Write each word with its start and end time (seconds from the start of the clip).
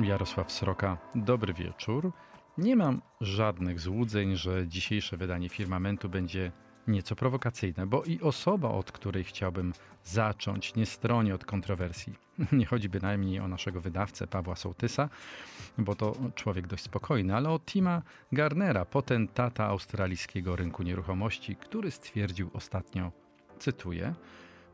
Jarosław 0.03 0.53
Sroka, 0.53 0.99
dobry 1.15 1.55
wieczór. 1.55 2.13
Nie 2.59 2.77
mam 2.77 3.03
żadnych 3.21 3.81
złudzeń, 3.81 4.37
że 4.37 4.69
dzisiejsze 4.69 5.17
wydanie 5.17 5.49
Firmamentu 5.49 6.09
będzie 6.09 6.53
nieco 6.87 7.17
prowokacyjne, 7.17 7.87
bo 7.87 8.05
i 8.05 8.21
osoba, 8.21 8.69
od 8.69 8.93
której 8.93 9.25
chciałbym 9.25 9.73
zacząć, 10.05 10.75
nie 10.75 10.87
stroni 10.87 11.33
od 11.33 11.45
kontrowersji. 11.45 12.15
Nie 12.53 12.67
chodzi 12.67 12.89
bynajmniej 12.89 13.41
o 13.41 13.49
naszego 13.49 13.81
wydawcę 13.81 14.27
Pawła 14.27 14.57
Sołtysa, 14.57 15.09
bo 15.79 15.95
to 15.95 16.17
człowiek 16.35 16.67
dość 16.67 16.83
spokojny, 16.83 17.37
ale 17.37 17.51
o 17.51 17.59
Tima 17.59 18.03
Garnera, 18.33 18.85
potentata 18.85 19.67
australijskiego 19.67 20.57
rynku 20.57 20.83
nieruchomości, 20.83 21.57
który 21.57 21.91
stwierdził 21.91 22.51
ostatnio, 22.55 23.13
cytuję, 23.59 24.15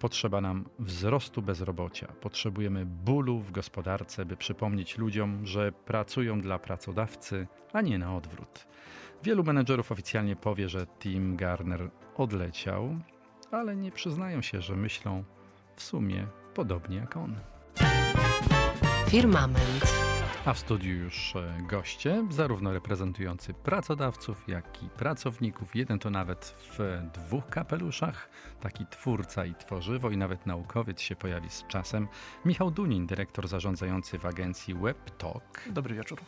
Potrzeba 0.03 0.41
nam 0.41 0.65
wzrostu 0.79 1.43
bezrobocia. 1.43 2.07
Potrzebujemy 2.21 2.87
bólu 2.87 3.39
w 3.39 3.53
gospodarce, 3.53 4.25
by 4.25 4.37
przypomnieć 4.37 4.99
ludziom, 4.99 5.47
że 5.47 5.73
pracują 5.73 6.41
dla 6.41 6.59
pracodawcy, 6.59 7.47
a 7.73 7.81
nie 7.81 7.99
na 7.99 8.17
odwrót. 8.17 8.67
Wielu 9.25 9.45
menedżerów 9.45 9.93
oficjalnie 9.93 10.37
powie, 10.37 10.69
że 10.69 10.87
Tim 10.87 11.37
Garner 11.37 11.91
odleciał, 12.17 12.97
ale 13.51 13.77
nie 13.77 13.93
przyznają 13.93 14.43
się, 14.43 14.61
że 14.61 14.77
myślą 14.77 15.25
w 15.77 15.83
sumie 15.83 16.27
podobnie 16.55 16.97
jak 16.97 17.17
on. 17.17 17.37
Firmament. 19.09 19.93
A 20.45 20.53
w 20.53 20.59
studiu 20.59 20.95
już 20.95 21.37
e, 21.37 21.59
goście, 21.69 22.27
zarówno 22.31 22.73
reprezentujący 22.73 23.55
pracodawców, 23.55 24.49
jak 24.49 24.83
i 24.83 24.89
pracowników. 24.89 25.77
Jeden 25.77 25.99
to 25.99 26.11
nawet 26.11 26.55
w 26.79 27.01
dwóch 27.15 27.47
kapeluszach, 27.47 28.31
taki 28.61 28.87
twórca 28.87 29.45
i 29.45 29.55
tworzywo, 29.55 30.11
i 30.11 30.17
nawet 30.17 30.47
naukowiec 30.47 31.01
się 31.01 31.17
pojawi 31.17 31.51
z 31.51 31.65
czasem. 31.69 32.09
Michał 32.45 32.71
Dunin, 32.71 33.07
dyrektor 33.07 33.49
zarządzający 33.49 34.19
w 34.19 34.27
agencji 34.27 34.75
WebTalk. 34.75 35.61
Dobry 35.71 35.95
wieczór. 35.95 36.19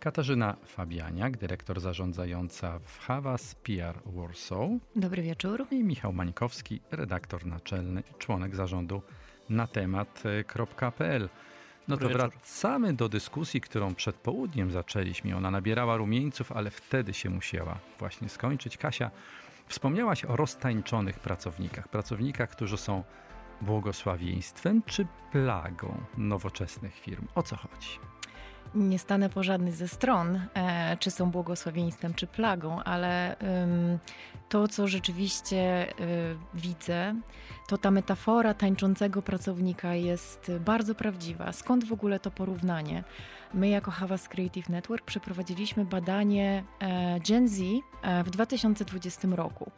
Katarzyna 0.00 0.56
Fabianiak, 0.66 1.36
dyrektor 1.36 1.80
zarządzająca 1.80 2.78
w 2.78 2.98
Havas 2.98 3.54
PR 3.54 3.98
Warsaw. 4.06 4.70
Dobry 4.96 5.22
wieczór. 5.22 5.66
I 5.70 5.84
Michał 5.84 6.12
Mańkowski, 6.12 6.80
redaktor 6.90 7.46
naczelny 7.46 8.02
i 8.10 8.18
członek 8.18 8.56
zarządu 8.56 9.02
na 9.48 9.66
temat.pl. 9.66 11.28
No 11.88 11.96
to 11.96 12.08
wracamy 12.08 12.92
do 12.92 13.08
dyskusji, 13.08 13.60
którą 13.60 13.94
przed 13.94 14.16
południem 14.16 14.70
zaczęliśmy. 14.70 15.36
Ona 15.36 15.50
nabierała 15.50 15.96
rumieńców, 15.96 16.52
ale 16.52 16.70
wtedy 16.70 17.14
się 17.14 17.30
musiała 17.30 17.78
właśnie 17.98 18.28
skończyć. 18.28 18.76
Kasia, 18.76 19.10
wspomniałaś 19.66 20.24
o 20.24 20.36
roztańczonych 20.36 21.18
pracownikach. 21.18 21.88
Pracownikach, 21.88 22.50
którzy 22.50 22.76
są 22.76 23.04
błogosławieństwem 23.60 24.82
czy 24.86 25.06
plagą 25.32 26.00
nowoczesnych 26.16 26.94
firm. 26.94 27.26
O 27.34 27.42
co 27.42 27.56
chodzi? 27.56 27.98
Nie 28.74 28.98
stanę 28.98 29.28
po 29.28 29.42
żadnej 29.42 29.72
ze 29.72 29.88
stron, 29.88 30.40
e, 30.54 30.96
czy 31.00 31.10
są 31.10 31.30
błogosławieństwem, 31.30 32.14
czy 32.14 32.26
plagą, 32.26 32.82
ale 32.82 33.36
to, 34.50 34.68
co 34.68 34.88
rzeczywiście 34.88 35.90
y, 36.00 36.36
widzę, 36.54 37.14
to 37.68 37.78
ta 37.78 37.90
metafora 37.90 38.54
tańczącego 38.54 39.22
pracownika 39.22 39.94
jest 39.94 40.52
bardzo 40.60 40.94
prawdziwa. 40.94 41.52
Skąd 41.52 41.84
w 41.84 41.92
ogóle 41.92 42.20
to 42.20 42.30
porównanie? 42.30 43.04
My 43.54 43.68
jako 43.68 43.90
Havas 43.90 44.28
Creative 44.28 44.68
Network 44.68 45.04
przeprowadziliśmy 45.04 45.84
badanie 45.84 46.64
e, 46.80 47.20
Gen 47.20 47.48
Z 47.48 47.62
e, 48.02 48.24
w 48.24 48.30
2020 48.30 49.28
roku. 49.32 49.70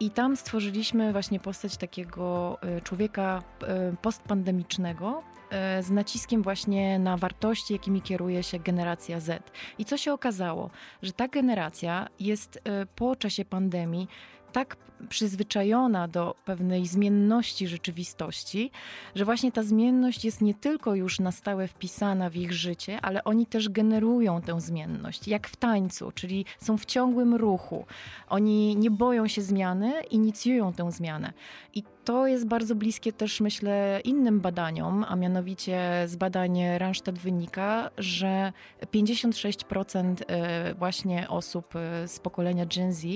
I 0.00 0.10
tam 0.10 0.36
stworzyliśmy 0.36 1.12
właśnie 1.12 1.40
postać 1.40 1.76
takiego 1.76 2.58
e, 2.62 2.80
człowieka 2.80 3.42
e, 3.62 3.96
postpandemicznego, 4.02 5.22
e, 5.50 5.82
z 5.82 5.90
naciskiem 5.90 6.42
właśnie 6.42 6.98
na 6.98 7.16
wartości, 7.16 7.72
jakimi 7.72 8.02
kieruje 8.02 8.42
się 8.42 8.58
generacja 8.58 9.20
Z. 9.20 9.50
I 9.78 9.84
co 9.84 9.96
się 9.96 10.12
okazało? 10.12 10.70
Że 11.02 11.12
ta 11.12 11.28
generacja 11.28 12.08
jest 12.20 12.62
po 12.96 13.16
czasie 13.16 13.44
pandemii 13.44 14.08
tak 14.52 14.76
przyzwyczajona 15.08 16.08
do 16.08 16.34
pewnej 16.44 16.86
zmienności 16.86 17.68
rzeczywistości, 17.68 18.70
że 19.14 19.24
właśnie 19.24 19.52
ta 19.52 19.62
zmienność 19.62 20.24
jest 20.24 20.40
nie 20.40 20.54
tylko 20.54 20.94
już 20.94 21.20
na 21.20 21.32
stałe 21.32 21.68
wpisana 21.68 22.30
w 22.30 22.36
ich 22.36 22.52
życie, 22.52 22.98
ale 23.02 23.24
oni 23.24 23.46
też 23.46 23.68
generują 23.68 24.42
tę 24.42 24.60
zmienność, 24.60 25.28
jak 25.28 25.48
w 25.48 25.56
tańcu, 25.56 26.12
czyli 26.12 26.44
są 26.58 26.78
w 26.78 26.86
ciągłym 26.86 27.34
ruchu. 27.34 27.86
Oni 28.28 28.76
nie 28.76 28.90
boją 28.90 29.28
się 29.28 29.42
zmiany, 29.42 29.92
inicjują 30.10 30.72
tę 30.72 30.92
zmianę. 30.92 31.32
I 31.74 31.82
to 32.04 32.26
jest 32.26 32.46
bardzo 32.46 32.74
bliskie 32.74 33.12
też, 33.12 33.40
myślę, 33.40 34.00
innym 34.04 34.40
badaniom, 34.40 35.04
a 35.08 35.16
mianowicie 35.16 35.80
z 36.06 36.16
badań 36.16 36.58
Randstad 36.78 37.18
wynika, 37.18 37.90
że 37.98 38.52
56% 38.94 40.14
e, 40.26 40.74
właśnie 40.74 41.28
osób 41.28 41.76
e, 41.76 42.08
z 42.08 42.18
pokolenia 42.18 42.66
Gen 42.66 42.92
Z 42.92 43.06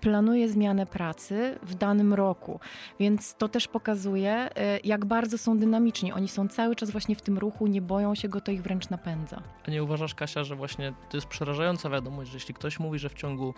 planuje 0.00 0.48
zmianę 0.48 0.86
pracy 0.86 1.33
w 1.62 1.74
danym 1.74 2.14
roku. 2.14 2.60
Więc 3.00 3.34
to 3.34 3.48
też 3.48 3.68
pokazuje, 3.68 4.32
e, 4.32 4.78
jak 4.84 5.04
bardzo 5.04 5.38
są 5.38 5.58
dynamiczni. 5.58 6.12
Oni 6.12 6.28
są 6.28 6.48
cały 6.48 6.76
czas 6.76 6.90
właśnie 6.90 7.16
w 7.16 7.22
tym 7.22 7.38
ruchu, 7.38 7.66
nie 7.66 7.82
boją 7.82 8.14
się 8.14 8.28
go, 8.28 8.40
to 8.40 8.52
ich 8.52 8.62
wręcz 8.62 8.90
napędza. 8.90 9.42
A 9.68 9.70
nie 9.70 9.82
uważasz, 9.82 10.14
Kasia, 10.14 10.44
że 10.44 10.56
właśnie 10.56 10.92
to 11.10 11.16
jest 11.16 11.26
przerażająca 11.26 11.90
wiadomość, 11.90 12.30
że 12.30 12.36
jeśli 12.36 12.54
ktoś 12.54 12.80
mówi, 12.80 12.98
że 12.98 13.08
w 13.08 13.14
ciągu 13.14 13.54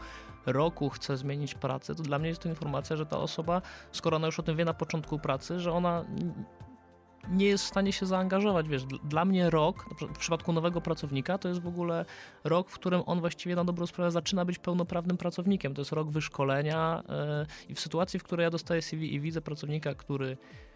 roku 0.47 0.91
chce 0.91 1.17
zmienić 1.17 1.55
pracę, 1.55 1.95
to 1.95 2.03
dla 2.03 2.19
mnie 2.19 2.29
jest 2.29 2.43
to 2.43 2.49
informacja, 2.49 2.97
że 2.97 3.07
ta 3.07 3.19
osoba, 3.19 3.63
skoro 3.93 4.17
ona 4.17 4.27
już 4.27 4.39
o 4.39 4.43
tym 4.43 4.57
wie 4.57 4.65
na 4.65 4.75
początku 4.75 5.19
pracy, 5.19 5.61
że 5.61 5.73
ona 5.73 6.05
nie 7.31 7.47
jest 7.47 7.65
w 7.65 7.69
stanie 7.69 7.93
się 7.93 8.07
zaangażować. 8.07 8.69
Wiesz, 8.69 8.85
dla 8.85 9.25
mnie 9.25 9.51
rok, 9.51 9.85
w 10.15 10.19
przypadku 10.19 10.53
nowego 10.53 10.81
pracownika, 10.81 11.39
to 11.39 11.49
jest 11.49 11.61
w 11.61 11.67
ogóle 11.67 12.05
rok, 12.45 12.71
w 12.71 12.75
którym 12.75 13.03
on 13.07 13.21
właściwie 13.21 13.57
na 13.57 13.65
dobrą 13.65 13.87
sprawę 13.87 14.11
zaczyna 14.11 14.45
być 14.45 14.59
pełnoprawnym 14.59 15.17
pracownikiem. 15.17 15.75
To 15.75 15.81
jest 15.81 15.93
rok 15.93 16.11
wyszkolenia 16.11 17.03
yy, 17.09 17.47
i 17.69 17.75
w 17.75 17.81
sytuacji, 17.81 18.19
w 18.19 18.23
której 18.23 18.45
ja 18.45 18.51
dostaję 18.51 18.83
CV 18.83 19.15
i 19.15 19.21
widzę 19.21 19.41
pracownika, 19.41 19.95
który 19.95 20.37
E, 20.37 20.76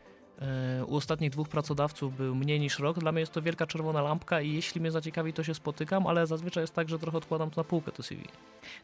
u 0.87 0.97
ostatnich 0.97 1.31
dwóch 1.31 1.49
pracodawców 1.49 2.17
był 2.17 2.35
mniej 2.35 2.61
niż 2.61 2.79
rok. 2.79 2.99
Dla 2.99 3.13
mnie 3.13 3.21
jest 3.21 3.33
to 3.33 3.43
wielka 3.43 3.67
czerwona 3.67 4.03
lampka 4.03 4.41
i 4.41 4.53
jeśli 4.53 4.81
mnie 4.81 4.91
zaciekawi, 4.91 5.33
to 5.33 5.45
się 5.45 5.55
spotykam, 5.55 6.07
ale 6.07 6.27
zazwyczaj 6.27 6.63
jest 6.63 6.75
tak, 6.75 6.89
że 6.89 6.99
trochę 6.99 7.19
odkładam 7.19 7.51
to 7.51 7.61
na 7.61 7.65
półkę 7.65 7.93
to 7.93 8.03
CV. 8.03 8.25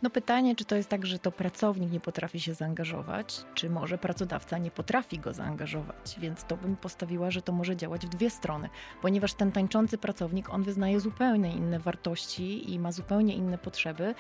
No 0.02 0.10
pytanie, 0.10 0.56
czy 0.56 0.64
to 0.64 0.76
jest 0.76 0.88
tak, 0.88 1.06
że 1.06 1.18
to 1.18 1.32
pracownik 1.32 1.92
nie 1.92 2.00
potrafi 2.00 2.40
się 2.40 2.54
zaangażować, 2.54 3.44
czy 3.54 3.70
może 3.70 3.98
pracodawca 3.98 4.58
nie 4.58 4.70
potrafi 4.70 5.18
go 5.18 5.32
zaangażować. 5.32 6.16
Więc 6.18 6.44
to 6.44 6.56
bym 6.56 6.76
postawiła, 6.76 7.30
że 7.30 7.42
to 7.42 7.52
może 7.52 7.76
działać 7.76 8.06
w 8.06 8.08
dwie 8.08 8.30
strony, 8.30 8.68
ponieważ 9.02 9.34
ten 9.34 9.52
tańczący 9.52 9.98
pracownik, 9.98 10.50
on 10.50 10.62
wyznaje 10.62 11.00
zupełnie 11.00 11.52
inne 11.52 11.78
wartości 11.78 12.72
i 12.72 12.78
ma 12.78 12.92
zupełnie 12.92 13.34
inne 13.34 13.58
potrzeby 13.58 14.14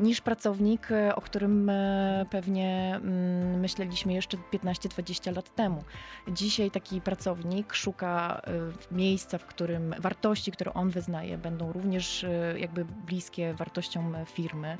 niż 0.00 0.20
pracownik, 0.20 0.90
e, 0.90 1.16
o 1.16 1.20
którym 1.20 1.70
e, 1.70 2.26
pewnie 2.30 2.92
mm, 2.96 3.60
myśleliśmy 3.60 4.12
jeszcze 4.12 4.36
15-20 4.52 5.36
lat 5.36 5.54
temu. 5.54 5.84
Dzisiaj 6.28 6.70
tak 6.70 6.81
taki 6.82 7.00
pracownik 7.00 7.74
szuka 7.74 8.42
y, 8.90 8.94
miejsca, 8.94 9.38
w 9.38 9.46
którym 9.46 9.94
wartości, 9.98 10.52
które 10.52 10.74
on 10.74 10.90
wyznaje, 10.90 11.38
będą 11.38 11.72
również 11.72 12.24
y, 12.24 12.56
jakby 12.58 12.84
bliskie 12.84 13.54
wartościom 13.54 14.16
firmy, 14.26 14.78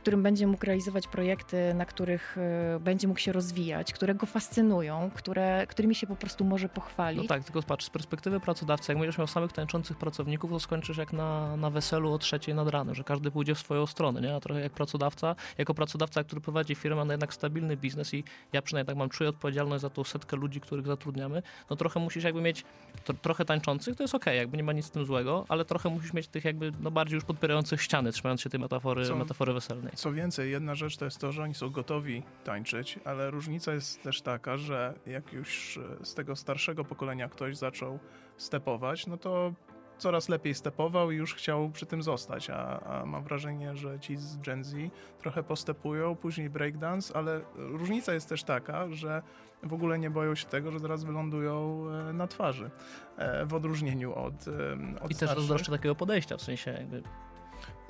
którym 0.00 0.22
będzie 0.22 0.46
mógł 0.46 0.66
realizować 0.66 1.06
projekty, 1.06 1.74
na 1.74 1.86
których 1.86 2.36
y, 2.76 2.80
będzie 2.80 3.08
mógł 3.08 3.20
się 3.20 3.32
rozwijać, 3.32 3.92
które 3.92 4.14
go 4.14 4.26
fascynują, 4.26 5.10
które, 5.14 5.66
którymi 5.66 5.94
się 5.94 6.06
po 6.06 6.16
prostu 6.16 6.44
może 6.44 6.68
pochwalić. 6.68 7.22
No 7.22 7.28
tak, 7.28 7.44
tylko 7.44 7.62
patrz, 7.62 7.86
z 7.86 7.90
perspektywy 7.90 8.40
pracodawcy, 8.40 8.92
jak 8.92 8.98
będziesz 8.98 9.18
miał 9.18 9.26
samych 9.26 9.52
tańczących 9.52 9.98
pracowników, 9.98 10.50
to 10.50 10.60
skończysz 10.60 10.96
jak 10.96 11.12
na, 11.12 11.56
na 11.56 11.70
weselu 11.70 12.12
o 12.12 12.18
trzeciej 12.18 12.54
nad 12.54 12.68
ranem, 12.68 12.94
że 12.94 13.04
każdy 13.04 13.30
pójdzie 13.30 13.54
w 13.54 13.58
swoją 13.58 13.86
stronę, 13.86 14.20
nie? 14.20 14.34
A 14.34 14.40
trochę 14.40 14.60
jak 14.60 14.72
pracodawca, 14.72 15.36
jako 15.58 15.74
pracodawca, 15.74 16.24
który 16.24 16.40
prowadzi 16.40 16.74
firmę, 16.74 17.04
ma 17.04 17.12
jednak 17.12 17.34
stabilny 17.34 17.76
biznes 17.76 18.14
i 18.14 18.24
ja 18.52 18.62
przynajmniej 18.62 18.86
tak 18.86 18.96
mam, 18.96 19.08
czuję 19.08 19.30
odpowiedzialność 19.30 19.82
za 19.82 19.90
tą 19.90 20.04
setkę 20.04 20.36
ludzi, 20.36 20.60
których 20.60 20.86
zatrudniamy, 20.86 21.42
no 21.70 21.76
trochę 21.76 22.00
musisz 22.00 22.24
jakby 22.24 22.40
mieć 22.40 22.64
to, 23.04 23.14
trochę 23.14 23.44
tańczących, 23.44 23.96
to 23.96 24.02
jest 24.02 24.14
okej, 24.14 24.32
okay, 24.32 24.36
jakby 24.36 24.56
nie 24.56 24.62
ma 24.64 24.72
nic 24.72 24.86
z 24.86 24.90
tym 24.90 25.04
złego, 25.04 25.44
ale 25.48 25.64
trochę 25.64 25.88
musisz 25.88 26.12
mieć 26.12 26.28
tych 26.28 26.44
jakby 26.44 26.72
no 26.80 26.90
bardziej 26.90 27.14
już 27.14 27.24
podpierających 27.24 27.82
ściany, 27.82 28.12
trzymając 28.12 28.40
się 28.40 28.50
tej 28.50 28.60
metafory, 28.60 29.04
co, 29.06 29.16
metafory 29.16 29.52
weselnej. 29.52 29.89
Co 29.94 30.12
więcej, 30.12 30.50
jedna 30.50 30.74
rzecz 30.74 30.96
to 30.96 31.04
jest 31.04 31.18
to, 31.18 31.32
że 31.32 31.42
oni 31.42 31.54
są 31.54 31.70
gotowi 31.70 32.22
tańczyć, 32.44 32.98
ale 33.04 33.30
różnica 33.30 33.72
jest 33.72 34.02
też 34.02 34.22
taka, 34.22 34.56
że 34.56 34.94
jak 35.06 35.32
już 35.32 35.80
z 36.02 36.14
tego 36.14 36.36
starszego 36.36 36.84
pokolenia 36.84 37.28
ktoś 37.28 37.56
zaczął 37.56 37.98
stepować, 38.36 39.06
no 39.06 39.16
to 39.16 39.52
coraz 40.00 40.28
lepiej 40.28 40.54
stepował 40.54 41.10
i 41.10 41.16
już 41.16 41.34
chciał 41.34 41.70
przy 41.70 41.86
tym 41.86 42.02
zostać, 42.02 42.50
a, 42.50 42.80
a, 42.80 43.06
mam 43.06 43.24
wrażenie, 43.24 43.76
że 43.76 44.00
ci 44.00 44.16
z 44.16 44.36
Gen 44.36 44.64
Z 44.64 44.74
trochę 45.18 45.42
postepują, 45.42 46.16
później 46.16 46.50
breakdance, 46.50 47.16
ale 47.16 47.40
różnica 47.54 48.14
jest 48.14 48.28
też 48.28 48.44
taka, 48.44 48.86
że 48.90 49.22
w 49.62 49.72
ogóle 49.72 49.98
nie 49.98 50.10
boją 50.10 50.34
się 50.34 50.46
tego, 50.46 50.70
że 50.70 50.78
zaraz 50.78 51.04
wylądują 51.04 51.84
e, 52.08 52.12
na 52.12 52.26
twarzy, 52.26 52.70
e, 53.16 53.46
w 53.46 53.54
odróżnieniu 53.54 54.14
od, 54.14 54.48
e, 54.48 55.00
od 55.00 55.10
I 55.10 55.14
też 55.14 55.30
zazdroszczę 55.30 55.72
takiego 55.72 55.94
podejścia, 55.94 56.36
w 56.36 56.42
sensie 56.42 56.70
jakby... 56.70 57.02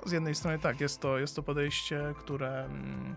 Z 0.06 0.12
jednej 0.12 0.34
strony 0.34 0.58
tak, 0.58 0.80
jest 0.80 1.00
to, 1.00 1.18
jest 1.18 1.36
to 1.36 1.42
podejście, 1.42 2.14
które 2.18 2.64
mm, 2.64 3.16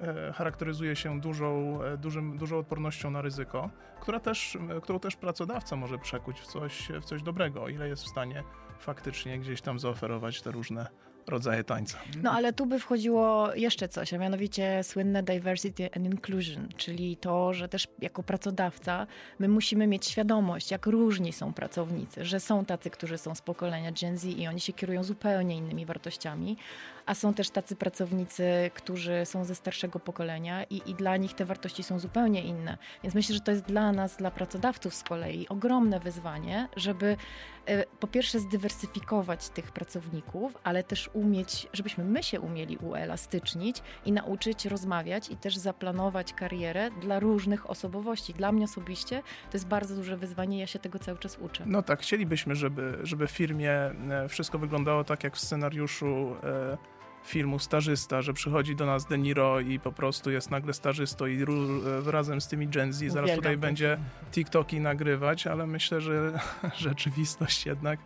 e, 0.00 0.32
charakteryzuje 0.32 0.96
się 0.96 1.20
dużą, 1.20 1.82
e, 1.82 1.96
dużym, 1.96 2.38
dużą 2.38 2.58
odpornością 2.58 3.10
na 3.10 3.22
ryzyko, 3.22 3.70
która 4.00 4.20
też, 4.20 4.56
e, 4.56 4.80
którą 4.80 5.00
też 5.00 5.16
pracodawca 5.16 5.76
może 5.76 5.98
przekuć 5.98 6.40
w 6.40 6.46
coś, 6.46 6.88
w 7.00 7.04
coś 7.04 7.22
dobrego, 7.22 7.62
o 7.62 7.68
ile 7.68 7.88
jest 7.88 8.04
w 8.04 8.08
stanie 8.08 8.44
faktycznie 8.78 9.38
gdzieś 9.38 9.60
tam 9.60 9.78
zaoferować 9.78 10.42
te 10.42 10.50
różne 10.50 10.86
rodzaje 11.28 11.64
tańca. 11.64 11.98
No 12.22 12.32
ale 12.32 12.52
tu 12.52 12.66
by 12.66 12.78
wchodziło 12.78 13.54
jeszcze 13.54 13.88
coś, 13.88 14.14
a 14.14 14.18
mianowicie 14.18 14.84
słynne 14.84 15.22
diversity 15.22 15.90
and 15.96 16.06
inclusion, 16.06 16.68
czyli 16.76 17.16
to, 17.16 17.54
że 17.54 17.68
też 17.68 17.88
jako 18.00 18.22
pracodawca 18.22 19.06
my 19.38 19.48
musimy 19.48 19.86
mieć 19.86 20.06
świadomość, 20.06 20.70
jak 20.70 20.86
różni 20.86 21.32
są 21.32 21.52
pracownicy, 21.52 22.24
że 22.24 22.40
są 22.40 22.64
tacy, 22.64 22.90
którzy 22.90 23.18
są 23.18 23.34
z 23.34 23.42
pokolenia 23.42 23.92
Gen 23.92 24.18
Z 24.18 24.24
i 24.24 24.48
oni 24.48 24.60
się 24.60 24.72
kierują 24.72 25.04
zupełnie 25.04 25.56
innymi 25.56 25.86
wartościami, 25.86 26.56
a 27.08 27.14
są 27.14 27.34
też 27.34 27.50
tacy 27.50 27.76
pracownicy, 27.76 28.70
którzy 28.74 29.20
są 29.24 29.44
ze 29.44 29.54
starszego 29.54 30.00
pokolenia 30.00 30.64
i, 30.64 30.82
i 30.86 30.94
dla 30.94 31.16
nich 31.16 31.34
te 31.34 31.44
wartości 31.44 31.82
są 31.82 31.98
zupełnie 31.98 32.42
inne. 32.42 32.78
Więc 33.02 33.14
myślę, 33.14 33.34
że 33.34 33.40
to 33.40 33.50
jest 33.50 33.64
dla 33.64 33.92
nas, 33.92 34.16
dla 34.16 34.30
pracodawców 34.30 34.94
z 34.94 35.02
kolei 35.02 35.48
ogromne 35.48 36.00
wyzwanie, 36.00 36.68
żeby 36.76 37.16
e, 37.66 37.86
po 37.86 38.06
pierwsze 38.06 38.38
zdywersyfikować 38.38 39.48
tych 39.48 39.72
pracowników, 39.72 40.58
ale 40.64 40.82
też 40.82 41.10
umieć, 41.12 41.66
żebyśmy 41.72 42.04
my 42.04 42.22
się 42.22 42.40
umieli 42.40 42.76
uelastycznić 42.76 43.82
i 44.04 44.12
nauczyć 44.12 44.66
rozmawiać 44.66 45.30
i 45.30 45.36
też 45.36 45.56
zaplanować 45.56 46.32
karierę 46.32 46.90
dla 46.90 47.20
różnych 47.20 47.70
osobowości. 47.70 48.34
Dla 48.34 48.52
mnie 48.52 48.64
osobiście 48.64 49.22
to 49.50 49.56
jest 49.56 49.68
bardzo 49.68 49.94
duże 49.94 50.16
wyzwanie, 50.16 50.58
ja 50.58 50.66
się 50.66 50.78
tego 50.78 50.98
cały 50.98 51.18
czas 51.18 51.38
uczę. 51.38 51.64
No 51.66 51.82
tak, 51.82 52.00
chcielibyśmy, 52.00 52.54
żeby, 52.54 52.98
żeby 53.02 53.26
w 53.26 53.30
firmie 53.30 53.72
e, 53.72 54.28
wszystko 54.28 54.58
wyglądało 54.58 55.04
tak 55.04 55.24
jak 55.24 55.36
w 55.36 55.40
scenariuszu 55.40 56.36
e, 56.42 56.97
filmu 57.28 57.58
Stażysta, 57.58 58.22
że 58.22 58.32
przychodzi 58.32 58.76
do 58.76 58.86
nas 58.86 59.04
De 59.06 59.18
Niro 59.18 59.60
i 59.60 59.80
po 59.80 59.92
prostu 59.92 60.30
jest 60.30 60.50
nagle 60.50 60.72
stażystą 60.72 61.26
i 61.26 61.44
ru- 61.44 61.80
e, 62.08 62.10
razem 62.12 62.40
z 62.40 62.48
tymi 62.48 62.68
Gen 62.68 62.92
Z 62.92 62.98
zaraz 62.98 63.12
Uwielbiam 63.14 63.36
tutaj 63.36 63.56
będzie. 63.56 63.98
TikToki 64.32 64.80
nagrywać, 64.80 65.46
ale 65.46 65.66
myślę, 65.66 66.00
że 66.00 66.40
rzeczywistość 66.76 67.66
jednak 67.66 68.00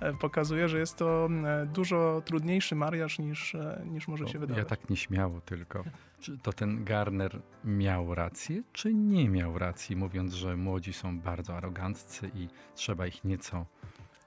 e, 0.00 0.12
pokazuje, 0.14 0.68
że 0.68 0.78
jest 0.78 0.96
to 0.96 1.28
e, 1.44 1.66
dużo 1.66 2.22
trudniejszy 2.24 2.74
mariaż 2.74 3.18
niż, 3.18 3.56
niż 3.84 4.08
może 4.08 4.26
się 4.26 4.32
To 4.32 4.38
wydawać. 4.40 4.58
Ja 4.64 4.68
tak 4.68 4.90
nieśmiało 4.90 5.40
tylko. 5.40 5.84
Czy 6.20 6.38
to 6.38 6.52
ten 6.52 6.84
Garner 6.84 7.40
miał 7.64 8.14
rację, 8.14 8.62
czy 8.72 8.94
nie 8.94 9.28
miał 9.28 9.58
racji, 9.58 9.96
mówiąc, 9.96 10.34
że 10.34 10.56
młodzi 10.56 10.92
są 10.92 11.18
bardzo 11.20 11.56
aroganccy 11.56 12.30
i 12.34 12.48
trzeba 12.74 13.06
ich 13.06 13.24
nieco 13.24 13.66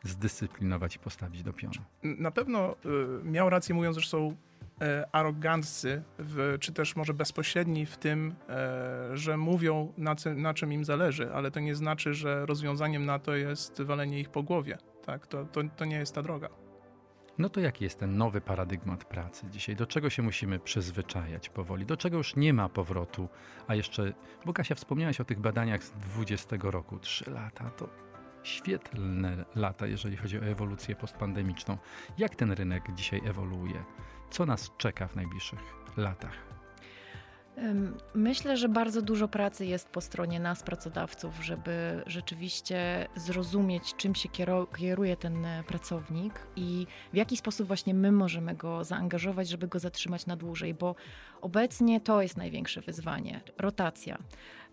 zdyscyplinować 0.09 0.95
i 0.95 0.99
postawić 0.99 1.43
do 1.43 1.53
pionu? 1.53 1.73
Na 2.03 2.31
pewno 2.31 2.75
y, 3.21 3.23
miał 3.23 3.49
rację 3.49 3.75
mówiąc, 3.75 3.97
że 3.97 4.09
są 4.09 4.35
e, 4.81 5.05
aroganccy, 5.11 6.03
w, 6.19 6.57
czy 6.59 6.73
też 6.73 6.95
może 6.95 7.13
bezpośredni 7.13 7.85
w 7.85 7.97
tym, 7.97 8.35
e, 8.49 9.17
że 9.17 9.37
mówią 9.37 9.93
na, 9.97 10.15
na 10.35 10.53
czym 10.53 10.73
im 10.73 10.85
zależy, 10.85 11.33
ale 11.33 11.51
to 11.51 11.59
nie 11.59 11.75
znaczy, 11.75 12.13
że 12.13 12.45
rozwiązaniem 12.45 13.05
na 13.05 13.19
to 13.19 13.35
jest 13.35 13.81
walenie 13.81 14.19
ich 14.19 14.29
po 14.29 14.43
głowie. 14.43 14.77
Tak, 15.05 15.27
to, 15.27 15.45
to, 15.45 15.61
to 15.77 15.85
nie 15.85 15.95
jest 15.95 16.15
ta 16.15 16.21
droga. 16.21 16.49
No 17.37 17.49
to 17.49 17.59
jaki 17.59 17.83
jest 17.83 17.99
ten 17.99 18.17
nowy 18.17 18.41
paradygmat 18.41 19.05
pracy 19.05 19.45
dzisiaj? 19.49 19.75
Do 19.75 19.85
czego 19.85 20.09
się 20.09 20.21
musimy 20.21 20.59
przyzwyczajać 20.59 21.49
powoli? 21.49 21.85
Do 21.85 21.97
czego 21.97 22.17
już 22.17 22.35
nie 22.35 22.53
ma 22.53 22.69
powrotu? 22.69 23.29
A 23.67 23.75
jeszcze, 23.75 24.13
bo 24.45 24.53
Kasia, 24.53 24.75
wspomniałaś 24.75 25.21
o 25.21 25.25
tych 25.25 25.39
badaniach 25.39 25.83
z 25.83 25.91
20 25.91 26.55
roku. 26.61 26.99
Trzy 26.99 27.31
lata 27.31 27.69
to 27.69 27.89
świetlne 28.45 29.45
lata, 29.55 29.87
jeżeli 29.87 30.17
chodzi 30.17 30.39
o 30.39 30.43
ewolucję 30.43 30.95
postpandemiczną. 30.95 31.77
Jak 32.17 32.35
ten 32.35 32.51
rynek 32.51 32.83
dzisiaj 32.95 33.21
ewoluuje? 33.25 33.83
Co 34.29 34.45
nas 34.45 34.71
czeka 34.77 35.07
w 35.07 35.15
najbliższych 35.15 35.59
latach? 35.97 36.55
Myślę, 38.15 38.57
że 38.57 38.69
bardzo 38.69 39.01
dużo 39.01 39.27
pracy 39.27 39.65
jest 39.65 39.89
po 39.89 40.01
stronie 40.01 40.39
nas, 40.39 40.63
pracodawców, 40.63 41.33
żeby 41.41 42.03
rzeczywiście 42.07 43.07
zrozumieć, 43.15 43.95
czym 43.95 44.15
się 44.15 44.29
kieruje 44.77 45.17
ten 45.17 45.45
e, 45.45 45.63
pracownik 45.67 46.33
i 46.55 46.87
w 47.13 47.15
jaki 47.15 47.37
sposób 47.37 47.67
właśnie 47.67 47.93
my 47.93 48.11
możemy 48.11 48.55
go 48.55 48.83
zaangażować, 48.83 49.49
żeby 49.49 49.67
go 49.67 49.79
zatrzymać 49.79 50.25
na 50.25 50.35
dłużej, 50.35 50.73
bo 50.73 50.95
obecnie 51.45 52.01
to 52.01 52.21
jest 52.21 52.37
największe 52.37 52.81
wyzwanie 52.81 53.41
rotacja. 53.57 54.17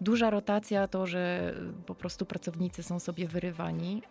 Duża 0.00 0.30
rotacja 0.30 0.88
to, 0.88 1.06
że 1.06 1.54
y, 1.80 1.86
po 1.86 1.94
prostu 1.94 2.26
pracownicy 2.26 2.82
są 2.82 3.00
sobie 3.00 3.28
wyrywani, 3.28 4.02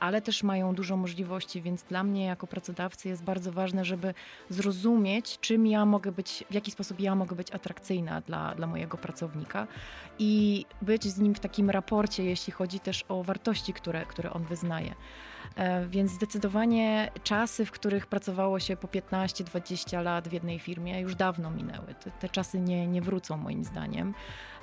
ale 0.00 0.22
też 0.22 0.42
mają 0.42 0.74
dużo 0.74 0.96
możliwości, 0.96 1.62
więc 1.62 1.82
dla 1.82 2.02
mnie 2.02 2.24
jako 2.24 2.46
pracodawcy 2.46 3.08
jest 3.08 3.24
bardzo 3.24 3.52
ważne, 3.52 3.84
żeby 3.84 4.14
zrozumieć, 4.48 5.38
czym 5.40 5.66
ja 5.66 5.84
mogę 5.84 6.12
być, 6.12 6.44
w 6.50 6.54
jaki 6.54 6.70
sposób 6.70 7.00
ja 7.00 7.14
mogę 7.14 7.36
być 7.36 7.50
atrakcyjna 7.50 8.20
dla, 8.20 8.54
dla 8.54 8.66
mojego 8.66 8.98
pracownika 8.98 9.66
i 10.18 10.64
być 10.82 11.04
z 11.04 11.18
nim 11.18 11.34
w 11.34 11.40
takim 11.40 11.70
raporcie, 11.70 12.24
jeśli 12.24 12.52
chodzi 12.52 12.80
też 12.80 13.04
o 13.08 13.22
wartości, 13.22 13.72
które, 13.72 14.06
które 14.06 14.32
on 14.32 14.44
wyznaje. 14.44 14.94
E, 15.56 15.86
Więc 15.86 16.10
zdecydowanie 16.10 17.10
czasy, 17.22 17.64
w 17.64 17.70
których 17.70 18.06
pracowało 18.06 18.60
się 18.60 18.76
po 18.76 18.88
15-20 18.88 20.02
lat 20.02 20.28
w 20.28 20.32
jednej 20.32 20.58
firmie, 20.58 21.00
już 21.00 21.14
dawno 21.14 21.50
minęły. 21.50 21.94
Te, 21.94 22.10
te 22.10 22.28
czasy 22.28 22.60
nie, 22.60 22.86
nie 22.86 23.02
wrócą, 23.02 23.36
moim 23.36 23.64
zdaniem. 23.64 24.14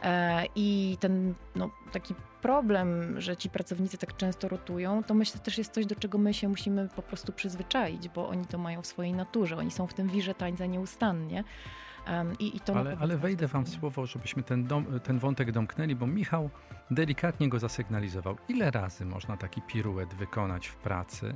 E, 0.03 0.43
I 0.55 0.97
ten 0.99 1.33
no, 1.55 1.69
taki 1.91 2.15
problem, 2.41 3.21
że 3.21 3.37
ci 3.37 3.49
pracownicy 3.49 3.97
tak 3.97 4.17
często 4.17 4.47
rotują, 4.47 5.03
to 5.03 5.13
myślę 5.13 5.39
też 5.39 5.57
jest 5.57 5.73
coś, 5.73 5.85
do 5.85 5.95
czego 5.95 6.17
my 6.17 6.33
się 6.33 6.49
musimy 6.49 6.89
po 6.95 7.01
prostu 7.01 7.33
przyzwyczaić, 7.33 8.09
bo 8.09 8.27
oni 8.27 8.45
to 8.45 8.57
mają 8.57 8.81
w 8.81 8.87
swojej 8.87 9.13
naturze. 9.13 9.57
Oni 9.57 9.71
są 9.71 9.87
w 9.87 9.93
tym 9.93 10.09
wirze 10.09 10.35
tańca 10.35 10.65
nieustannie. 10.65 11.43
I, 12.39 12.57
i 12.57 12.59
to 12.59 12.75
Ale, 12.75 12.97
ale 12.99 13.17
wejdę 13.17 13.47
wam 13.47 13.65
w 13.65 13.69
słowo, 13.69 14.05
żebyśmy 14.05 14.43
ten, 14.43 14.63
dom, 14.63 14.99
ten 14.99 15.19
wątek 15.19 15.51
domknęli, 15.51 15.95
bo 15.95 16.07
Michał 16.07 16.49
delikatnie 16.91 17.49
go 17.49 17.59
zasygnalizował. 17.59 18.37
Ile 18.47 18.71
razy 18.71 19.05
można 19.05 19.37
taki 19.37 19.61
piruet 19.61 20.13
wykonać 20.13 20.67
w 20.67 20.75
pracy, 20.75 21.35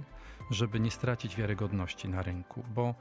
żeby 0.52 0.80
nie 0.80 0.92
stracić 0.92 1.36
wiarygodności 1.36 2.10
na 2.10 2.22
rynku? 2.22 2.64
Bo 2.76 2.96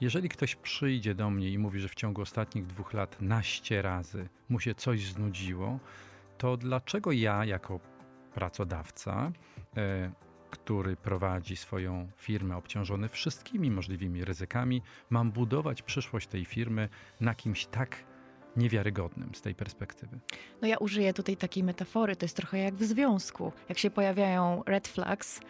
jeżeli 0.00 0.28
ktoś 0.28 0.56
przyjdzie 0.56 1.14
do 1.14 1.30
mnie 1.30 1.50
i 1.50 1.58
mówi, 1.58 1.80
że 1.80 1.88
w 1.88 1.94
ciągu 1.94 2.22
ostatnich 2.22 2.66
dwóch 2.66 2.92
lat 2.92 3.16
naście 3.20 3.82
razy 3.82 4.28
mu 4.48 4.60
się 4.60 4.74
coś 4.74 5.06
znudziło, 5.06 5.78
to 6.38 6.56
dlaczego 6.56 7.12
ja 7.12 7.44
jako 7.44 7.80
pracodawca, 8.34 9.32
e, 9.76 10.10
który 10.50 10.96
prowadzi 10.96 11.56
swoją 11.56 12.08
firmę 12.16 12.56
obciążony 12.56 13.08
wszystkimi 13.08 13.70
możliwymi 13.70 14.24
ryzykami, 14.24 14.82
mam 15.10 15.30
budować 15.30 15.82
przyszłość 15.82 16.26
tej 16.26 16.44
firmy 16.44 16.88
na 17.20 17.34
kimś 17.34 17.66
tak 17.66 17.96
niewiarygodnym 18.56 19.34
z 19.34 19.42
tej 19.42 19.54
perspektywy. 19.54 20.18
No 20.62 20.68
ja 20.68 20.76
użyję 20.78 21.14
tutaj 21.14 21.36
takiej 21.36 21.64
metafory, 21.64 22.16
to 22.16 22.24
jest 22.24 22.36
trochę 22.36 22.58
jak 22.58 22.74
w 22.74 22.84
związku. 22.84 23.52
Jak 23.68 23.78
się 23.78 23.90
pojawiają 23.90 24.62
red 24.66 24.88
flags, 24.88 25.40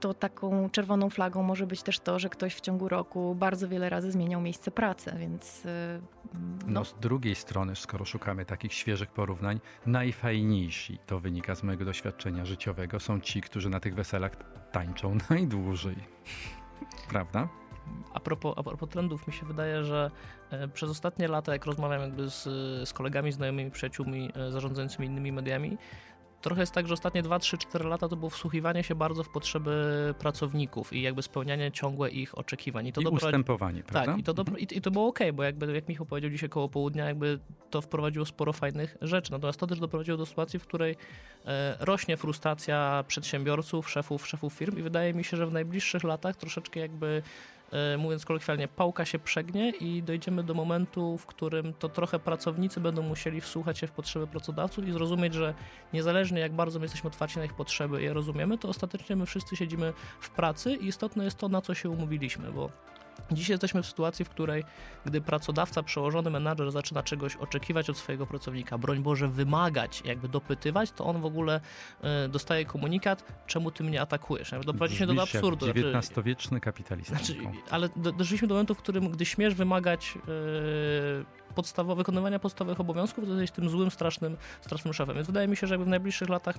to 0.00 0.14
taką 0.14 0.70
czerwoną 0.70 1.10
flagą 1.10 1.42
może 1.42 1.66
być 1.66 1.82
też 1.82 2.00
to, 2.00 2.18
że 2.18 2.28
ktoś 2.28 2.54
w 2.54 2.60
ciągu 2.60 2.88
roku 2.88 3.34
bardzo 3.34 3.68
wiele 3.68 3.88
razy 3.88 4.12
zmieniał 4.12 4.40
miejsce 4.40 4.70
pracy, 4.70 5.12
więc 5.18 5.66
y, 5.66 6.00
No, 6.34 6.40
no, 6.66 6.84
z 6.84 6.94
drugiej 7.00 7.34
strony, 7.34 7.76
skoro 7.76 8.04
szukamy 8.04 8.44
takich 8.44 8.72
świeżych 8.72 9.10
porównań, 9.10 9.60
najfajniejsi, 9.86 10.98
to 11.06 11.20
wynika 11.20 11.54
z 11.54 11.62
mojego 11.62 11.84
doświadczenia 11.84 12.44
życiowego, 12.44 13.00
są 13.00 13.20
ci, 13.20 13.40
którzy 13.40 13.70
na 13.70 13.80
tych 13.80 13.94
weselach 13.94 14.32
tańczą 14.72 15.16
najdłużej. 15.30 15.96
Prawda? 17.08 17.48
A 18.14 18.20
propos, 18.20 18.54
a 18.56 18.62
propos 18.62 18.88
trendów, 18.88 19.26
mi 19.26 19.32
się 19.32 19.46
wydaje, 19.46 19.84
że 19.84 20.10
e, 20.50 20.68
przez 20.68 20.90
ostatnie 20.90 21.28
lata, 21.28 21.52
jak 21.52 21.66
rozmawiam 21.66 22.00
jakby 22.00 22.30
z, 22.30 22.42
z 22.88 22.92
kolegami, 22.92 23.32
znajomymi, 23.32 23.70
przyjaciółmi 23.70 24.32
e, 24.34 24.50
zarządzającymi 24.50 25.06
innymi 25.06 25.32
mediami, 25.32 25.78
trochę 26.40 26.60
jest 26.62 26.72
tak, 26.72 26.88
że 26.88 26.94
ostatnie 26.94 27.22
2, 27.22 27.38
3, 27.38 27.58
4 27.58 27.88
lata 27.88 28.08
to 28.08 28.16
było 28.16 28.30
wsłuchiwanie 28.30 28.84
się 28.84 28.94
bardzo 28.94 29.24
w 29.24 29.28
potrzeby 29.28 30.14
pracowników 30.18 30.92
i 30.92 31.02
jakby 31.02 31.22
spełnianie 31.22 31.72
ciągłe 31.72 32.10
ich 32.10 32.38
oczekiwań. 32.38 32.86
I 32.86 32.92
to 32.92 33.00
I 33.00 33.04
doprowadzi- 33.04 33.26
ustępowanie, 33.26 33.82
prawda? 33.82 34.12
Tak, 34.12 34.20
i 34.20 34.22
to, 34.22 34.34
dobro, 34.34 34.56
i, 34.56 34.66
i 34.70 34.80
to 34.80 34.90
było 34.90 35.06
ok, 35.08 35.18
bo 35.34 35.42
jakby 35.42 35.74
jak 35.74 35.88
Michał 35.88 36.06
powiedział 36.06 36.30
dzisiaj 36.30 36.48
koło 36.48 36.68
południa, 36.68 37.04
jakby 37.04 37.38
to 37.70 37.80
wprowadziło 37.80 38.26
sporo 38.26 38.52
fajnych 38.52 38.96
rzeczy. 39.02 39.32
Natomiast 39.32 39.60
to 39.60 39.66
też 39.66 39.80
doprowadziło 39.80 40.18
do 40.18 40.26
sytuacji, 40.26 40.58
w 40.58 40.66
której 40.66 40.96
e, 41.46 41.76
rośnie 41.80 42.16
frustracja 42.16 43.04
przedsiębiorców, 43.08 43.90
szefów, 43.90 44.26
szefów 44.26 44.52
firm 44.52 44.78
i 44.78 44.82
wydaje 44.82 45.14
mi 45.14 45.24
się, 45.24 45.36
że 45.36 45.46
w 45.46 45.52
najbliższych 45.52 46.04
latach 46.04 46.36
troszeczkę 46.36 46.80
jakby 46.80 47.22
mówiąc 47.98 48.24
kolokwialnie, 48.24 48.68
pałka 48.68 49.04
się 49.04 49.18
przegnie 49.18 49.70
i 49.70 50.02
dojdziemy 50.02 50.42
do 50.42 50.54
momentu, 50.54 51.18
w 51.18 51.26
którym 51.26 51.74
to 51.74 51.88
trochę 51.88 52.18
pracownicy 52.18 52.80
będą 52.80 53.02
musieli 53.02 53.40
wsłuchać 53.40 53.78
się 53.78 53.86
w 53.86 53.90
potrzeby 53.90 54.26
pracodawców 54.26 54.88
i 54.88 54.92
zrozumieć, 54.92 55.34
że 55.34 55.54
niezależnie 55.92 56.40
jak 56.40 56.52
bardzo 56.52 56.78
my 56.78 56.84
jesteśmy 56.84 57.08
otwarci 57.08 57.38
na 57.38 57.44
ich 57.44 57.54
potrzeby 57.54 58.00
i 58.00 58.04
je 58.04 58.12
rozumiemy, 58.12 58.58
to 58.58 58.68
ostatecznie 58.68 59.16
my 59.16 59.26
wszyscy 59.26 59.56
siedzimy 59.56 59.92
w 60.20 60.30
pracy 60.30 60.72
i 60.74 60.86
istotne 60.86 61.24
jest 61.24 61.38
to, 61.38 61.48
na 61.48 61.60
co 61.60 61.74
się 61.74 61.90
umówiliśmy, 61.90 62.52
bo 62.52 62.70
Dzisiaj 63.32 63.54
jesteśmy 63.54 63.82
w 63.82 63.86
sytuacji, 63.86 64.24
w 64.24 64.28
której 64.28 64.64
gdy 65.06 65.20
pracodawca, 65.20 65.82
przełożony 65.82 66.30
menadżer 66.30 66.70
zaczyna 66.70 67.02
czegoś 67.02 67.36
oczekiwać 67.36 67.90
od 67.90 67.98
swojego 67.98 68.26
pracownika, 68.26 68.78
broń 68.78 69.02
Boże 69.02 69.28
wymagać, 69.28 70.02
jakby 70.04 70.28
dopytywać, 70.28 70.90
to 70.92 71.04
on 71.04 71.20
w 71.20 71.24
ogóle 71.24 71.60
e, 72.02 72.28
dostaje 72.28 72.64
komunikat, 72.64 73.24
czemu 73.46 73.70
ty 73.70 73.84
mnie 73.84 74.00
atakujesz. 74.00 74.52
Jakby 74.52 74.66
Doprowadziliśmy 74.66 75.14
do 75.14 75.22
absurdu. 75.22 75.64
Znaczy, 75.66 75.80
XIX-wieczny 75.80 76.60
kapitalista. 76.60 77.14
znaczy, 77.14 77.34
Michał. 77.34 77.52
ale 77.70 77.88
do, 77.96 78.12
doszliśmy 78.12 78.48
do 78.48 78.54
momentu, 78.54 78.74
w 78.74 78.78
którym 78.78 79.10
gdy 79.10 79.24
śmiesz 79.26 79.54
wymagać 79.54 80.14
e, 80.16 81.39
podstawo, 81.54 81.96
wykonywania 81.96 82.38
podstawowych 82.38 82.80
obowiązków, 82.80 83.24
to 83.24 83.30
jesteś 83.30 83.50
tym 83.50 83.68
złym, 83.68 83.90
strasznym, 83.90 84.36
strasznym 84.60 84.94
szefem. 84.94 85.14
Więc 85.14 85.26
wydaje 85.26 85.48
mi 85.48 85.56
się, 85.56 85.66
że 85.66 85.74
jakby 85.74 85.84
w 85.84 85.88
najbliższych 85.88 86.28
latach 86.28 86.56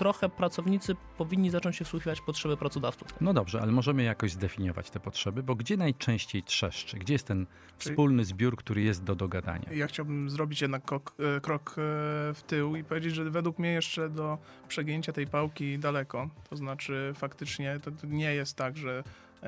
trochę 0.00 0.28
pracownicy 0.28 0.96
powinni 1.18 1.50
zacząć 1.50 1.76
się 1.76 1.84
wsłuchiwać 1.84 2.20
w 2.20 2.24
potrzeby 2.24 2.56
pracodawców. 2.56 3.08
No 3.20 3.34
dobrze, 3.34 3.60
ale 3.60 3.72
możemy 3.72 4.02
jakoś 4.02 4.32
zdefiniować 4.32 4.90
te 4.90 5.00
potrzeby, 5.00 5.42
bo 5.42 5.54
gdzie 5.54 5.76
najczęściej 5.76 6.42
trzeszczy? 6.42 6.98
Gdzie 6.98 7.14
jest 7.14 7.26
ten 7.26 7.46
wspólny 7.78 8.24
zbiór, 8.24 8.56
który 8.56 8.82
jest 8.82 9.04
do 9.04 9.14
dogadania? 9.14 9.72
Ja 9.72 9.86
chciałbym 9.86 10.30
zrobić 10.30 10.60
jednak 10.62 10.84
krok, 10.84 11.14
e, 11.36 11.40
krok 11.40 11.70
e, 11.70 11.74
w 12.34 12.42
tył 12.46 12.76
i 12.76 12.84
powiedzieć, 12.84 13.14
że 13.14 13.30
według 13.30 13.58
mnie 13.58 13.72
jeszcze 13.72 14.08
do 14.08 14.38
przegięcia 14.68 15.12
tej 15.12 15.26
pałki 15.26 15.78
daleko. 15.78 16.28
To 16.50 16.56
znaczy 16.56 17.12
faktycznie 17.14 17.80
to 17.80 17.90
nie 18.06 18.34
jest 18.34 18.56
tak, 18.56 18.76
że 18.76 19.04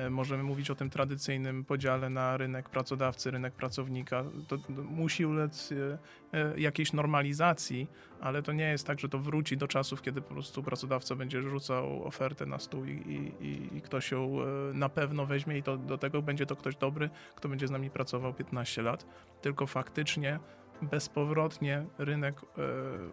możemy 0.09 0.43
mówić 0.43 0.69
o 0.69 0.75
tym 0.75 0.89
tradycyjnym 0.89 1.65
podziale 1.65 2.09
na 2.09 2.37
rynek 2.37 2.69
pracodawcy, 2.69 3.31
rynek 3.31 3.53
pracownika. 3.53 4.23
To, 4.47 4.57
to 4.57 4.71
musi 4.71 5.25
ulec 5.25 5.71
e, 5.71 5.97
e, 6.33 6.59
jakiejś 6.59 6.93
normalizacji, 6.93 7.87
ale 8.21 8.43
to 8.43 8.53
nie 8.53 8.63
jest 8.63 8.87
tak, 8.87 8.99
że 8.99 9.09
to 9.09 9.19
wróci 9.19 9.57
do 9.57 9.67
czasów, 9.67 10.01
kiedy 10.01 10.21
po 10.21 10.33
prostu 10.33 10.63
pracodawca 10.63 11.15
będzie 11.15 11.41
rzucał 11.41 12.07
ofertę 12.07 12.45
na 12.45 12.59
stół 12.59 12.85
i, 12.85 12.91
i, 13.39 13.77
i 13.77 13.81
ktoś 13.81 14.11
ją 14.11 14.37
na 14.73 14.89
pewno 14.89 15.25
weźmie 15.25 15.57
i 15.57 15.63
to, 15.63 15.77
do 15.77 15.97
tego 15.97 16.21
będzie 16.21 16.45
to 16.45 16.55
ktoś 16.55 16.75
dobry, 16.75 17.09
kto 17.35 17.49
będzie 17.49 17.67
z 17.67 17.71
nami 17.71 17.89
pracował 17.89 18.33
15 18.33 18.81
lat. 18.81 19.05
Tylko 19.41 19.67
faktycznie 19.67 20.39
bezpowrotnie 20.81 21.85
rynek 21.97 22.41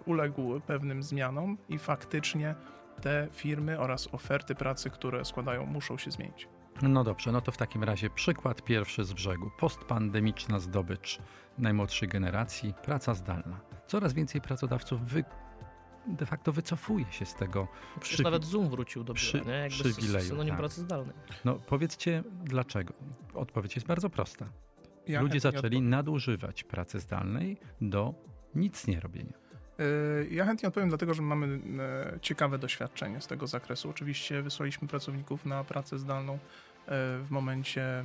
uległ 0.07 0.61
pewnym 0.61 1.03
zmianom 1.03 1.59
i 1.69 1.79
faktycznie 1.79 2.55
te 3.01 3.29
firmy 3.33 3.79
oraz 3.79 4.09
oferty 4.15 4.55
pracy, 4.55 4.91
które 4.91 5.25
składają, 5.25 5.67
muszą 5.67 5.99
się 5.99 6.11
zmienić. 6.11 6.49
No 6.83 7.05
dobrze, 7.05 7.33
no 7.33 7.41
to 7.41 7.53
w 7.53 7.57
takim 7.57 7.85
razie 7.85 8.11
przykład 8.11 8.63
pierwszy 8.63 9.05
z 9.05 9.13
brzegu. 9.13 9.51
Postpandemiczna 9.59 10.59
zdobycz 10.61 11.19
najmłodszej 11.59 12.09
generacji, 12.09 12.75
praca 12.83 13.15
zdalna. 13.15 13.61
Coraz 13.87 14.13
więcej 14.13 14.41
pracodawców 14.41 15.01
wy, 15.05 15.25
de 16.07 16.27
facto 16.27 16.53
wycofuje 16.53 17.13
się 17.13 17.27
z 17.27 17.35
tego. 17.35 17.69
Przecież 18.01 18.15
przy, 18.15 18.23
nawet 18.23 18.45
Zoom 18.45 18.69
wrócił 18.69 19.05
do 19.05 19.15
biura, 19.15 19.45
nie? 19.47 19.59
Jakby 19.59 19.71
przywileju, 19.71 20.29
synonim 20.29 20.51
tak. 20.51 20.59
pracy 20.59 20.81
zdalnej. 20.81 21.17
No 21.45 21.55
powiedzcie 21.55 22.23
dlaczego. 22.45 22.95
Odpowiedź 23.35 23.75
jest 23.75 23.87
bardzo 23.87 24.11
prosta. 24.11 24.47
Ja 25.07 25.21
Ludzie 25.21 25.41
zaczęli 25.41 25.81
nadużywać 25.81 26.65
pracy 26.65 27.01
zdalnej 27.01 27.57
do 27.81 28.15
nic 28.55 28.87
nie 28.87 29.01
robienia. 29.01 29.40
E, 29.81 29.85
ja 30.31 30.45
chętnie 30.45 30.69
odpowiem, 30.69 30.89
dlatego 30.89 31.15
że 31.15 31.23
mamy 31.23 31.47
e, 32.17 32.21
ciekawe 32.21 32.59
doświadczenie 32.59 33.21
z 33.21 33.27
tego 33.27 33.47
zakresu. 33.47 33.91
Oczywiście 33.91 34.43
wysłaliśmy 34.43 34.89
pracowników 34.89 35.47
na 35.47 35.65
pracę 35.65 35.99
zdalną 35.99 36.39
w 37.25 37.27
momencie 37.31 38.05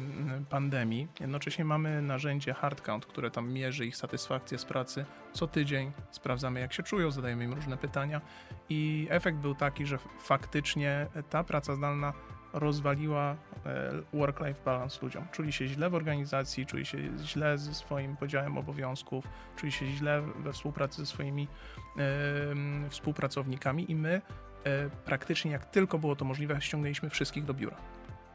pandemii. 0.49 1.07
Jednocześnie 1.19 1.65
mamy 1.65 2.01
narzędzie 2.01 2.53
HardCount, 2.53 3.05
które 3.05 3.31
tam 3.31 3.51
mierzy 3.51 3.85
ich 3.85 3.97
satysfakcję 3.97 4.57
z 4.57 4.65
pracy. 4.65 5.05
Co 5.33 5.47
tydzień 5.47 5.91
sprawdzamy, 6.11 6.59
jak 6.59 6.73
się 6.73 6.83
czują, 6.83 7.11
zadajemy 7.11 7.43
im 7.43 7.53
różne 7.53 7.77
pytania 7.77 8.21
i 8.69 9.07
efekt 9.09 9.37
był 9.37 9.55
taki, 9.55 9.85
że 9.85 9.97
faktycznie 10.19 11.07
ta 11.29 11.43
praca 11.43 11.75
zdalna 11.75 12.13
rozwaliła 12.55 13.35
e, 13.65 13.91
work-life 14.13 14.63
balance 14.65 14.99
ludziom. 15.01 15.27
Czuli 15.31 15.53
się 15.53 15.67
źle 15.67 15.89
w 15.89 15.95
organizacji, 15.95 16.65
czuli 16.65 16.85
się 16.85 16.97
źle 17.23 17.57
ze 17.57 17.73
swoim 17.73 18.17
podziałem 18.17 18.57
obowiązków, 18.57 19.25
czuli 19.55 19.71
się 19.71 19.87
źle 19.87 20.21
we 20.21 20.53
współpracy 20.53 21.01
ze 21.01 21.05
swoimi 21.05 21.47
e, 21.97 22.89
współpracownikami 22.89 23.91
i 23.91 23.95
my 23.95 24.21
e, 24.63 24.89
praktycznie 25.05 25.51
jak 25.51 25.65
tylko 25.65 25.99
było 25.99 26.15
to 26.15 26.25
możliwe, 26.25 26.61
ściągnęliśmy 26.61 27.09
wszystkich 27.09 27.45
do 27.45 27.53
biura. 27.53 27.77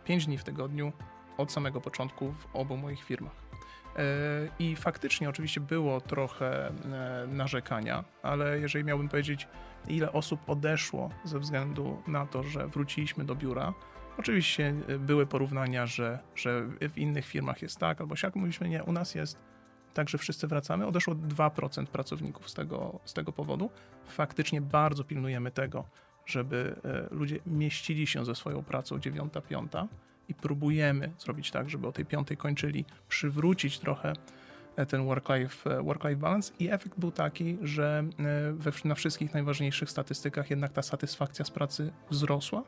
5 0.04 0.26
dni 0.26 0.38
w 0.38 0.44
tygodniu 0.44 0.92
od 1.38 1.52
samego 1.52 1.80
początku 1.80 2.32
w 2.32 2.56
obu 2.56 2.76
moich 2.76 3.04
firmach. 3.04 3.32
E, 3.96 4.02
I 4.58 4.76
faktycznie 4.76 5.28
oczywiście 5.28 5.60
było 5.60 6.00
trochę 6.00 6.72
narzekania, 7.28 8.04
ale 8.22 8.60
jeżeli 8.60 8.84
miałbym 8.84 9.08
powiedzieć, 9.08 9.48
ile 9.88 10.12
osób 10.12 10.40
odeszło 10.50 11.10
ze 11.24 11.38
względu 11.38 12.02
na 12.06 12.26
to, 12.26 12.42
że 12.42 12.68
wróciliśmy 12.68 13.24
do 13.24 13.34
biura, 13.34 13.72
oczywiście 14.20 14.74
e, 14.88 14.98
były 14.98 15.26
porównania, 15.26 15.86
że, 15.86 16.18
że 16.34 16.62
w 16.80 16.98
innych 16.98 17.26
firmach 17.26 17.62
jest 17.62 17.78
tak, 17.78 18.00
albo 18.00 18.16
siak, 18.16 18.36
mówiliśmy, 18.36 18.68
nie, 18.68 18.84
u 18.84 18.92
nas 18.92 19.14
jest 19.14 19.38
tak, 19.94 20.08
że 20.08 20.18
wszyscy 20.18 20.46
wracamy. 20.46 20.86
Odeszło 20.86 21.14
2% 21.14 21.86
pracowników 21.86 22.50
z 22.50 22.54
tego, 22.54 23.00
z 23.04 23.12
tego 23.12 23.32
powodu. 23.32 23.70
Faktycznie 24.06 24.60
bardzo 24.60 25.04
pilnujemy 25.04 25.50
tego, 25.50 25.84
żeby 26.26 26.76
e, 26.84 27.14
ludzie 27.14 27.38
mieścili 27.46 28.06
się 28.06 28.24
ze 28.24 28.34
swoją 28.34 28.62
pracą 28.62 28.98
dziewiąta, 28.98 29.40
piąta 29.40 29.88
i 30.28 30.34
próbujemy 30.34 31.12
zrobić 31.18 31.50
tak, 31.50 31.70
żeby 31.70 31.86
o 31.86 31.92
tej 31.92 32.06
piątej 32.06 32.36
kończyli, 32.36 32.84
przywrócić 33.08 33.78
trochę 33.78 34.12
e, 34.76 34.86
ten 34.86 35.04
work-life 35.04 35.82
work 35.82 36.02
-life 36.02 36.16
balance 36.16 36.52
i 36.58 36.70
efekt 36.70 36.98
był 36.98 37.12
taki, 37.12 37.58
że 37.62 38.04
we, 38.52 38.72
na 38.84 38.94
wszystkich 38.94 39.34
najważniejszych 39.34 39.90
statystykach 39.90 40.50
jednak 40.50 40.72
ta 40.72 40.82
satysfakcja 40.82 41.44
z 41.44 41.50
pracy 41.50 41.92
wzrosła 42.10 42.62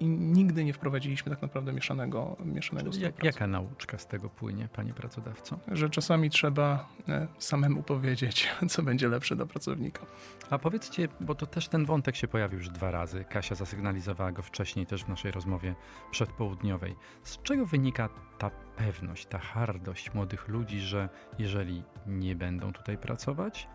i 0.00 0.08
nigdy 0.08 0.64
nie 0.64 0.72
wprowadziliśmy 0.72 1.30
tak 1.30 1.42
naprawdę 1.42 1.72
mieszanego, 1.72 2.36
mieszanego 2.44 2.92
stylu 2.92 3.06
jak, 3.06 3.24
Jaka 3.24 3.46
nauczka 3.46 3.98
z 3.98 4.06
tego 4.06 4.30
płynie, 4.30 4.68
panie 4.72 4.94
pracodawco? 4.94 5.58
Że 5.72 5.90
czasami 5.90 6.30
trzeba 6.30 6.88
e, 7.08 7.26
samemu 7.38 7.82
powiedzieć, 7.82 8.48
co 8.70 8.82
będzie 8.82 9.08
lepsze 9.08 9.36
dla 9.36 9.46
pracownika. 9.46 10.06
A 10.50 10.58
powiedzcie, 10.58 11.08
bo 11.20 11.34
to 11.34 11.46
też 11.46 11.68
ten 11.68 11.84
wątek 11.84 12.16
się 12.16 12.28
pojawił 12.28 12.58
już 12.58 12.68
dwa 12.68 12.90
razy. 12.90 13.24
Kasia 13.24 13.54
zasygnalizowała 13.54 14.32
go 14.32 14.42
wcześniej 14.42 14.86
też 14.86 15.04
w 15.04 15.08
naszej 15.08 15.32
rozmowie 15.32 15.74
przedpołudniowej. 16.10 16.96
Z 17.22 17.42
czego 17.42 17.66
wynika 17.66 18.08
ta 18.38 18.50
pewność, 18.76 19.26
ta 19.26 19.38
hardość 19.38 20.14
młodych 20.14 20.48
ludzi, 20.48 20.80
że 20.80 21.08
jeżeli 21.38 21.82
nie 22.06 22.36
będą 22.36 22.72
tutaj 22.72 22.98
pracować, 22.98 23.68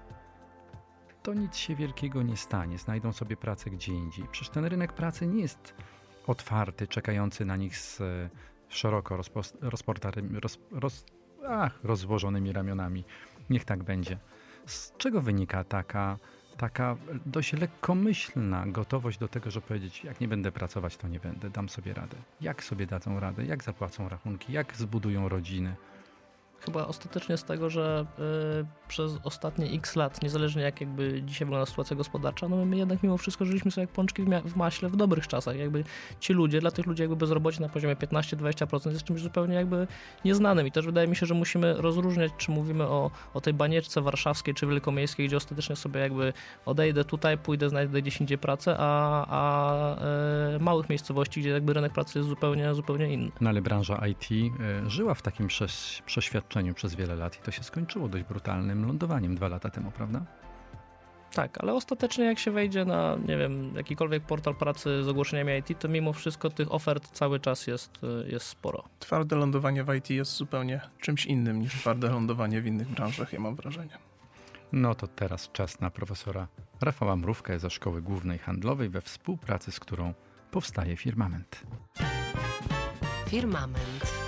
to 1.25 1.33
nic 1.33 1.55
się 1.55 1.75
wielkiego 1.75 2.23
nie 2.23 2.37
stanie, 2.37 2.77
znajdą 2.77 3.13
sobie 3.13 3.37
pracę 3.37 3.69
gdzie 3.69 3.93
indziej. 3.93 4.25
Przecież 4.31 4.49
ten 4.49 4.65
rynek 4.65 4.93
pracy 4.93 5.27
nie 5.27 5.41
jest 5.41 5.73
otwarty, 6.27 6.87
czekający 6.87 7.45
na 7.45 7.55
nich 7.55 7.77
z 7.77 8.01
e, 8.01 8.29
szeroko 8.69 9.17
roz, 9.17 9.31
roz, 10.71 11.05
ach, 11.47 11.79
rozłożonymi 11.83 12.51
ramionami. 12.51 13.03
Niech 13.49 13.65
tak 13.65 13.83
będzie. 13.83 14.17
Z 14.65 14.97
czego 14.97 15.21
wynika 15.21 15.63
taka, 15.63 16.17
taka 16.57 16.97
dość 17.25 17.53
lekkomyślna 17.53 18.65
gotowość 18.67 19.17
do 19.17 19.27
tego, 19.27 19.51
żeby 19.51 19.67
powiedzieć, 19.67 20.03
jak 20.03 20.21
nie 20.21 20.27
będę 20.27 20.51
pracować, 20.51 20.97
to 20.97 21.07
nie 21.07 21.19
będę, 21.19 21.49
dam 21.49 21.69
sobie 21.69 21.93
radę. 21.93 22.17
Jak 22.41 22.63
sobie 22.63 22.85
dadzą 22.85 23.19
radę, 23.19 23.45
jak 23.45 23.63
zapłacą 23.63 24.09
rachunki, 24.09 24.53
jak 24.53 24.75
zbudują 24.75 25.29
rodziny 25.29 25.75
chyba 26.65 26.87
ostatecznie 26.87 27.37
z 27.37 27.43
tego, 27.43 27.69
że 27.69 28.05
y, 28.61 28.65
przez 28.87 29.11
ostatnie 29.23 29.65
x 29.65 29.95
lat, 29.95 30.21
niezależnie 30.23 30.61
jak 30.61 30.81
jakby 30.81 31.21
dzisiaj 31.25 31.45
wygląda 31.45 31.65
sytuacja 31.65 31.95
gospodarcza, 31.95 32.49
no 32.49 32.65
my 32.65 32.77
jednak 32.77 33.03
mimo 33.03 33.17
wszystko 33.17 33.45
żyliśmy 33.45 33.71
sobie 33.71 33.83
jak 33.83 33.91
pączki 33.91 34.23
w, 34.23 34.29
w 34.29 34.55
maśle 34.55 34.89
w 34.89 34.95
dobrych 34.95 35.27
czasach. 35.27 35.57
Jakby 35.57 35.83
ci 36.19 36.33
ludzie, 36.33 36.61
dla 36.61 36.71
tych 36.71 36.85
ludzi 36.85 37.01
jakby 37.01 37.15
bezrobocie 37.15 37.61
na 37.61 37.69
poziomie 37.69 37.95
15-20% 37.95 38.91
jest 38.91 39.03
czymś 39.03 39.21
zupełnie 39.21 39.55
jakby 39.55 39.87
nieznanym 40.25 40.67
i 40.67 40.71
też 40.71 40.85
wydaje 40.85 41.07
mi 41.07 41.15
się, 41.15 41.25
że 41.25 41.33
musimy 41.33 41.73
rozróżniać, 41.73 42.31
czy 42.37 42.51
mówimy 42.51 42.83
o, 42.83 43.11
o 43.33 43.41
tej 43.41 43.53
banieczce 43.53 44.01
warszawskiej 44.01 44.53
czy 44.53 44.67
wielkomiejskiej, 44.67 45.27
gdzie 45.27 45.37
ostatecznie 45.37 45.75
sobie 45.75 45.99
jakby 45.99 46.33
odejdę 46.65 47.05
tutaj, 47.05 47.37
pójdę, 47.37 47.69
znajdę 47.69 48.01
gdzieś 48.01 48.21
indziej 48.21 48.37
pracę, 48.37 48.75
a, 48.79 49.25
a 49.29 49.95
y, 50.55 50.59
małych 50.59 50.89
miejscowości, 50.89 51.39
gdzie 51.39 51.49
jakby 51.49 51.73
rynek 51.73 51.93
pracy 51.93 52.19
jest 52.19 52.29
zupełnie, 52.29 52.73
zupełnie 52.73 53.13
inny. 53.13 53.31
No 53.41 53.49
ale 53.49 53.61
branża 53.61 54.07
IT 54.07 54.31
y, 54.31 54.89
żyła 54.89 55.13
w 55.13 55.21
takim 55.21 55.47
przeświadczeniu 56.05 56.54
przez 56.75 56.95
wiele 56.95 57.15
lat 57.15 57.37
i 57.39 57.41
to 57.41 57.51
się 57.51 57.63
skończyło 57.63 58.07
dość 58.07 58.23
brutalnym 58.23 58.85
lądowaniem 58.87 59.35
dwa 59.35 59.47
lata 59.47 59.69
temu, 59.69 59.91
prawda? 59.91 60.25
Tak, 61.33 61.57
ale 61.57 61.73
ostatecznie 61.73 62.25
jak 62.25 62.39
się 62.39 62.51
wejdzie 62.51 62.85
na, 62.85 63.17
nie 63.27 63.37
wiem, 63.37 63.75
jakikolwiek 63.75 64.23
portal 64.23 64.55
pracy 64.55 65.03
z 65.03 65.07
ogłoszeniami 65.07 65.51
IT, 65.59 65.79
to 65.79 65.87
mimo 65.87 66.13
wszystko 66.13 66.49
tych 66.49 66.73
ofert 66.73 67.11
cały 67.11 67.39
czas 67.39 67.67
jest, 67.67 67.99
jest 68.27 68.45
sporo. 68.45 68.83
Twarde 68.99 69.35
lądowanie 69.35 69.83
w 69.83 69.95
IT 69.95 70.09
jest 70.09 70.31
zupełnie 70.31 70.81
czymś 71.01 71.25
innym 71.25 71.61
niż 71.61 71.73
twarde 71.73 72.09
lądowanie 72.09 72.61
w 72.61 72.67
innych 72.67 72.87
branżach, 72.87 73.33
ja 73.33 73.39
mam 73.39 73.55
wrażenie. 73.55 73.97
No 74.71 74.95
to 74.95 75.07
teraz 75.07 75.51
czas 75.51 75.79
na 75.79 75.89
profesora 75.89 76.47
Rafała 76.81 77.15
Mrówkę 77.15 77.59
ze 77.59 77.69
Szkoły 77.69 78.01
Głównej 78.01 78.39
Handlowej, 78.39 78.89
we 78.89 79.01
współpracy 79.01 79.71
z 79.71 79.79
którą 79.79 80.13
powstaje 80.51 80.97
Firmament. 80.97 81.63
Firmament. 83.27 84.24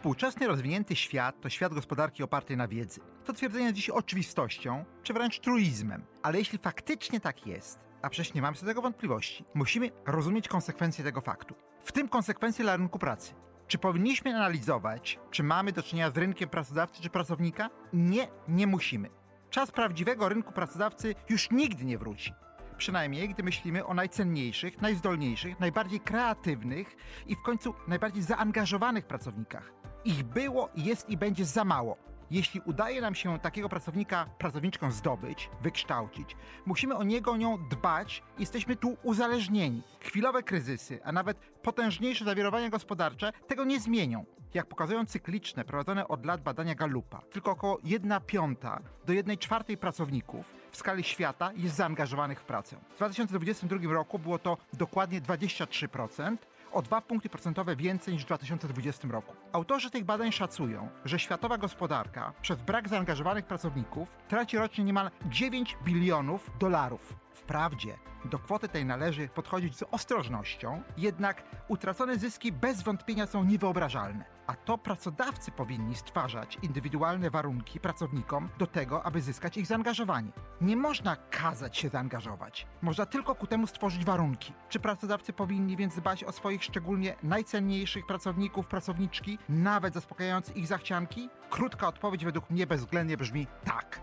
Współczesny 0.00 0.46
rozwinięty 0.46 0.96
świat 0.96 1.40
to 1.40 1.48
świat 1.48 1.74
gospodarki 1.74 2.22
opartej 2.22 2.56
na 2.56 2.68
wiedzy. 2.68 3.00
To 3.24 3.32
twierdzenie 3.32 3.72
dziś 3.72 3.90
oczywistością, 3.90 4.84
czy 5.02 5.12
wręcz 5.12 5.40
truizmem. 5.40 6.04
Ale 6.22 6.38
jeśli 6.38 6.58
faktycznie 6.58 7.20
tak 7.20 7.46
jest, 7.46 7.78
a 8.02 8.10
przecież 8.10 8.34
nie 8.34 8.42
mamy 8.42 8.56
co 8.56 8.60
do 8.60 8.70
tego 8.70 8.82
wątpliwości, 8.82 9.44
musimy 9.54 9.90
rozumieć 10.06 10.48
konsekwencje 10.48 11.04
tego 11.04 11.20
faktu. 11.20 11.54
W 11.84 11.92
tym 11.92 12.08
konsekwencje 12.08 12.64
dla 12.64 12.76
rynku 12.76 12.98
pracy. 12.98 13.34
Czy 13.66 13.78
powinniśmy 13.78 14.36
analizować, 14.36 15.18
czy 15.30 15.42
mamy 15.42 15.72
do 15.72 15.82
czynienia 15.82 16.10
z 16.10 16.16
rynkiem 16.16 16.48
pracodawcy 16.48 17.02
czy 17.02 17.10
pracownika? 17.10 17.70
Nie, 17.92 18.28
nie 18.48 18.66
musimy. 18.66 19.08
Czas 19.50 19.70
prawdziwego 19.70 20.28
rynku 20.28 20.52
pracodawcy 20.52 21.14
już 21.28 21.50
nigdy 21.50 21.84
nie 21.84 21.98
wróci. 21.98 22.32
Przynajmniej 22.76 23.28
gdy 23.28 23.42
myślimy 23.42 23.86
o 23.86 23.94
najcenniejszych, 23.94 24.82
najzdolniejszych, 24.82 25.60
najbardziej 25.60 26.00
kreatywnych 26.00 26.96
i 27.26 27.36
w 27.36 27.42
końcu 27.42 27.74
najbardziej 27.88 28.22
zaangażowanych 28.22 29.06
pracownikach. 29.06 29.79
Ich 30.04 30.22
było, 30.22 30.68
jest 30.76 31.08
i 31.08 31.16
będzie 31.16 31.44
za 31.44 31.64
mało. 31.64 31.96
Jeśli 32.30 32.60
udaje 32.64 33.00
nam 33.00 33.14
się 33.14 33.38
takiego 33.38 33.68
pracownika, 33.68 34.26
pracowniczką 34.38 34.90
zdobyć, 34.92 35.50
wykształcić, 35.62 36.36
musimy 36.66 36.96
o 36.96 37.02
niego, 37.02 37.36
nią 37.36 37.58
dbać, 37.70 38.22
jesteśmy 38.38 38.76
tu 38.76 38.96
uzależnieni. 39.02 39.82
Chwilowe 40.00 40.42
kryzysy, 40.42 41.00
a 41.04 41.12
nawet 41.12 41.38
potężniejsze 41.62 42.24
zawirowania 42.24 42.70
gospodarcze 42.70 43.32
tego 43.46 43.64
nie 43.64 43.80
zmienią. 43.80 44.24
Jak 44.54 44.66
pokazują 44.66 45.06
cykliczne, 45.06 45.64
prowadzone 45.64 46.08
od 46.08 46.26
lat 46.26 46.42
badania 46.42 46.74
Gallupa, 46.74 47.22
tylko 47.32 47.50
około 47.50 47.78
1 47.84 48.20
piąta 48.26 48.80
do 49.06 49.12
1 49.12 49.38
czwartej 49.38 49.76
pracowników 49.76 50.54
w 50.70 50.76
skali 50.76 51.04
świata 51.04 51.52
jest 51.56 51.76
zaangażowanych 51.76 52.40
w 52.40 52.44
pracę. 52.44 52.76
W 52.94 52.96
2022 52.96 53.92
roku 53.92 54.18
było 54.18 54.38
to 54.38 54.56
dokładnie 54.72 55.20
23%, 55.20 56.36
o 56.72 56.82
2 56.82 57.00
punkty 57.00 57.28
procentowe 57.28 57.76
więcej 57.76 58.14
niż 58.14 58.22
w 58.22 58.26
2020 58.26 59.08
roku. 59.08 59.34
Autorzy 59.52 59.90
tych 59.90 60.04
badań 60.04 60.32
szacują, 60.32 60.88
że 61.04 61.18
światowa 61.18 61.58
gospodarka 61.58 62.32
przez 62.42 62.62
brak 62.62 62.88
zaangażowanych 62.88 63.46
pracowników 63.46 64.08
traci 64.28 64.58
rocznie 64.58 64.84
niemal 64.84 65.10
9 65.26 65.76
bilionów 65.84 66.50
dolarów. 66.58 67.14
Wprawdzie 67.40 67.98
do 68.24 68.38
kwoty 68.38 68.68
tej 68.68 68.84
należy 68.84 69.28
podchodzić 69.28 69.76
z 69.76 69.84
ostrożnością, 69.90 70.82
jednak 70.96 71.42
utracone 71.68 72.18
zyski 72.18 72.52
bez 72.52 72.82
wątpienia 72.82 73.26
są 73.26 73.44
niewyobrażalne. 73.44 74.24
A 74.46 74.54
to 74.54 74.78
pracodawcy 74.78 75.50
powinni 75.50 75.94
stwarzać 75.94 76.58
indywidualne 76.62 77.30
warunki 77.30 77.80
pracownikom 77.80 78.48
do 78.58 78.66
tego, 78.66 79.02
aby 79.02 79.20
zyskać 79.20 79.56
ich 79.56 79.66
zaangażowanie. 79.66 80.32
Nie 80.60 80.76
można 80.76 81.16
kazać 81.16 81.78
się 81.78 81.88
zaangażować. 81.88 82.66
Można 82.82 83.06
tylko 83.06 83.34
ku 83.34 83.46
temu 83.46 83.66
stworzyć 83.66 84.04
warunki. 84.04 84.52
Czy 84.68 84.80
pracodawcy 84.80 85.32
powinni 85.32 85.76
więc 85.76 85.96
dbać 85.96 86.24
o 86.24 86.32
swoich 86.32 86.64
szczególnie 86.64 87.16
najcenniejszych 87.22 88.06
pracowników, 88.06 88.66
pracowniczki, 88.66 89.38
nawet 89.48 89.94
zaspokajając 89.94 90.56
ich 90.56 90.66
zachcianki? 90.66 91.30
Krótka 91.50 91.88
odpowiedź 91.88 92.24
według 92.24 92.50
mnie 92.50 92.66
bezwzględnie 92.66 93.16
brzmi 93.16 93.46
tak. 93.64 94.00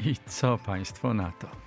I 0.00 0.16
co 0.26 0.58
państwo 0.58 1.14
na 1.14 1.32
to? 1.32 1.63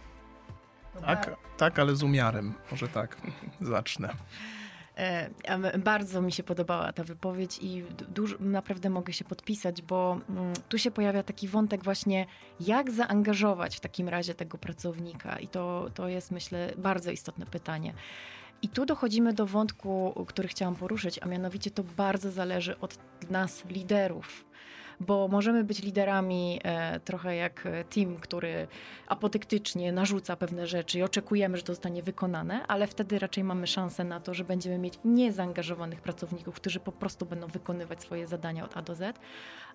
Tak, 1.06 1.36
tak, 1.58 1.80
ale 1.80 1.96
z 1.96 2.04
umiarem. 2.04 2.54
Może 2.72 2.88
tak 2.88 3.18
zacznę. 3.62 4.10
E, 4.98 5.30
Bardzo 5.80 6.22
mi 6.22 6.32
się 6.32 6.44
podobała 6.44 6.94
ta 6.94 7.04
wypowiedź 7.04 7.60
i 7.62 7.84
dużo, 8.10 8.36
naprawdę 8.40 8.90
mogę 8.90 9.14
się 9.14 9.26
podpisać, 9.26 9.82
bo 9.82 10.20
tu 10.70 10.78
się 10.78 10.92
pojawia 10.92 11.24
taki 11.24 11.48
wątek 11.48 11.84
właśnie, 11.84 12.26
jak 12.60 12.92
zaangażować 12.92 13.78
w 13.78 13.80
takim 13.80 14.10
razie 14.10 14.34
tego 14.34 14.58
pracownika. 14.58 15.40
I 15.40 15.48
to, 15.48 15.90
to 15.94 16.08
jest, 16.08 16.32
myślę, 16.32 16.74
bardzo 16.78 17.12
istotne 17.12 17.46
pytanie. 17.46 17.94
I 18.62 18.70
tu 18.70 18.86
dochodzimy 18.86 19.34
do 19.34 19.46
wątku, 19.46 20.26
który 20.28 20.48
chciałam 20.48 20.76
poruszyć, 20.76 21.20
a 21.22 21.26
mianowicie 21.26 21.72
to 21.72 21.84
bardzo 21.84 22.32
zależy 22.32 22.80
od 22.80 22.98
nas, 23.30 23.66
liderów 23.66 24.46
bo 25.00 25.28
możemy 25.28 25.64
być 25.64 25.84
liderami 25.84 26.60
e, 26.64 27.00
trochę 27.00 27.36
jak 27.36 27.68
team, 27.90 28.18
który 28.18 28.68
apodyktycznie 29.08 29.92
narzuca 29.92 30.36
pewne 30.36 30.68
rzeczy 30.68 31.00
i 31.00 31.04
oczekujemy, 31.04 31.58
że 31.58 31.64
to 31.64 31.74
zostanie 31.74 32.04
wykonane, 32.04 32.68
ale 32.68 32.88
wtedy 32.88 33.20
raczej 33.20 33.44
mamy 33.44 33.68
szansę 33.68 34.04
na 34.04 34.20
to, 34.20 34.34
że 34.34 34.44
będziemy 34.44 34.78
mieć 34.78 35.00
niezaangażowanych 35.06 36.02
pracowników, 36.02 36.56
którzy 36.56 36.80
po 36.80 36.92
prostu 36.92 37.26
będą 37.26 37.48
wykonywać 37.48 38.02
swoje 38.02 38.28
zadania 38.28 38.66
od 38.66 38.78
A 38.78 38.82
do 38.82 38.96
Z, 38.96 39.20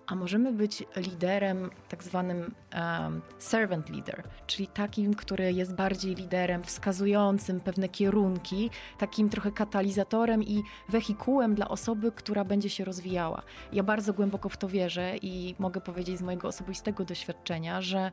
a 0.07 0.15
możemy 0.15 0.53
być 0.53 0.83
liderem, 0.95 1.69
tak 1.89 2.03
zwanym 2.03 2.55
um, 2.75 3.21
servant 3.39 3.89
leader, 3.89 4.23
czyli 4.47 4.67
takim, 4.67 5.13
który 5.13 5.53
jest 5.53 5.75
bardziej 5.75 6.15
liderem 6.15 6.63
wskazującym 6.63 7.59
pewne 7.59 7.89
kierunki, 7.89 8.69
takim 8.97 9.29
trochę 9.29 9.51
katalizatorem 9.51 10.43
i 10.43 10.63
wehikułem 10.89 11.55
dla 11.55 11.67
osoby, 11.67 12.11
która 12.11 12.43
będzie 12.43 12.69
się 12.69 12.85
rozwijała. 12.85 13.41
Ja 13.73 13.83
bardzo 13.83 14.13
głęboko 14.13 14.49
w 14.49 14.57
to 14.57 14.67
wierzę 14.67 15.17
i 15.21 15.55
mogę 15.59 15.81
powiedzieć 15.81 16.17
z 16.17 16.21
mojego 16.21 16.47
osobistego 16.47 17.05
doświadczenia, 17.05 17.81
że 17.81 18.11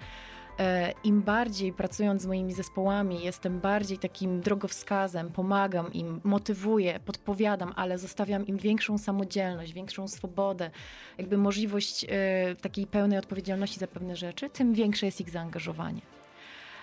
im 1.05 1.23
bardziej 1.23 1.73
pracując 1.73 2.23
z 2.23 2.27
moimi 2.27 2.53
zespołami, 2.53 3.25
jestem 3.25 3.61
bardziej 3.61 3.99
takim 3.99 4.41
drogowskazem, 4.41 5.31
pomagam 5.31 5.93
im, 5.93 6.21
motywuję, 6.25 7.01
podpowiadam, 7.05 7.73
ale 7.77 7.99
zostawiam 7.99 8.47
im 8.47 8.57
większą 8.57 8.99
samodzielność, 8.99 9.73
większą 9.73 10.09
swobodę, 10.09 10.71
jakby 11.19 11.37
możliwość 11.37 12.07
e, 12.09 12.57
takiej 12.61 12.87
pełnej 12.87 13.19
odpowiedzialności 13.19 13.81
za 13.81 13.87
pewne 13.87 14.17
rzeczy, 14.17 14.51
tym 14.51 14.75
większe 14.75 15.07
jest 15.07 15.21
ich 15.21 15.31
zaangażowanie. 15.31 16.20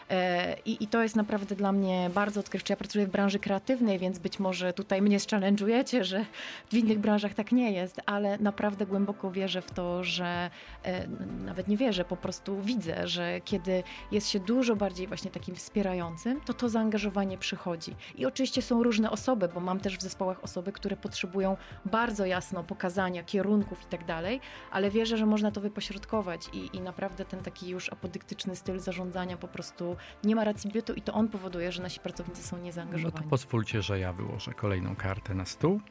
E, 0.10 0.56
I, 0.66 0.84
I, 0.84 0.88
to 0.88 1.04
jest 1.04 1.16
naprawdę 1.16 1.56
dla 1.56 1.72
mnie 1.72 2.10
bardzo 2.14 2.40
odkrywcze. 2.40 2.74
Ja 2.74 2.78
pracuję 2.78 3.08
w 3.08 3.10
branży 3.10 3.40
kreatywnej, 3.40 4.00
więc 4.00 4.20
być 4.20 4.40
może 4.40 4.74
tutaj 4.74 5.02
mnie 5.02 5.18
challenge'ujecie, 5.18 6.04
że 6.04 6.26
w 6.70 6.74
innych 6.74 7.00
branżach 7.00 7.34
tak 7.34 7.52
nie 7.52 7.72
jest, 7.72 8.02
ale 8.06 8.38
naprawdę 8.38 8.86
głęboko 8.86 9.32
wierzę 9.32 9.62
w 9.62 9.72
to, 9.72 10.04
że 10.04 10.50
e, 10.84 11.08
nawet 11.46 11.68
nie 11.68 11.78
wierzę, 11.78 12.06
po 12.06 12.18
prostu 12.18 12.62
widzę, 12.62 13.08
że 13.08 13.42
kiedy 13.46 13.84
jest 14.12 14.30
się 14.30 14.40
dużo 14.40 14.76
bardziej 14.76 15.08
właśnie 15.08 15.32
takim 15.32 15.56
wspierającym, 15.56 16.42
to 16.42 16.54
to 16.54 16.70
zaangażowanie 16.70 17.38
przychodzi. 17.38 17.96
I 18.16 18.26
oczywiście 18.26 18.62
są 18.62 18.84
różne 18.84 19.12
osoby, 19.12 19.50
bo 19.54 19.60
mam 19.60 19.80
też 19.80 19.98
w 19.98 20.02
zespołach 20.02 20.44
osoby, 20.44 20.72
które 20.72 20.96
potrzebują 20.96 21.58
bardzo 21.86 22.26
jasno 22.26 22.64
pokazania 22.64 23.24
kierunków 23.24 23.84
i 23.84 23.86
tak 23.86 24.06
dalej, 24.06 24.42
ale 24.72 24.90
wierzę, 24.90 25.18
że 25.18 25.26
można 25.26 25.52
to 25.52 25.62
wypośrodkować 25.62 26.42
i, 26.54 26.78
i 26.78 26.82
naprawdę 26.82 27.26
ten 27.26 27.40
taki 27.40 27.70
już 27.70 27.94
apodyktyczny 27.94 28.56
styl 28.56 28.80
zarządzania 28.80 29.38
po 29.38 29.48
prostu 29.48 29.97
nie 30.24 30.36
ma 30.36 30.44
racji 30.44 30.72
bytu 30.72 30.94
i 30.94 31.02
to 31.02 31.14
on 31.14 31.28
powoduje, 31.28 31.72
że 31.72 31.82
nasi 31.82 32.00
pracownicy 32.00 32.44
są 32.44 32.58
niezaangażowani. 32.58 33.16
No 33.16 33.24
to 33.24 33.30
pozwólcie, 33.30 33.82
że 33.82 34.00
ja 34.00 34.14
wyłożę 34.14 34.54
kolejną 34.54 34.96
kartę 34.96 35.34
na 35.34 35.46
stół. 35.46 35.82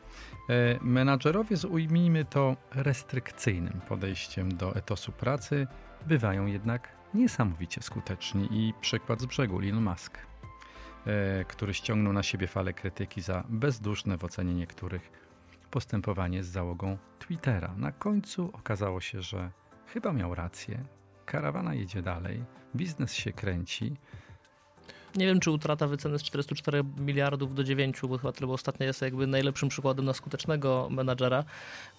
E, 0.48 0.78
menadżerowie 0.80 1.56
z 1.56 1.64
ujmijmy 1.64 2.24
to 2.24 2.56
restrykcyjnym 2.74 3.80
podejściem 3.88 4.56
do 4.56 4.76
etosu 4.76 5.12
pracy 5.12 5.66
bywają 6.06 6.46
jednak 6.46 6.88
niesamowicie 7.14 7.82
skuteczni 7.82 8.48
i 8.50 8.74
przykład 8.80 9.20
z 9.20 9.26
brzegu 9.26 9.60
Elon 9.60 9.82
Musk, 9.82 10.18
e, 11.06 11.44
który 11.44 11.74
ściągnął 11.74 12.12
na 12.12 12.22
siebie 12.22 12.46
falę 12.46 12.72
krytyki 12.72 13.20
za 13.20 13.44
bezduszne 13.48 14.18
w 14.18 14.24
ocenie 14.24 14.54
niektórych 14.54 15.10
postępowanie 15.70 16.42
z 16.44 16.46
załogą 16.46 16.98
Twittera. 17.18 17.74
Na 17.76 17.92
końcu 17.92 18.50
okazało 18.52 19.00
się, 19.00 19.22
że 19.22 19.50
chyba 19.86 20.12
miał 20.12 20.34
rację, 20.34 20.84
karawana 21.26 21.74
jedzie 21.74 22.02
dalej, 22.02 22.44
biznes 22.76 23.14
się 23.14 23.32
kręci. 23.32 23.96
Nie 25.16 25.26
wiem, 25.26 25.40
czy 25.40 25.50
utrata 25.50 25.86
wyceny 25.86 26.18
z 26.18 26.22
44 26.22 26.84
miliardów 26.96 27.54
do 27.54 27.64
9, 27.64 28.00
bo 28.08 28.18
chyba 28.18 28.32
tyle 28.32 28.52
ostatnio 28.52 28.86
jest 28.86 29.02
jakby 29.02 29.26
najlepszym 29.26 29.68
przykładem 29.68 30.04
na 30.04 30.12
skutecznego 30.12 30.88
menadżera. 30.90 31.44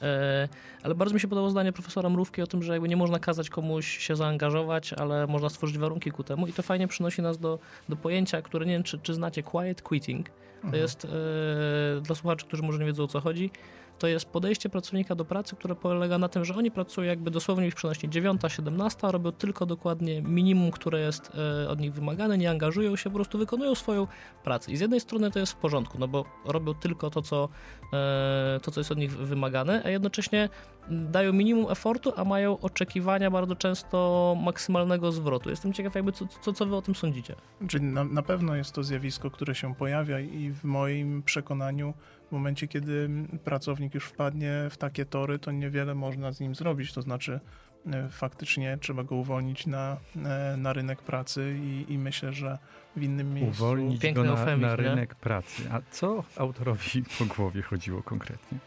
E, 0.01 0.47
ale 0.83 0.95
bardzo 0.95 1.13
mi 1.13 1.19
się 1.19 1.27
podobało 1.27 1.49
zdanie 1.49 1.73
profesora 1.73 2.09
Mrówki 2.09 2.41
o 2.41 2.47
tym, 2.47 2.63
że 2.63 2.73
jakby 2.73 2.89
nie 2.89 2.97
można 2.97 3.19
kazać 3.19 3.49
komuś 3.49 3.97
się 3.97 4.15
zaangażować, 4.15 4.93
ale 4.93 5.27
można 5.27 5.49
stworzyć 5.49 5.77
warunki 5.77 6.11
ku 6.11 6.23
temu. 6.23 6.47
I 6.47 6.53
to 6.53 6.63
fajnie 6.63 6.87
przynosi 6.87 7.21
nas 7.21 7.37
do, 7.37 7.59
do 7.89 7.95
pojęcia, 7.95 8.41
które 8.41 8.65
nie 8.65 8.73
wiem, 8.73 8.83
czy, 8.83 8.99
czy 8.99 9.13
znacie, 9.13 9.43
quiet 9.43 9.81
quitting. 9.81 10.29
To 10.61 10.67
mhm. 10.67 10.83
jest 10.83 11.05
e, 11.05 12.01
dla 12.01 12.15
słuchaczy, 12.15 12.45
którzy 12.45 12.63
może 12.63 12.79
nie 12.79 12.85
wiedzą 12.85 13.03
o 13.03 13.07
co 13.07 13.21
chodzi 13.21 13.51
to 13.99 14.07
jest 14.07 14.25
podejście 14.25 14.69
pracownika 14.69 15.15
do 15.15 15.25
pracy, 15.25 15.55
które 15.55 15.75
polega 15.75 16.17
na 16.17 16.29
tym, 16.29 16.45
że 16.45 16.55
oni 16.55 16.71
pracują 16.71 17.07
jakby 17.07 17.31
dosłownie 17.31 17.67
ich 17.67 17.75
przenośnie 17.75 18.09
9, 18.09 18.41
17, 18.47 19.07
robią 19.11 19.31
tylko 19.31 19.65
dokładnie 19.65 20.21
minimum, 20.21 20.71
które 20.71 20.99
jest 20.99 21.31
e, 21.63 21.69
od 21.69 21.79
nich 21.79 21.93
wymagane, 21.93 22.37
nie 22.37 22.49
angażują 22.49 22.95
się, 22.95 23.09
po 23.09 23.15
prostu 23.15 23.37
wykonują 23.37 23.75
swoją 23.75 24.07
pracę. 24.43 24.71
I 24.71 24.77
z 24.77 24.79
jednej 24.79 24.99
strony 24.99 25.31
to 25.31 25.39
jest 25.39 25.53
w 25.53 25.55
porządku, 25.55 25.99
no 25.99 26.07
bo 26.07 26.25
robią 26.45 26.73
tylko 26.73 27.09
to, 27.09 27.21
co, 27.21 27.49
e, 27.93 28.59
to, 28.63 28.71
co 28.71 28.79
jest 28.79 28.91
od 28.91 28.97
nich 28.97 29.17
wymagane, 29.17 29.81
a 29.85 29.89
jednocześnie 29.89 30.49
dają 30.89 31.33
minimum 31.33 31.71
efortu, 31.71 32.13
a 32.15 32.23
mają 32.23 32.59
oczekiwania 32.59 33.31
bardzo 33.31 33.55
często 33.55 34.37
maksymalnego 34.43 35.11
zwrotu. 35.11 35.49
Jestem 35.49 35.73
ciekaw, 35.73 35.95
jakby 35.95 36.11
co, 36.11 36.27
co, 36.41 36.53
co 36.53 36.65
wy 36.65 36.75
o 36.75 36.81
tym 36.81 36.95
sądzicie. 36.95 37.35
Czyli 37.67 37.85
na, 37.85 38.03
na 38.03 38.21
pewno 38.21 38.55
jest 38.55 38.71
to 38.71 38.83
zjawisko, 38.83 39.31
które 39.31 39.55
się 39.55 39.75
pojawia 39.75 40.19
i 40.19 40.51
w 40.51 40.63
moim 40.63 41.23
przekonaniu 41.23 41.93
w 42.29 42.31
momencie, 42.31 42.67
kiedy 42.67 43.09
pracownik 43.43 43.93
już 43.93 44.05
wpadnie 44.05 44.51
w 44.69 44.77
takie 44.77 45.05
tory, 45.05 45.39
to 45.39 45.51
niewiele 45.51 45.95
można 45.95 46.31
z 46.31 46.39
nim 46.39 46.55
zrobić. 46.55 46.93
To 46.93 47.01
znaczy, 47.01 47.39
e, 47.87 48.09
faktycznie 48.09 48.77
trzeba 48.81 49.03
go 49.03 49.15
uwolnić 49.15 49.67
na, 49.67 49.97
e, 50.25 50.57
na 50.57 50.73
rynek 50.73 51.01
pracy 51.01 51.55
i, 51.63 51.93
i 51.93 51.97
myślę, 51.97 52.33
że 52.33 52.57
w 52.95 53.03
innym 53.03 53.33
miejscu. 53.33 53.63
Uwolnić 53.63 54.13
go 54.13 54.23
na, 54.23 54.57
na 54.57 54.75
rynek 54.75 55.15
pracy. 55.15 55.63
A 55.71 55.81
co 55.91 56.23
autorowi 56.37 57.03
po 57.19 57.25
głowie 57.25 57.61
chodziło 57.61 58.03
konkretnie? 58.03 58.57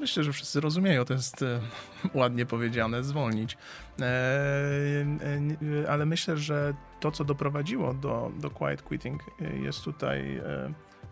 Myślę, 0.00 0.24
że 0.24 0.32
wszyscy 0.32 0.60
rozumieją, 0.60 1.04
to 1.04 1.14
jest 1.14 1.42
e, 1.42 1.60
ładnie 2.20 2.46
powiedziane, 2.46 3.04
zwolnić. 3.04 3.56
E, 4.00 4.04
e, 4.04 5.90
ale 5.90 6.06
myślę, 6.06 6.36
że 6.36 6.74
to, 7.00 7.10
co 7.10 7.24
doprowadziło 7.24 7.94
do, 7.94 8.32
do 8.38 8.50
quiet 8.50 8.82
quitting, 8.82 9.22
jest 9.62 9.84
tutaj 9.84 10.40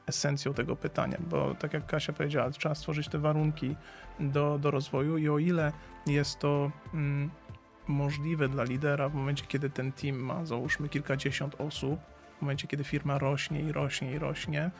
esencją 0.07 0.55
tego 0.55 0.77
pytania, 0.77 1.19
bo 1.31 1.55
tak 1.55 1.73
jak 1.73 1.87
Kasia 1.87 2.13
powiedziała, 2.13 2.51
trzeba 2.51 2.75
stworzyć 2.75 3.09
te 3.09 3.19
warunki 3.19 3.77
do, 4.21 4.59
do 4.59 4.71
rozwoju 4.71 5.19
i 5.19 5.29
o 5.29 5.39
ile 5.39 5.73
jest 6.07 6.39
to 6.39 6.71
mm, 6.95 7.31
możliwe 7.89 8.49
dla 8.49 8.65
lidera 8.65 9.09
w 9.09 9.15
momencie, 9.15 9.45
kiedy 9.49 9.71
ten 9.71 9.93
team 9.93 10.17
ma 10.17 10.45
załóżmy 10.45 10.89
kilkadziesiąt 10.89 11.55
osób, 11.61 12.01
w 12.39 12.43
momencie, 12.43 12.69
kiedy 12.69 12.85
firma 12.85 13.19
rośnie 13.19 13.61
i 13.61 13.73
rośnie 13.73 14.13
i 14.13 14.19
rośnie, 14.19 14.71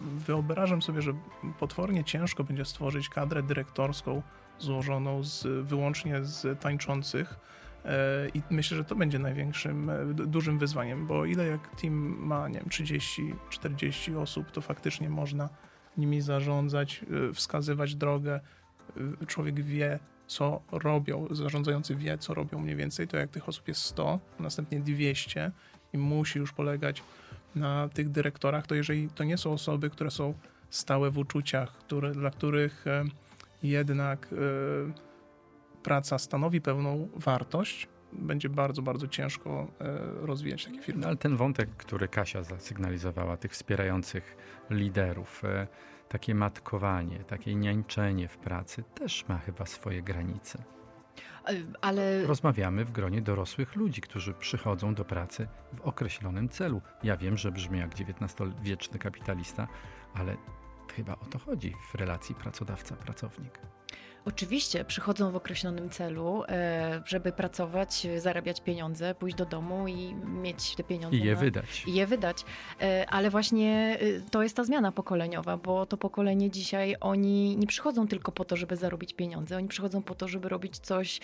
wyobrażam 0.00 0.82
sobie, 0.82 1.02
że 1.02 1.12
potwornie 1.58 2.04
ciężko 2.04 2.44
będzie 2.44 2.64
stworzyć 2.64 3.08
kadrę 3.08 3.42
dyrektorską 3.42 4.22
złożoną 4.58 5.22
z, 5.22 5.66
wyłącznie 5.66 6.24
z 6.24 6.60
tańczących. 6.60 7.36
E, 7.84 8.28
I 8.34 8.42
myślę, 8.50 8.76
że 8.76 8.84
to 8.84 8.94
będzie 8.94 9.18
największym, 9.18 9.90
e, 9.90 10.04
dużym 10.14 10.58
wyzwaniem, 10.58 11.06
bo 11.06 11.24
ile 11.24 11.46
jak 11.46 11.80
team 11.80 11.94
ma, 12.18 12.48
nie 12.48 12.58
wiem, 12.58 12.68
30-40 12.68 14.16
osób, 14.16 14.50
to 14.50 14.60
faktycznie 14.60 15.10
można 15.10 15.48
nimi 15.96 16.20
zarządzać, 16.20 17.04
e, 17.30 17.32
wskazywać 17.32 17.94
drogę. 17.94 18.40
Człowiek 19.26 19.60
wie, 19.60 19.98
co 20.26 20.62
robią, 20.72 21.26
zarządzający 21.30 21.96
wie, 21.96 22.18
co 22.18 22.34
robią 22.34 22.58
mniej 22.58 22.76
więcej. 22.76 23.08
To 23.08 23.16
jak 23.16 23.30
tych 23.30 23.48
osób 23.48 23.68
jest 23.68 23.80
100, 23.80 24.20
następnie 24.38 24.80
200 24.80 25.52
i 25.92 25.98
musi 25.98 26.38
już 26.38 26.52
polegać 26.52 27.02
na 27.54 27.88
tych 27.88 28.10
dyrektorach, 28.10 28.66
to 28.66 28.74
jeżeli 28.74 29.08
to 29.08 29.24
nie 29.24 29.38
są 29.38 29.52
osoby, 29.52 29.90
które 29.90 30.10
są 30.10 30.34
stałe 30.70 31.10
w 31.10 31.18
uczuciach, 31.18 31.72
które, 31.72 32.12
dla 32.12 32.30
których 32.30 32.86
e, 32.86 33.04
jednak 33.62 34.28
e, 34.32 34.36
praca 35.82 36.18
stanowi 36.18 36.60
pewną 36.60 37.08
wartość, 37.16 37.88
będzie 38.12 38.48
bardzo, 38.48 38.82
bardzo 38.82 39.08
ciężko 39.08 39.66
e, 39.80 40.26
rozwijać 40.26 40.64
takie 40.64 40.82
firmy. 40.82 41.00
No, 41.00 41.06
ale 41.06 41.16
ten 41.16 41.36
wątek, 41.36 41.70
który 41.76 42.08
Kasia 42.08 42.42
zasygnalizowała, 42.42 43.36
tych 43.36 43.52
wspierających 43.52 44.36
liderów, 44.70 45.42
takie 46.08 46.34
matkowanie, 46.34 47.18
takie 47.18 47.54
niańczenie 47.54 48.28
w 48.28 48.38
pracy 48.38 48.84
też 48.94 49.28
ma 49.28 49.38
chyba 49.38 49.66
swoje 49.66 50.02
granice. 50.02 50.62
E, 51.46 51.52
Ale 51.80 52.26
Rozmawiamy 52.26 52.84
w 52.84 52.92
gronie 52.92 53.22
dorosłych 53.22 53.76
ludzi, 53.76 54.00
którzy 54.00 54.34
przychodzą 54.34 54.94
do 54.94 55.04
pracy 55.04 55.48
w 55.72 55.80
określonym 55.80 56.48
celu. 56.48 56.82
Ja 57.02 57.16
wiem, 57.16 57.36
że 57.36 57.52
brzmi 57.52 57.78
jak 57.78 57.90
XIX-wieczny 57.92 58.98
kapitalista, 58.98 59.68
ale 60.14 60.36
chyba 60.96 61.12
o 61.12 61.24
to 61.30 61.38
chodzi 61.38 61.74
w 61.92 61.94
relacji 61.94 62.34
pracodawca-pracownik. 62.34 63.58
Oczywiście 64.24 64.84
przychodzą 64.84 65.30
w 65.30 65.36
określonym 65.36 65.90
celu, 65.90 66.44
e, 66.48 67.02
żeby 67.06 67.32
pracować, 67.32 68.06
zarabiać 68.18 68.60
pieniądze, 68.60 69.14
pójść 69.14 69.36
do 69.36 69.46
domu 69.46 69.88
i 69.88 70.14
mieć 70.14 70.74
te 70.76 70.84
pieniądze. 70.84 71.16
I 71.16 71.24
je 71.24 71.34
na, 71.34 71.40
wydać. 71.40 71.84
I 71.86 71.94
je 71.94 72.06
wydać. 72.06 72.44
E, 72.80 73.06
Ale 73.10 73.30
właśnie 73.30 73.98
e, 74.00 74.30
to 74.30 74.42
jest 74.42 74.56
ta 74.56 74.64
zmiana 74.64 74.92
pokoleniowa, 74.92 75.56
bo 75.56 75.86
to 75.86 75.96
pokolenie 75.96 76.50
dzisiaj 76.50 76.96
oni 77.00 77.56
nie 77.56 77.66
przychodzą 77.66 78.08
tylko 78.08 78.32
po 78.32 78.44
to, 78.44 78.56
żeby 78.56 78.76
zarobić 78.76 79.14
pieniądze. 79.14 79.56
Oni 79.56 79.68
przychodzą 79.68 80.02
po 80.02 80.14
to, 80.14 80.28
żeby 80.28 80.48
robić 80.48 80.78
coś, 80.78 81.20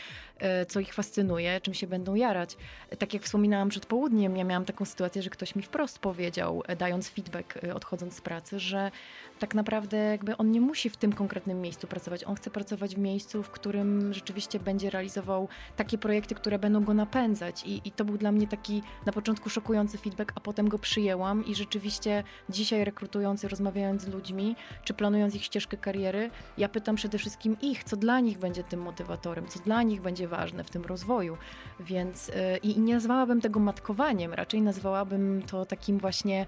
co 0.68 0.80
ich 0.80 0.94
fascynuje, 0.94 1.60
czym 1.60 1.74
się 1.74 1.86
będą 1.86 2.14
jarać. 2.14 2.56
Tak 2.98 3.14
jak 3.14 3.22
wspominałam 3.22 3.68
przed 3.68 3.86
południem, 3.86 4.36
ja 4.36 4.44
miałam 4.44 4.64
taką 4.64 4.84
sytuację, 4.84 5.22
że 5.22 5.30
ktoś 5.30 5.54
mi 5.54 5.62
wprost 5.62 5.98
powiedział, 5.98 6.62
dając 6.78 7.08
feedback, 7.08 7.58
odchodząc 7.74 8.16
z 8.16 8.20
pracy, 8.20 8.60
że 8.60 8.90
tak 9.38 9.54
naprawdę 9.54 9.96
jakby 9.96 10.36
on 10.36 10.50
nie 10.50 10.60
musi 10.60 10.90
w 10.90 10.96
tym 10.96 11.12
konkretnym 11.12 11.60
miejscu 11.60 11.86
pracować. 11.86 12.24
On 12.24 12.34
chce 12.34 12.50
pracować 12.50 12.94
w 12.94 12.98
miejscu, 12.98 13.42
w 13.42 13.50
którym 13.50 14.12
rzeczywiście 14.14 14.60
będzie 14.60 14.90
realizował 14.90 15.48
takie 15.76 15.98
projekty, 15.98 16.34
które 16.34 16.58
będą 16.58 16.84
go 16.84 16.94
napędzać. 16.94 17.62
I, 17.64 17.80
I 17.84 17.90
to 17.90 18.04
był 18.04 18.18
dla 18.18 18.32
mnie 18.32 18.46
taki 18.46 18.82
na 19.06 19.12
początku 19.12 19.50
szokujący 19.50 19.98
feedback, 19.98 20.32
a 20.34 20.40
potem 20.40 20.68
go 20.68 20.78
przyjęłam 20.78 21.44
i 21.46 21.54
rzeczywiście 21.54 22.24
dzisiaj 22.48 22.84
rekrutując 22.84 23.44
rozmawiając 23.44 24.02
z 24.02 24.08
ludźmi, 24.08 24.56
czy 24.84 24.94
planując 24.94 25.34
ich 25.34 25.44
ścieżkę 25.44 25.76
kariery, 25.76 26.30
ja 26.58 26.68
pytam 26.68 26.96
przede 26.96 27.18
wszystkim 27.18 27.56
ich, 27.62 27.84
co 27.84 27.96
dla 27.96 28.20
nich 28.20 28.38
będzie 28.38 28.64
tym 28.64 28.80
motywatorem, 28.80 29.48
co 29.48 29.60
dla 29.60 29.82
nich 29.82 30.00
będzie 30.00 30.28
ważne 30.28 30.64
w 30.64 30.70
tym 30.70 30.84
rozwoju. 30.84 31.36
Więc 31.80 32.28
yy, 32.28 32.34
i 32.62 32.80
nie 32.80 32.94
nazwałabym 32.94 33.40
tego 33.40 33.60
matkowaniem, 33.60 34.34
raczej 34.34 34.62
nazwałabym 34.62 35.42
to 35.46 35.66
takim 35.66 35.98
właśnie 35.98 36.46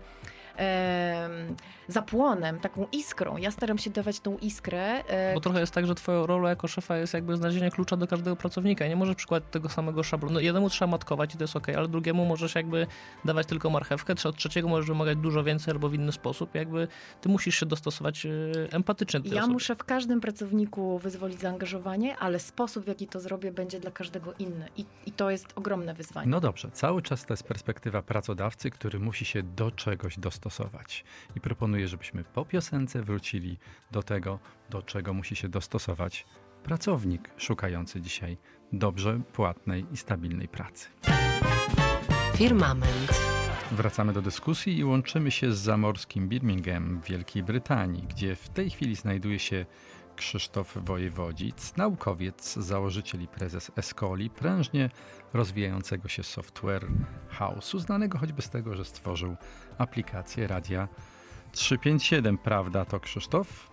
em, 0.58 1.56
zapłonem, 1.88 2.60
taką 2.60 2.86
iskrą. 2.92 3.36
Ja 3.36 3.50
staram 3.50 3.78
się 3.78 3.90
dawać 3.90 4.20
tą 4.20 4.38
iskrę. 4.38 5.04
e, 5.08 5.34
Bo 5.34 5.40
trochę 5.40 5.60
jest 5.60 5.72
tak, 5.72 5.86
że 5.86 5.94
twoją 5.94 6.26
rolą 6.26 6.48
jako 6.48 6.68
szefa 6.68 6.96
jest 6.96 7.14
jakby 7.14 7.36
znalezienie 7.36 7.70
klucza 7.70 7.96
do 7.96 8.06
każdego 8.06 8.36
pracownika. 8.36 8.86
Nie 8.88 8.96
możesz 8.96 9.16
przykładać 9.16 9.48
tego 9.50 9.68
samego 9.68 10.02
szablonu. 10.02 10.34
No, 10.34 10.40
jednemu 10.40 10.70
trzeba 10.70 10.90
matkować 10.90 11.34
i 11.34 11.38
to 11.38 11.44
jest 11.44 11.56
ok, 11.56 11.68
ale 11.68 11.88
drugiemu 11.88 12.24
możesz 12.24 12.54
jakby 12.54 12.86
dawać 13.24 13.46
tylko 13.46 13.70
marchewkę, 13.70 14.14
od 14.24 14.36
trzeciego 14.36 14.68
możesz 14.68 14.86
wymagać 14.86 15.18
dużo 15.18 15.44
więcej 15.44 15.72
albo 15.72 15.88
w 15.88 15.94
inny 15.94 16.12
sposób. 16.12 16.54
Jakby 16.54 16.88
ty 17.20 17.28
musisz 17.28 17.54
się 17.60 17.66
dostosować 17.66 18.26
e, 18.26 18.30
empatycznie 18.72 19.20
do 19.20 19.28
tej 19.28 19.36
Ja 19.36 19.42
osoby. 19.42 19.52
muszę 19.52 19.76
w 19.76 19.84
każdym 19.84 20.20
pracowniku 20.20 20.98
wyzwolić 20.98 21.40
zaangażowanie, 21.40 22.16
ale 22.18 22.38
sposób, 22.38 22.84
w 22.84 22.88
jaki 22.88 23.06
to 23.06 23.20
zrobię, 23.20 23.52
będzie 23.52 23.80
dla 23.80 23.90
każdego 23.90 24.34
inny. 24.38 24.68
I, 24.76 24.84
i 25.06 25.12
to 25.12 25.30
jest 25.30 25.46
ogromne 25.56 25.94
wyzwanie. 25.94 26.30
No 26.30 26.40
dobrze, 26.40 26.70
cały 26.72 27.02
czas 27.02 27.26
to 27.26 27.32
jest 27.32 27.42
perspektywa 27.42 28.02
pracodawcy, 28.02 28.70
który 28.70 28.98
musi 29.00 29.24
się 29.24 29.42
do 29.42 29.70
czegoś 29.70 30.18
dostosować. 30.18 30.47
I 31.36 31.40
proponuję, 31.40 31.88
żebyśmy 31.88 32.24
po 32.24 32.44
piosence 32.44 33.02
wrócili 33.02 33.58
do 33.90 34.02
tego, 34.02 34.38
do 34.70 34.82
czego 34.82 35.14
musi 35.14 35.36
się 35.36 35.48
dostosować 35.48 36.26
pracownik 36.62 37.30
szukający 37.36 38.00
dzisiaj 38.00 38.38
dobrze 38.72 39.20
płatnej 39.32 39.86
i 39.92 39.96
stabilnej 39.96 40.48
pracy. 40.48 40.88
Firmament. 42.34 43.20
Wracamy 43.72 44.12
do 44.12 44.22
dyskusji 44.22 44.78
i 44.78 44.84
łączymy 44.84 45.30
się 45.30 45.52
z 45.52 45.58
zamorskim 45.58 46.28
Birmingham 46.28 47.00
w 47.00 47.04
Wielkiej 47.04 47.42
Brytanii, 47.42 48.02
gdzie 48.02 48.36
w 48.36 48.48
tej 48.48 48.70
chwili 48.70 48.96
znajduje 48.96 49.38
się 49.38 49.66
Krzysztof 50.16 50.78
Wojewodzic, 50.84 51.76
naukowiec, 51.76 52.54
założyciel 52.54 53.22
i 53.22 53.28
prezes 53.28 53.70
Escoli, 53.76 54.30
prężnie 54.30 54.90
rozwijającego 55.32 56.08
się 56.08 56.22
software 56.22 56.86
house'u, 57.38 57.78
znanego 57.78 58.18
choćby 58.18 58.42
z 58.42 58.50
tego, 58.50 58.74
że 58.74 58.84
stworzył 58.84 59.36
aplikację 59.78 60.46
Radia 60.46 60.88
357. 61.52 62.38
Prawda 62.38 62.84
to 62.84 63.00
Krzysztof? 63.00 63.70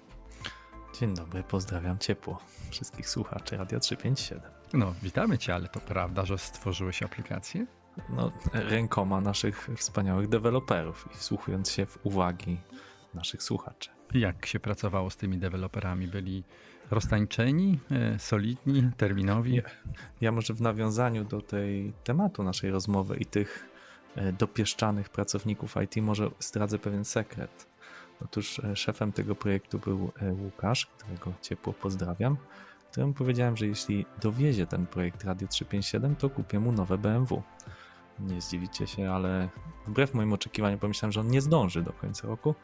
Dzień 0.99 1.15
dobry, 1.15 1.43
pozdrawiam 1.43 1.97
ciepło 1.97 2.39
wszystkich 2.69 3.09
słuchaczy 3.09 3.57
Radia 3.57 3.79
357. 3.79 4.51
No, 4.73 4.93
witamy 5.03 5.37
Cię, 5.37 5.55
ale 5.55 5.67
to 5.67 5.79
prawda, 5.79 6.25
że 6.25 6.37
stworzyłeś 6.37 7.03
aplikację? 7.03 7.65
No, 8.09 8.31
rękoma 8.53 9.21
naszych 9.21 9.69
wspaniałych 9.77 10.29
deweloperów 10.29 11.07
i 11.13 11.17
wsłuchując 11.17 11.71
się 11.71 11.85
w 11.85 11.99
uwagi 12.03 12.57
naszych 13.13 13.43
słuchaczy. 13.43 13.89
Jak 14.13 14.45
się 14.45 14.59
pracowało 14.59 15.09
z 15.09 15.17
tymi 15.17 15.37
deweloperami? 15.37 16.07
Byli 16.07 16.43
roztańczeni, 16.91 17.79
e, 17.91 18.19
solidni, 18.19 18.89
terminowi? 18.97 19.51
Nie. 19.51 19.63
Ja 20.21 20.31
może 20.31 20.53
w 20.53 20.61
nawiązaniu 20.61 21.23
do 21.23 21.41
tej 21.41 21.93
tematu 22.03 22.43
naszej 22.43 22.71
rozmowy 22.71 23.17
i 23.17 23.25
tych 23.25 23.74
dopieszczanych 24.37 25.09
pracowników 25.09 25.75
IT 25.83 26.03
może 26.03 26.29
zdradzę 26.39 26.79
pewien 26.79 27.05
sekret. 27.05 27.67
Otóż 28.21 28.59
e, 28.59 28.75
szefem 28.75 29.11
tego 29.11 29.35
projektu 29.35 29.79
był 29.79 30.11
e, 30.21 30.33
Łukasz, 30.33 30.85
którego 30.85 31.33
ciepło 31.41 31.73
pozdrawiam, 31.73 32.37
któremu 32.91 33.13
powiedziałem, 33.13 33.57
że 33.57 33.67
jeśli 33.67 34.05
dowiezie 34.21 34.67
ten 34.67 34.87
projekt 34.87 35.23
Radio 35.23 35.47
357, 35.47 36.15
to 36.15 36.29
kupię 36.29 36.59
mu 36.59 36.71
nowe 36.71 36.97
BMW. 36.97 37.43
Nie 38.19 38.41
zdziwicie 38.41 38.87
się, 38.87 39.11
ale 39.11 39.49
wbrew 39.87 40.13
moim 40.13 40.33
oczekiwaniom 40.33 40.79
pomyślałem, 40.79 41.11
że 41.11 41.19
on 41.19 41.27
nie 41.27 41.41
zdąży 41.41 41.83
do 41.83 41.93
końca 41.93 42.27
roku. 42.27 42.55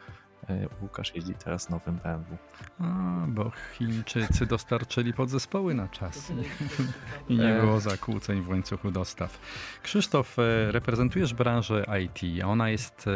E, 0.49 0.67
Łukasz 0.81 1.15
jeździ 1.15 1.33
teraz 1.33 1.69
nowym 1.69 1.95
BMW. 1.95 2.37
A, 2.79 2.83
bo 3.27 3.51
Chińczycy 3.73 4.45
dostarczyli 4.45 5.13
podzespoły 5.13 5.73
na 5.73 5.87
czas 5.87 6.31
i 7.29 7.37
nie 7.37 7.55
E. 7.57 7.61
było 7.61 7.79
zakłóceń 7.79 8.41
w 8.41 8.49
łańcuchu 8.49 8.91
dostaw. 8.91 9.39
Krzysztof, 9.83 10.39
e, 10.39 10.71
reprezentujesz 10.71 11.33
branżę 11.33 11.85
IT. 12.03 12.43
Ona 12.45 12.69
jest 12.69 13.09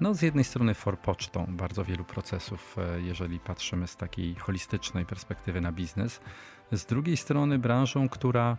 no, 0.00 0.14
z 0.14 0.22
jednej 0.22 0.44
strony 0.44 0.74
forpocztą 0.74 1.46
bardzo 1.48 1.84
wielu 1.84 2.04
procesów, 2.04 2.76
jeżeli 2.98 3.40
patrzymy 3.40 3.86
z 3.86 3.96
takiej 3.96 4.34
holistycznej 4.34 5.06
perspektywy 5.06 5.60
na 5.60 5.72
biznes. 5.72 6.20
Z 6.72 6.84
drugiej 6.86 7.16
strony 7.16 7.58
branżą, 7.58 8.08
która 8.08 8.56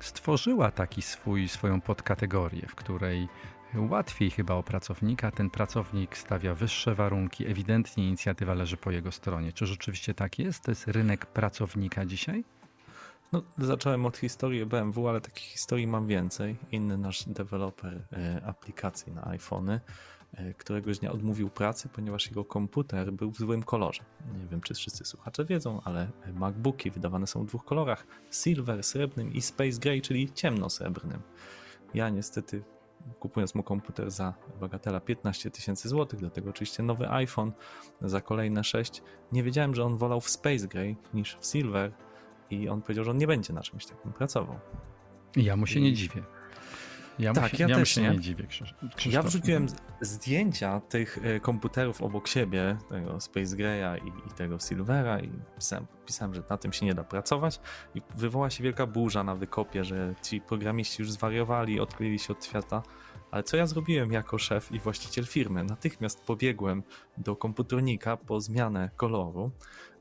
stworzyła 0.00 0.70
taki 0.70 1.02
swój, 1.02 1.48
swoją 1.48 1.80
podkategorię, 1.80 2.66
w 2.68 2.74
której 2.74 3.28
łatwiej 3.76 4.30
chyba 4.30 4.54
o 4.54 4.62
pracownika, 4.62 5.30
ten 5.30 5.50
pracownik 5.50 6.16
stawia 6.16 6.54
wyższe 6.54 6.94
warunki, 6.94 7.46
ewidentnie 7.46 8.08
inicjatywa 8.08 8.54
leży 8.54 8.76
po 8.76 8.90
jego 8.90 9.12
stronie. 9.12 9.52
Czy 9.52 9.66
rzeczywiście 9.66 10.14
tak 10.14 10.38
jest? 10.38 10.64
To 10.64 10.70
jest 10.70 10.88
rynek 10.88 11.26
pracownika 11.26 12.06
dzisiaj? 12.06 12.44
No, 13.32 13.42
zacząłem 13.58 14.06
od 14.06 14.16
historii 14.16 14.66
BMW, 14.66 15.08
ale 15.08 15.20
takich 15.20 15.44
historii 15.44 15.86
mam 15.86 16.06
więcej. 16.06 16.56
Inny 16.72 16.98
nasz 16.98 17.28
deweloper 17.28 18.02
e, 18.12 18.42
aplikacji 18.46 19.12
na 19.12 19.26
iPhony 19.26 19.80
e, 20.34 20.54
któregoś 20.54 20.98
dnia 20.98 21.12
odmówił 21.12 21.50
pracy, 21.50 21.88
ponieważ 21.88 22.26
jego 22.26 22.44
komputer 22.44 23.12
był 23.12 23.30
w 23.30 23.36
złym 23.36 23.62
kolorze. 23.62 24.02
Nie 24.40 24.46
wiem, 24.46 24.60
czy 24.60 24.74
wszyscy 24.74 25.04
słuchacze 25.04 25.44
wiedzą, 25.44 25.80
ale 25.84 26.08
MacBooki 26.34 26.90
wydawane 26.90 27.26
są 27.26 27.42
w 27.42 27.46
dwóch 27.46 27.64
kolorach: 27.64 28.06
silver, 28.30 28.82
srebrnym 28.84 29.32
i 29.32 29.42
space 29.42 29.78
gray, 29.80 30.02
czyli 30.02 30.32
ciemnosrebrnym. 30.32 31.20
Ja 31.94 32.08
niestety 32.08 32.62
kupując 33.20 33.54
mu 33.54 33.62
komputer 33.62 34.10
za 34.10 34.34
bagatela 34.60 35.00
15 35.00 35.50
tysięcy 35.50 35.88
złotych, 35.88 36.20
do 36.20 36.30
tego 36.30 36.50
oczywiście 36.50 36.82
nowy 36.82 37.08
iPhone 37.10 37.52
za 38.00 38.20
kolejne 38.20 38.64
6, 38.64 39.02
nie 39.32 39.42
wiedziałem, 39.42 39.74
że 39.74 39.84
on 39.84 39.96
wolał 39.96 40.20
w 40.20 40.28
space 40.30 40.68
gray 40.68 40.96
niż 41.14 41.36
w 41.40 41.46
silver 41.46 41.92
i 42.50 42.68
on 42.68 42.82
powiedział, 42.82 43.04
że 43.04 43.10
on 43.10 43.18
nie 43.18 43.26
będzie 43.26 43.52
na 43.52 43.60
czymś 43.62 43.86
takim 43.86 44.12
pracował. 44.12 44.58
Ja 45.36 45.56
mu 45.56 45.66
się 45.66 45.80
nie 45.80 45.88
I- 45.88 45.94
dziwię. 45.94 46.22
Ja, 47.18 47.32
Tak, 47.32 47.52
mu 47.52 47.58
się, 47.58 47.64
ja 47.64 47.68
ja 47.70 47.76
też 47.76 47.88
się 47.88 48.02
nie. 48.02 48.10
nie 48.10 48.20
dziwię, 48.20 48.44
Krzysz- 48.44 48.74
Krzysztof. 48.96 49.12
Ja 49.12 49.22
wrzuciłem 49.22 49.68
z- 49.68 49.74
zdjęcia 50.00 50.80
tych 50.80 51.18
e, 51.22 51.40
komputerów 51.40 52.02
obok 52.02 52.28
siebie, 52.28 52.76
tego 52.88 53.20
Space 53.20 53.56
Greya 53.56 54.00
i, 54.04 54.08
i 54.08 54.30
tego 54.36 54.58
Silvera 54.58 55.20
i 55.20 55.30
pisałem, 55.56 55.86
pisałem, 56.06 56.34
że 56.34 56.42
na 56.50 56.56
tym 56.56 56.72
się 56.72 56.86
nie 56.86 56.94
da 56.94 57.04
pracować 57.04 57.60
i 57.94 58.02
wywoła 58.16 58.50
się 58.50 58.64
wielka 58.64 58.86
burza 58.86 59.24
na 59.24 59.34
wykopie, 59.34 59.84
że 59.84 60.14
ci 60.22 60.40
programiści 60.40 61.02
już 61.02 61.12
zwariowali, 61.12 61.80
odkryli 61.80 62.18
się 62.18 62.32
od 62.32 62.44
świata. 62.44 62.82
Ale 63.30 63.42
co 63.42 63.56
ja 63.56 63.66
zrobiłem 63.66 64.12
jako 64.12 64.38
szef 64.38 64.72
i 64.72 64.78
właściciel 64.80 65.26
firmy? 65.26 65.64
Natychmiast 65.64 66.20
pobiegłem 66.24 66.82
do 67.18 67.36
komputernika 67.36 68.16
po 68.16 68.40
zmianę 68.40 68.90
koloru 68.96 69.50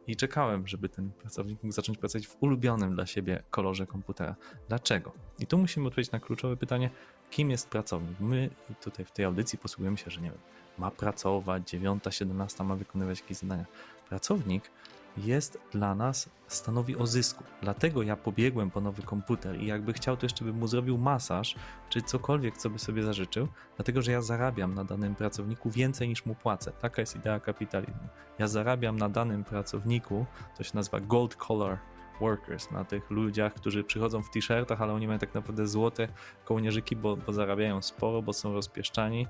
i 0.07 0.15
czekałem, 0.15 0.67
żeby 0.67 0.89
ten 0.89 1.11
pracownik 1.11 1.63
mógł 1.63 1.75
zacząć 1.75 1.97
pracować 1.97 2.27
w 2.27 2.37
ulubionym 2.39 2.95
dla 2.95 3.05
siebie 3.05 3.43
kolorze 3.49 3.85
komputera. 3.87 4.35
Dlaczego? 4.69 5.11
I 5.39 5.47
tu 5.47 5.57
musimy 5.57 5.87
odpowiedzieć 5.87 6.11
na 6.11 6.19
kluczowe 6.19 6.57
pytanie, 6.57 6.89
kim 7.31 7.51
jest 7.51 7.69
pracownik? 7.69 8.19
My 8.19 8.49
tutaj 8.81 9.05
w 9.05 9.11
tej 9.11 9.25
audycji 9.25 9.59
posługujemy 9.59 9.97
się, 9.97 10.11
że 10.11 10.21
nie 10.21 10.29
wiem, 10.29 10.39
ma 10.77 10.91
pracować, 10.91 11.69
9, 11.69 12.03
17 12.09 12.63
ma 12.63 12.75
wykonywać 12.75 13.19
jakieś 13.19 13.37
zadania. 13.37 13.65
Pracownik 14.09 14.71
jest 15.17 15.57
dla 15.71 15.95
nas, 15.95 16.29
stanowi 16.47 16.95
o 16.95 17.07
zysku. 17.07 17.43
Dlatego 17.61 18.03
ja 18.03 18.15
pobiegłem 18.15 18.71
po 18.71 18.81
nowy 18.81 19.01
komputer 19.01 19.61
i 19.61 19.67
jakby 19.67 19.93
chciał, 19.93 20.17
to 20.17 20.25
jeszcze 20.25 20.45
bym 20.45 20.57
mu 20.57 20.67
zrobił 20.67 20.97
masaż, 20.97 21.55
czy 21.89 22.01
cokolwiek, 22.01 22.57
co 22.57 22.69
by 22.69 22.79
sobie 22.79 23.03
zażyczył, 23.03 23.47
dlatego 23.75 24.01
że 24.01 24.11
ja 24.11 24.21
zarabiam 24.21 24.73
na 24.73 24.83
danym 24.83 25.15
pracowniku 25.15 25.69
więcej 25.69 26.09
niż 26.09 26.25
mu 26.25 26.35
płacę. 26.35 26.71
Taka 26.71 27.01
jest 27.01 27.15
idea 27.15 27.39
kapitalizmu. 27.39 28.07
Ja 28.39 28.47
zarabiam 28.47 28.97
na 28.97 29.09
danym 29.09 29.43
pracowniku, 29.43 30.25
to 30.57 30.63
się 30.63 30.71
nazywa 30.73 30.99
gold 30.99 31.35
collar 31.35 31.77
workers, 32.19 32.71
na 32.71 32.85
tych 32.85 33.09
ludziach, 33.09 33.53
którzy 33.53 33.83
przychodzą 33.83 34.23
w 34.23 34.29
t-shirtach, 34.29 34.81
ale 34.81 34.93
oni 34.93 35.07
mają 35.07 35.19
tak 35.19 35.33
naprawdę 35.33 35.67
złote 35.67 36.07
kołnierzyki, 36.45 36.95
bo, 36.95 37.17
bo 37.17 37.33
zarabiają 37.33 37.81
sporo, 37.81 38.21
bo 38.21 38.33
są 38.33 38.53
rozpieszczani, 38.53 39.27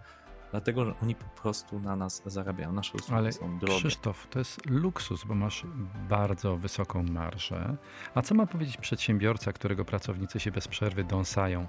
dlatego 0.54 0.86
że 0.86 0.94
oni 1.04 1.16
po 1.16 1.42
prostu 1.42 1.80
na 1.80 1.96
nas 1.96 2.22
zarabiają. 2.26 2.74
Nasze 2.74 2.94
usługi 2.94 3.14
Ale 3.14 3.32
są 3.32 3.60
drogie. 3.60 3.80
Krzysztof, 3.80 4.28
to 4.30 4.40
jest 4.40 4.66
luksus, 4.70 5.24
bo 5.24 5.36
masz 5.36 5.66
bardzo 6.10 6.58
wysoką 6.58 7.04
marżę. 7.04 7.76
A 8.16 8.22
co 8.22 8.36
ma 8.36 8.46
powiedzieć 8.46 8.78
przedsiębiorca, 8.78 9.54
którego 9.54 9.86
pracownicy 9.86 10.40
się 10.40 10.52
bez 10.52 10.68
przerwy 10.68 11.04
dąsają? 11.04 11.68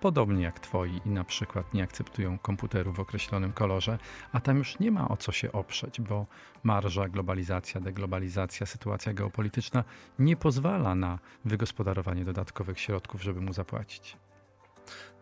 Podobnie 0.00 0.42
jak 0.42 0.60
twoi 0.60 1.00
i 1.04 1.10
na 1.10 1.24
przykład 1.24 1.74
nie 1.74 1.82
akceptują 1.82 2.38
komputerów 2.38 2.96
w 2.96 3.00
określonym 3.00 3.52
kolorze, 3.52 3.98
a 4.32 4.40
tam 4.40 4.58
już 4.58 4.78
nie 4.78 4.90
ma 4.90 5.08
o 5.08 5.16
co 5.16 5.32
się 5.32 5.52
oprzeć, 5.52 6.00
bo 6.00 6.26
marża, 6.62 7.08
globalizacja, 7.08 7.80
deglobalizacja, 7.80 8.66
sytuacja 8.66 9.14
geopolityczna 9.14 9.84
nie 10.18 10.36
pozwala 10.36 10.94
na 10.94 11.18
wygospodarowanie 11.44 12.24
dodatkowych 12.24 12.80
środków, 12.80 13.22
żeby 13.22 13.40
mu 13.40 13.52
zapłacić. 13.52 14.16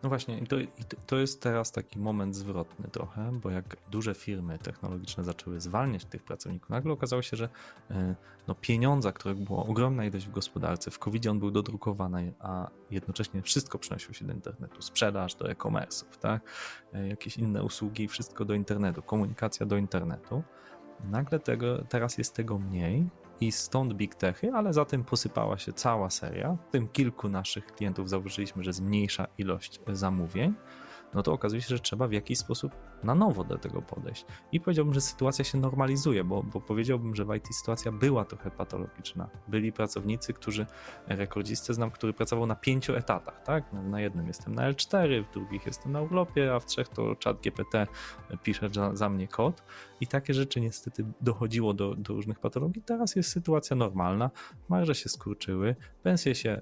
No 0.03 0.09
właśnie, 0.09 0.39
i 0.39 0.47
to, 0.47 0.59
i 0.59 0.67
to- 1.05 1.17
jest 1.17 1.41
teraz 1.41 1.71
taki 1.71 1.99
moment 1.99 2.35
zwrotny 2.35 2.87
trochę, 2.91 3.31
bo 3.31 3.49
jak 3.49 3.77
duże 3.91 4.15
firmy 4.15 4.59
technologiczne 4.59 5.23
zaczęły 5.23 5.61
zwalniać 5.61 6.05
tych 6.05 6.23
pracowników, 6.23 6.69
nagle 6.69 6.93
okazało 6.93 7.21
się, 7.21 7.37
że 7.37 7.49
e, 7.91 8.15
no, 8.47 8.55
pieniądza, 8.55 9.11
których 9.11 9.37
było 9.37 9.65
ogromna 9.65 10.05
ilość 10.05 10.27
w 10.27 10.31
gospodarce, 10.31 10.91
w 10.91 10.99
covid 10.99 11.27
on 11.27 11.39
był 11.39 11.51
dodrukowany, 11.51 12.33
a 12.39 12.69
jednocześnie 12.91 13.41
wszystko 13.41 13.79
przenosiło 13.79 14.13
się 14.13 14.25
do 14.25 14.33
internetu, 14.33 14.81
sprzedaż 14.81 15.35
do 15.35 15.51
e-commerce'ów, 15.51 16.17
tak? 16.19 16.41
E, 16.93 17.07
jakieś 17.07 17.37
inne 17.37 17.63
usługi, 17.63 18.07
wszystko 18.07 18.45
do 18.45 18.53
internetu, 18.53 19.01
komunikacja 19.01 19.65
do 19.65 19.77
internetu. 19.77 20.43
Nagle 21.03 21.39
tego, 21.39 21.83
teraz 21.89 22.17
jest 22.17 22.35
tego 22.35 22.59
mniej 22.59 23.09
i 23.41 23.51
stąd 23.51 23.93
big 23.93 24.15
techy, 24.15 24.51
ale 24.53 24.73
za 24.73 24.85
tym 24.85 25.03
posypała 25.03 25.57
się 25.57 25.73
cała 25.73 26.09
seria. 26.09 26.57
Tym 26.71 26.87
kilku 26.87 27.29
naszych 27.29 27.65
klientów 27.65 28.09
zauważyliśmy, 28.09 28.63
że 28.63 28.73
zmniejsza 28.73 29.27
ilość 29.37 29.79
zamówień. 29.87 30.53
No 31.13 31.23
to 31.23 31.33
okazuje 31.33 31.61
się, 31.61 31.67
że 31.67 31.79
trzeba 31.79 32.07
w 32.07 32.11
jakiś 32.11 32.39
sposób 32.39 32.75
na 33.03 33.15
nowo 33.15 33.43
do 33.43 33.57
tego 33.57 33.81
podejść. 33.81 34.25
I 34.51 34.59
powiedziałbym, 34.59 34.93
że 34.93 35.01
sytuacja 35.01 35.45
się 35.45 35.57
normalizuje, 35.57 36.23
bo, 36.23 36.43
bo 36.43 36.61
powiedziałbym, 36.61 37.15
że 37.15 37.25
w 37.25 37.35
IT 37.35 37.47
sytuacja 37.55 37.91
była 37.91 38.25
trochę 38.25 38.51
patologiczna. 38.51 39.29
Byli 39.47 39.71
pracownicy, 39.71 40.33
którzy, 40.33 40.65
rekordzistę 41.07 41.73
znam, 41.73 41.91
który 41.91 42.13
pracował 42.13 42.45
na 42.45 42.55
pięciu 42.55 42.95
etatach, 42.95 43.43
tak? 43.43 43.73
Na 43.73 44.01
jednym 44.01 44.27
jestem 44.27 44.55
na 44.55 44.71
L4, 44.71 45.23
w 45.23 45.33
drugich 45.33 45.65
jestem 45.65 45.91
na 45.91 46.01
urlopie, 46.01 46.53
a 46.55 46.59
w 46.59 46.65
trzech 46.65 46.87
to 46.87 47.15
czat 47.15 47.41
GPT 47.41 47.87
pisze 48.43 48.69
za, 48.69 48.95
za 48.95 49.09
mnie 49.09 49.27
kod. 49.27 49.63
I 50.01 50.07
takie 50.07 50.33
rzeczy 50.33 50.61
niestety 50.61 51.05
dochodziło 51.21 51.73
do, 51.73 51.95
do 51.95 52.13
różnych 52.13 52.39
patologii. 52.39 52.81
Teraz 52.81 53.15
jest 53.15 53.31
sytuacja 53.31 53.75
normalna, 53.75 54.29
marże 54.69 54.95
się 54.95 55.09
skurczyły, 55.09 55.75
pensje 56.03 56.35
się 56.35 56.61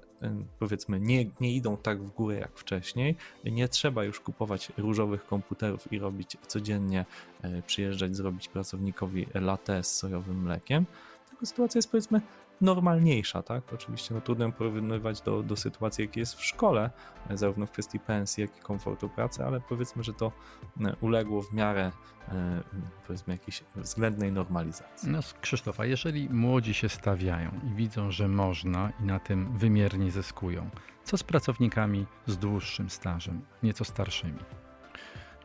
powiedzmy 0.58 1.00
nie, 1.00 1.26
nie 1.40 1.54
idą 1.54 1.76
tak 1.76 2.02
w 2.02 2.10
górę 2.10 2.36
jak 2.36 2.58
wcześniej, 2.58 3.16
nie 3.44 3.68
trzeba 3.68 4.04
już 4.04 4.20
kupować 4.20 4.72
różowych 4.76 5.26
komputerów 5.26 5.92
i 5.92 5.98
robić 5.98 6.36
codziennie, 6.46 7.04
e, 7.42 7.62
przyjeżdżać, 7.62 8.16
zrobić 8.16 8.48
pracownikowi 8.48 9.26
latte 9.34 9.84
z 9.84 9.96
sojowym 9.96 10.42
mlekiem. 10.42 10.86
Tylko 11.28 11.46
sytuacja 11.46 11.78
jest 11.78 11.90
powiedzmy 11.90 12.20
normalniejsza, 12.60 13.42
tak? 13.42 13.72
Oczywiście 13.72 14.14
no, 14.14 14.20
trudno 14.20 14.44
ją 14.44 14.52
porównywać 14.52 15.20
do, 15.20 15.42
do 15.42 15.56
sytuacji, 15.56 16.04
jakiej 16.04 16.20
jest 16.20 16.34
w 16.34 16.44
szkole, 16.44 16.90
e, 17.30 17.36
zarówno 17.36 17.66
w 17.66 17.70
kwestii 17.70 18.00
pensji, 18.00 18.40
jak 18.40 18.58
i 18.58 18.60
komfortu 18.60 19.08
pracy, 19.08 19.44
ale 19.44 19.60
powiedzmy, 19.60 20.04
że 20.04 20.14
to 20.14 20.32
e, 20.80 20.96
uległo 21.00 21.42
w 21.42 21.52
miarę 21.52 21.92
e, 22.28 22.62
powiedzmy 23.06 23.34
jakiejś 23.34 23.64
względnej 23.76 24.32
normalizacji. 24.32 25.10
No, 25.10 25.18
Krzysztof, 25.40 25.80
a 25.80 25.84
jeżeli 25.84 26.28
młodzi 26.30 26.74
się 26.74 26.88
stawiają 26.88 27.50
i 27.72 27.74
widzą, 27.74 28.10
że 28.10 28.28
można 28.28 28.92
i 29.00 29.04
na 29.04 29.18
tym 29.18 29.58
wymiernie 29.58 30.10
zyskują, 30.10 30.70
co 31.04 31.16
z 31.16 31.22
pracownikami 31.22 32.06
z 32.26 32.38
dłuższym 32.38 32.90
stażem, 32.90 33.40
nieco 33.62 33.84
starszymi? 33.84 34.38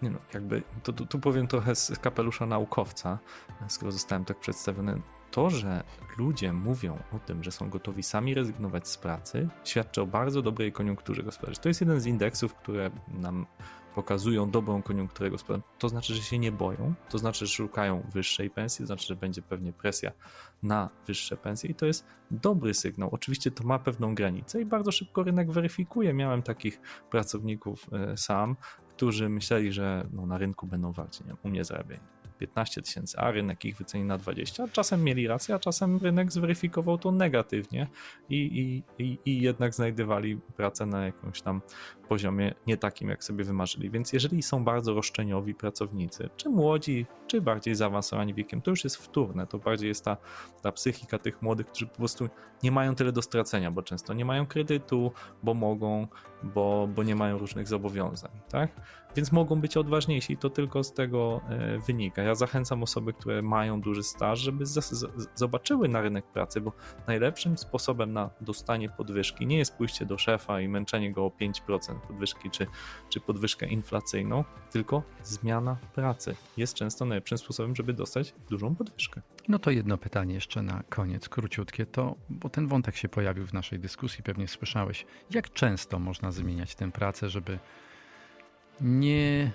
Nie 0.02 0.10
no, 0.10 0.19
jakby, 0.34 0.63
tu, 0.84 0.93
tu 0.93 1.19
powiem 1.19 1.47
trochę 1.47 1.76
z 1.76 1.99
kapelusza 2.02 2.45
naukowca, 2.45 3.19
skoro 3.67 3.91
zostałem 3.91 4.26
tak 4.26 4.39
przedstawiony. 4.39 5.02
To, 5.34 5.50
że 5.50 5.84
ludzie 6.17 6.54
mówią 6.54 7.00
o 7.12 7.19
tym, 7.19 7.43
że 7.43 7.52
są 7.52 7.69
gotowi 7.69 8.04
sami 8.04 8.34
rezygnować 8.34 8.88
z 8.88 8.98
pracy, 8.98 9.50
świadczy 9.63 10.02
o 10.02 10.06
bardzo 10.06 10.41
dobrej 10.41 10.72
koniunkturze 10.72 11.24
gospodarczej. 11.24 11.63
To 11.63 11.69
jest 11.69 11.82
jeden 11.82 12.00
z 12.00 12.06
indeksów, 12.06 12.56
które 12.56 12.91
nam 13.08 13.46
pokazują 13.96 14.52
dobrą 14.52 14.82
koniunkturę 14.82 15.30
gospodarczą. 15.30 15.67
To 15.80 15.89
znaczy, 15.89 16.15
że 16.15 16.22
się 16.22 16.39
nie 16.39 16.52
boją, 16.52 16.93
to 17.10 17.17
znaczy, 17.17 17.46
że 17.46 17.54
szukają 17.54 18.04
wyższej 18.13 18.50
pensji, 18.50 18.84
to 18.84 18.88
znaczy, 18.88 19.08
że 19.08 19.15
będzie 19.15 19.41
pewnie 19.41 19.74
presja 19.74 20.12
na 20.63 20.89
wyższe 21.08 21.38
pensje 21.38 21.69
i 21.69 21.76
to 21.76 21.86
jest 21.86 22.06
dobry 22.32 22.74
sygnał. 22.74 23.10
Oczywiście 23.12 23.52
to 23.52 23.63
ma 23.63 23.80
pewną 23.80 24.15
granicę 24.15 24.62
i 24.62 24.65
bardzo 24.65 24.91
szybko 24.91 25.24
rynek 25.24 25.52
weryfikuje. 25.52 26.13
Miałem 26.13 26.43
takich 26.43 26.82
pracowników 27.10 27.89
e, 27.91 28.17
sam, 28.17 28.56
którzy 28.89 29.30
myśleli, 29.30 29.72
że 29.72 30.08
no, 30.12 30.26
na 30.26 30.38
rynku 30.38 30.67
będą 30.67 30.91
warci, 30.91 31.24
nie 31.28 31.36
u 31.43 31.50
mnie 31.50 31.63
zarabiają 31.63 32.23
15 32.43 32.82
tysięcy, 32.82 33.17
a 33.17 33.32
rynek 33.32 33.65
ich 33.65 33.77
wyceni 33.77 34.03
na 34.03 34.17
20. 34.17 34.67
Czasem 34.67 35.03
mieli 35.03 35.27
rację, 35.27 35.56
a 35.56 35.60
czasem 35.60 35.97
rynek 35.97 36.32
zweryfikował 36.32 36.97
to 36.97 37.12
negatywnie 37.12 37.88
i, 38.29 38.36
i, 38.36 39.03
i, 39.03 39.19
i 39.25 39.41
jednak 39.41 39.75
znajdowali 39.75 40.38
pracę 40.38 40.86
na 40.86 41.06
jakimś 41.06 41.41
tam 41.41 41.62
poziomie 42.08 42.53
nie 42.67 42.77
takim, 42.77 43.10
jak 43.10 43.23
sobie 43.23 43.43
wymarzyli. 43.43 43.89
Więc 43.89 44.13
jeżeli 44.13 44.43
są 44.43 44.63
bardzo 44.63 44.93
roszczeniowi 44.93 45.56
pracownicy, 45.56 46.29
czy 46.38 46.49
młodzi, 46.49 47.06
czy 47.27 47.41
bardziej 47.41 47.75
zaawansowani 47.75 48.34
wiekiem, 48.34 48.62
to 48.62 48.71
już 48.71 48.84
jest 48.84 48.97
wtórne. 48.97 49.47
To 49.47 49.58
bardziej 49.58 49.88
jest 49.88 50.06
ta, 50.06 50.17
ta 50.62 50.71
psychika 50.71 51.19
tych 51.19 51.41
młodych, 51.41 51.67
którzy 51.67 51.88
po 51.88 51.95
prostu 51.95 52.29
nie 52.63 52.71
mają 52.71 52.95
tyle 52.95 53.12
do 53.12 53.21
stracenia, 53.21 53.71
bo 53.71 53.82
często 53.82 54.13
nie 54.13 54.25
mają 54.25 54.45
kredytu, 54.45 55.12
bo 55.43 55.53
mogą, 55.53 56.08
bo, 56.43 56.88
bo 56.95 57.03
nie 57.03 57.15
mają 57.15 57.38
różnych 57.38 57.67
zobowiązań, 57.67 58.32
tak? 58.49 58.71
Więc 59.15 59.32
mogą 59.32 59.62
być 59.62 59.78
odważniejsi 59.78 60.38
to 60.38 60.49
tylko 60.49 60.84
z 60.84 60.93
tego 60.93 61.41
e, 61.49 61.80
wynika. 61.80 62.21
Ja 62.23 62.36
zachęcam 62.36 62.84
osoby, 62.84 63.13
które 63.13 63.41
mają 63.41 63.82
duży 63.82 64.04
staż, 64.04 64.39
żeby 64.39 64.65
zobaczyły 65.36 65.89
na 65.89 66.02
rynek 66.02 66.26
pracy, 66.26 66.62
bo 66.62 66.71
najlepszym 67.08 67.58
sposobem 67.58 68.13
na 68.13 68.30
dostanie 68.41 68.89
podwyżki 68.89 69.47
nie 69.47 69.58
jest 69.58 69.78
pójście 69.78 70.06
do 70.06 70.17
szefa 70.17 70.62
i 70.62 70.67
męczenie 70.67 71.12
go 71.12 71.26
o 71.26 71.30
5% 71.30 71.99
podwyżki 72.08 72.52
czy, 72.52 72.67
czy 73.10 73.19
podwyżkę 73.19 73.67
inflacyjną, 73.67 74.43
tylko 74.71 75.04
zmiana 75.23 75.78
pracy 75.95 76.36
jest 76.58 76.73
często 76.73 77.06
najlepszym 77.06 77.38
sposobem, 77.38 77.76
żeby 77.76 77.93
dostać 77.93 78.34
dużą 78.49 78.76
podwyżkę. 78.76 79.21
No 79.47 79.60
to 79.60 79.71
jedno 79.71 79.97
pytanie 79.97 80.34
jeszcze 80.34 80.62
na 80.62 80.84
koniec, 80.89 81.30
króciutkie, 81.30 81.86
to, 81.86 82.15
bo 82.30 82.49
ten 82.49 82.67
wątek 82.67 82.95
się 82.95 83.10
pojawił 83.10 83.47
w 83.47 83.54
naszej 83.54 83.80
dyskusji, 83.80 84.23
pewnie 84.23 84.47
słyszałeś. 84.47 85.06
Jak 85.32 85.54
często 85.54 85.99
można 85.99 86.32
zmieniać 86.32 86.76
tę 86.76 86.91
pracę, 86.91 87.30
żeby 87.30 87.60
nie 88.82 89.52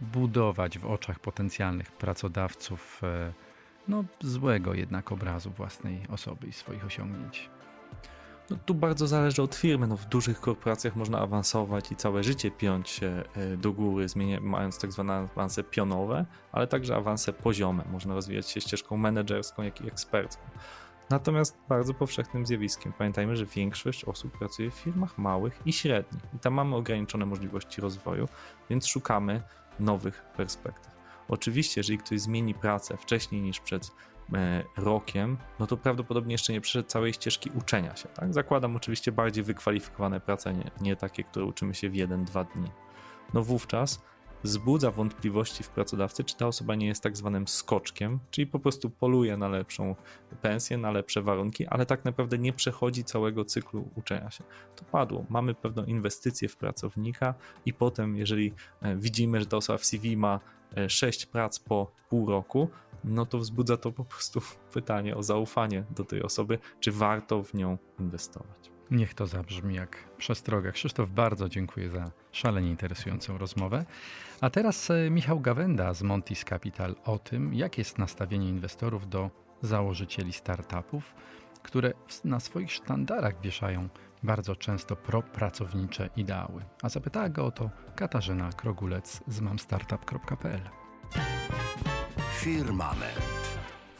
budować 0.00 0.78
w 0.78 0.86
oczach 0.86 1.18
potencjalnych 1.18 1.92
pracodawców 1.92 3.00
e, 3.02 3.32
no, 3.88 4.04
złego 4.20 4.74
jednak 4.74 5.12
obrazu 5.12 5.50
własnej 5.50 6.02
osoby 6.08 6.46
i 6.46 6.52
swoich 6.52 6.84
osiągnięć? 6.84 7.50
No, 8.50 8.56
tu 8.66 8.74
bardzo 8.74 9.06
zależy 9.06 9.42
od 9.42 9.54
firmy. 9.54 9.86
No, 9.86 9.96
w 9.96 10.04
dużych 10.04 10.40
korporacjach 10.40 10.96
można 10.96 11.18
awansować 11.18 11.92
i 11.92 11.96
całe 11.96 12.24
życie 12.24 12.50
piąć 12.50 12.90
się 12.90 13.22
e, 13.36 13.56
do 13.56 13.72
góry, 13.72 14.06
mając 14.40 14.78
tak 14.78 14.92
zwane 14.92 15.14
awanse 15.14 15.64
pionowe, 15.64 16.26
ale 16.52 16.66
także 16.66 16.96
awanse 16.96 17.32
poziome. 17.32 17.84
Można 17.92 18.14
rozwijać 18.14 18.50
się 18.50 18.60
ścieżką 18.60 18.96
menedżerską, 18.96 19.62
jak 19.62 19.80
i 19.80 19.88
ekspercką. 19.88 20.42
Natomiast 21.10 21.58
bardzo 21.68 21.94
powszechnym 21.94 22.46
zjawiskiem. 22.46 22.92
Pamiętajmy, 22.92 23.36
że 23.36 23.46
większość 23.46 24.04
osób 24.04 24.38
pracuje 24.38 24.70
w 24.70 24.74
firmach 24.74 25.18
małych 25.18 25.60
i 25.66 25.72
średnich 25.72 26.22
i 26.36 26.38
tam 26.38 26.54
mamy 26.54 26.76
ograniczone 26.76 27.26
możliwości 27.26 27.80
rozwoju, 27.80 28.28
więc 28.70 28.86
szukamy 28.86 29.42
nowych 29.80 30.24
perspektyw. 30.36 30.92
Oczywiście, 31.28 31.80
jeżeli 31.80 31.98
ktoś 31.98 32.20
zmieni 32.20 32.54
pracę 32.54 32.96
wcześniej 32.96 33.42
niż 33.42 33.60
przed 33.60 33.90
e, 34.34 34.64
rokiem, 34.76 35.36
no 35.58 35.66
to 35.66 35.76
prawdopodobnie 35.76 36.34
jeszcze 36.34 36.52
nie 36.52 36.60
przeszedł 36.60 36.88
całej 36.88 37.12
ścieżki 37.12 37.50
uczenia 37.54 37.96
się. 37.96 38.08
Tak? 38.08 38.34
Zakładam 38.34 38.76
oczywiście 38.76 39.12
bardziej 39.12 39.44
wykwalifikowane 39.44 40.20
prace, 40.20 40.54
nie, 40.54 40.70
nie 40.80 40.96
takie, 40.96 41.24
które 41.24 41.44
uczymy 41.44 41.74
się 41.74 41.90
w 41.90 41.94
jeden, 41.94 42.24
dwa 42.24 42.44
dni. 42.44 42.70
No 43.34 43.42
wówczas 43.42 44.02
wzbudza 44.42 44.90
wątpliwości 44.90 45.62
w 45.62 45.70
pracodawcy, 45.70 46.24
czy 46.24 46.36
ta 46.36 46.46
osoba 46.46 46.74
nie 46.74 46.86
jest 46.86 47.02
tak 47.02 47.16
zwanym 47.16 47.48
skoczkiem, 47.48 48.18
czyli 48.30 48.46
po 48.46 48.58
prostu 48.58 48.90
poluje 48.90 49.36
na 49.36 49.48
lepszą 49.48 49.94
pensję, 50.42 50.78
na 50.78 50.90
lepsze 50.90 51.22
warunki, 51.22 51.66
ale 51.66 51.86
tak 51.86 52.04
naprawdę 52.04 52.38
nie 52.38 52.52
przechodzi 52.52 53.04
całego 53.04 53.44
cyklu 53.44 53.88
uczenia 53.94 54.30
się. 54.30 54.44
To 54.76 54.84
padło. 54.84 55.24
Mamy 55.28 55.54
pewną 55.54 55.84
inwestycję 55.84 56.48
w 56.48 56.56
pracownika 56.56 57.34
i 57.66 57.74
potem, 57.74 58.16
jeżeli 58.16 58.54
e, 58.80 58.96
widzimy, 58.96 59.40
że 59.40 59.46
ta 59.46 59.56
osoba 59.56 59.78
w 59.78 59.84
CV 59.84 60.16
ma 60.16 60.40
6 60.88 61.24
e, 61.24 61.26
prac 61.26 61.58
po 61.58 61.92
pół 62.08 62.30
roku, 62.30 62.68
no 63.04 63.26
to 63.26 63.38
wzbudza 63.38 63.76
to 63.76 63.92
po 63.92 64.04
prostu 64.04 64.40
pytanie 64.74 65.16
o 65.16 65.22
zaufanie 65.22 65.84
do 65.90 66.04
tej 66.04 66.22
osoby, 66.22 66.58
czy 66.80 66.92
warto 66.92 67.42
w 67.42 67.54
nią 67.54 67.78
inwestować. 68.00 68.71
Niech 68.92 69.14
to 69.14 69.26
zabrzmi 69.26 69.74
jak 69.74 69.96
przestroga. 70.18 70.72
Krzysztof, 70.72 71.10
bardzo 71.10 71.48
dziękuję 71.48 71.90
za 71.90 72.10
szalenie 72.32 72.70
interesującą 72.70 73.38
rozmowę. 73.38 73.84
A 74.40 74.50
teraz 74.50 74.90
e, 74.90 75.10
Michał 75.10 75.40
Gawenda 75.40 75.94
z 75.94 76.02
Montis 76.02 76.44
Capital 76.44 76.94
o 77.04 77.18
tym, 77.18 77.54
jak 77.54 77.78
jest 77.78 77.98
nastawienie 77.98 78.48
inwestorów 78.48 79.08
do 79.08 79.30
założycieli 79.62 80.32
startupów, 80.32 81.14
które 81.62 81.92
na 82.24 82.40
swoich 82.40 82.72
sztandarach 82.72 83.40
wieszają 83.40 83.88
bardzo 84.22 84.56
często 84.56 84.96
propracownicze 84.96 86.08
ideały. 86.16 86.64
A 86.82 86.88
zapytała 86.88 87.28
go 87.28 87.46
o 87.46 87.50
to 87.50 87.70
Katarzyna 87.96 88.52
Krogulec 88.52 89.20
z 89.26 89.40
mamstartup.pl. 89.40 90.60
Firmament. 92.34 93.41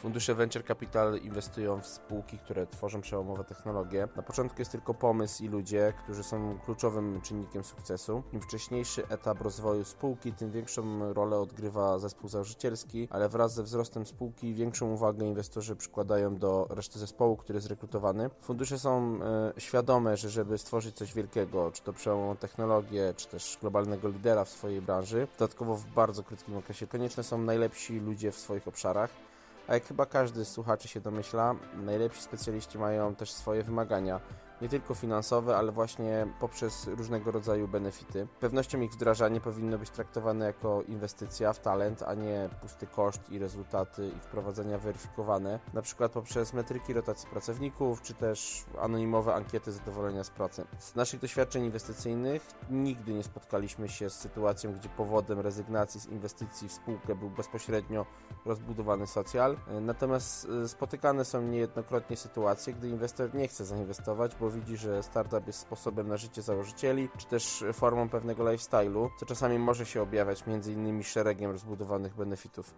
Fundusze 0.03 0.35
Venture 0.35 0.63
Capital 0.63 1.17
inwestują 1.17 1.81
w 1.81 1.87
spółki, 1.87 2.37
które 2.37 2.67
tworzą 2.67 3.01
przełomowe 3.01 3.43
technologie. 3.43 4.07
Na 4.15 4.23
początku 4.23 4.61
jest 4.61 4.71
tylko 4.71 4.93
pomysł 4.93 5.43
i 5.43 5.47
ludzie, 5.47 5.93
którzy 6.03 6.23
są 6.23 6.59
kluczowym 6.65 7.21
czynnikiem 7.21 7.63
sukcesu. 7.63 8.23
Im 8.33 8.41
wcześniejszy 8.41 9.07
etap 9.07 9.41
rozwoju 9.41 9.83
spółki, 9.83 10.33
tym 10.33 10.51
większą 10.51 11.13
rolę 11.13 11.37
odgrywa 11.37 11.99
zespół 11.99 12.29
założycielski, 12.29 13.07
ale 13.11 13.29
wraz 13.29 13.53
ze 13.53 13.63
wzrostem 13.63 14.05
spółki 14.05 14.53
większą 14.53 14.91
uwagę 14.91 15.25
inwestorzy 15.25 15.75
przykładają 15.75 16.35
do 16.35 16.67
reszty 16.69 16.99
zespołu, 16.99 17.37
który 17.37 17.57
jest 17.57 17.69
rekrutowany. 17.69 18.29
Fundusze 18.41 18.79
są 18.79 19.19
e, 19.23 19.61
świadome, 19.61 20.17
że 20.17 20.29
żeby 20.29 20.57
stworzyć 20.57 20.95
coś 20.95 21.13
wielkiego, 21.13 21.71
czy 21.71 21.83
to 21.83 21.93
przełomową 21.93 22.35
technologię, 22.35 23.13
czy 23.17 23.27
też 23.27 23.57
globalnego 23.61 24.09
lidera 24.09 24.45
w 24.45 24.49
swojej 24.49 24.81
branży, 24.81 25.27
dodatkowo 25.39 25.75
w 25.75 25.85
bardzo 25.85 26.23
krótkim 26.23 26.57
okresie, 26.57 26.87
konieczne 26.87 27.23
są 27.23 27.37
najlepsi 27.37 27.99
ludzie 27.99 28.31
w 28.31 28.37
swoich 28.37 28.67
obszarach. 28.67 29.32
A 29.67 29.73
jak 29.73 29.85
chyba 29.85 30.05
każdy 30.05 30.45
słuchaczy 30.45 30.87
się 30.87 31.01
domyśla, 31.01 31.55
najlepsi 31.75 32.21
specjaliści 32.21 32.77
mają 32.77 33.15
też 33.15 33.31
swoje 33.31 33.63
wymagania 33.63 34.19
nie 34.63 34.69
tylko 34.69 34.93
finansowe, 34.93 35.57
ale 35.57 35.71
właśnie 35.71 36.27
poprzez 36.39 36.87
różnego 36.87 37.31
rodzaju 37.31 37.67
benefity. 37.67 38.27
Pewnością 38.39 38.81
ich 38.81 38.91
wdrażanie 38.91 39.41
powinno 39.41 39.77
być 39.77 39.89
traktowane 39.89 40.45
jako 40.45 40.81
inwestycja 40.81 41.53
w 41.53 41.59
talent, 41.59 42.03
a 42.03 42.13
nie 42.13 42.49
pusty 42.61 42.87
koszt 42.87 43.29
i 43.29 43.39
rezultaty 43.39 44.07
ich 44.17 44.23
wprowadzenia 44.23 44.77
weryfikowane, 44.77 45.59
na 45.73 45.81
przykład 45.81 46.11
poprzez 46.11 46.53
metryki 46.53 46.93
rotacji 46.93 47.29
pracowników, 47.29 48.01
czy 48.01 48.13
też 48.13 48.65
anonimowe 48.81 49.33
ankiety 49.33 49.71
zadowolenia 49.71 50.23
z 50.23 50.29
pracy. 50.29 50.65
Z 50.79 50.95
naszych 50.95 51.19
doświadczeń 51.19 51.65
inwestycyjnych 51.65 52.47
nigdy 52.69 53.13
nie 53.13 53.23
spotkaliśmy 53.23 53.89
się 53.89 54.09
z 54.09 54.13
sytuacją, 54.13 54.73
gdzie 54.73 54.89
powodem 54.89 55.39
rezygnacji 55.39 55.99
z 55.99 56.05
inwestycji 56.05 56.69
w 56.69 56.73
spółkę 56.73 57.15
był 57.15 57.29
bezpośrednio 57.29 58.05
rozbudowany 58.45 59.07
socjal, 59.07 59.57
natomiast 59.81 60.47
e, 60.63 60.67
spotykane 60.67 61.25
są 61.25 61.41
niejednokrotnie 61.41 62.17
sytuacje, 62.17 62.73
gdy 62.73 62.89
inwestor 62.89 63.35
nie 63.35 63.47
chce 63.47 63.65
zainwestować, 63.65 64.35
bo 64.35 64.52
widzi, 64.53 64.77
że 64.77 65.03
startup 65.03 65.47
jest 65.47 65.59
sposobem 65.59 66.07
na 66.07 66.17
życie 66.17 66.41
założycieli, 66.41 67.09
czy 67.17 67.25
też 67.25 67.63
formą 67.73 68.09
pewnego 68.09 68.43
lifestyle'u, 68.43 69.09
co 69.19 69.25
czasami 69.25 69.59
może 69.59 69.85
się 69.85 70.01
objawiać 70.01 70.47
między 70.47 70.73
innymi 70.73 71.03
szeregiem 71.03 71.51
rozbudowanych 71.51 72.15
benefitów. 72.15 72.73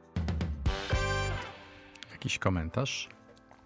Jakiś 2.11 2.39
komentarz? 2.39 3.09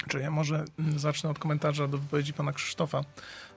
Czy 0.08 0.19
ja 0.19 0.32
może 0.32 0.65
zacznę 0.95 1.30
od 1.30 1.39
komentarza 1.39 1.88
do 1.88 1.98
wypowiedzi 1.98 2.34
pana 2.34 2.54
Krzysztofa, 2.54 3.02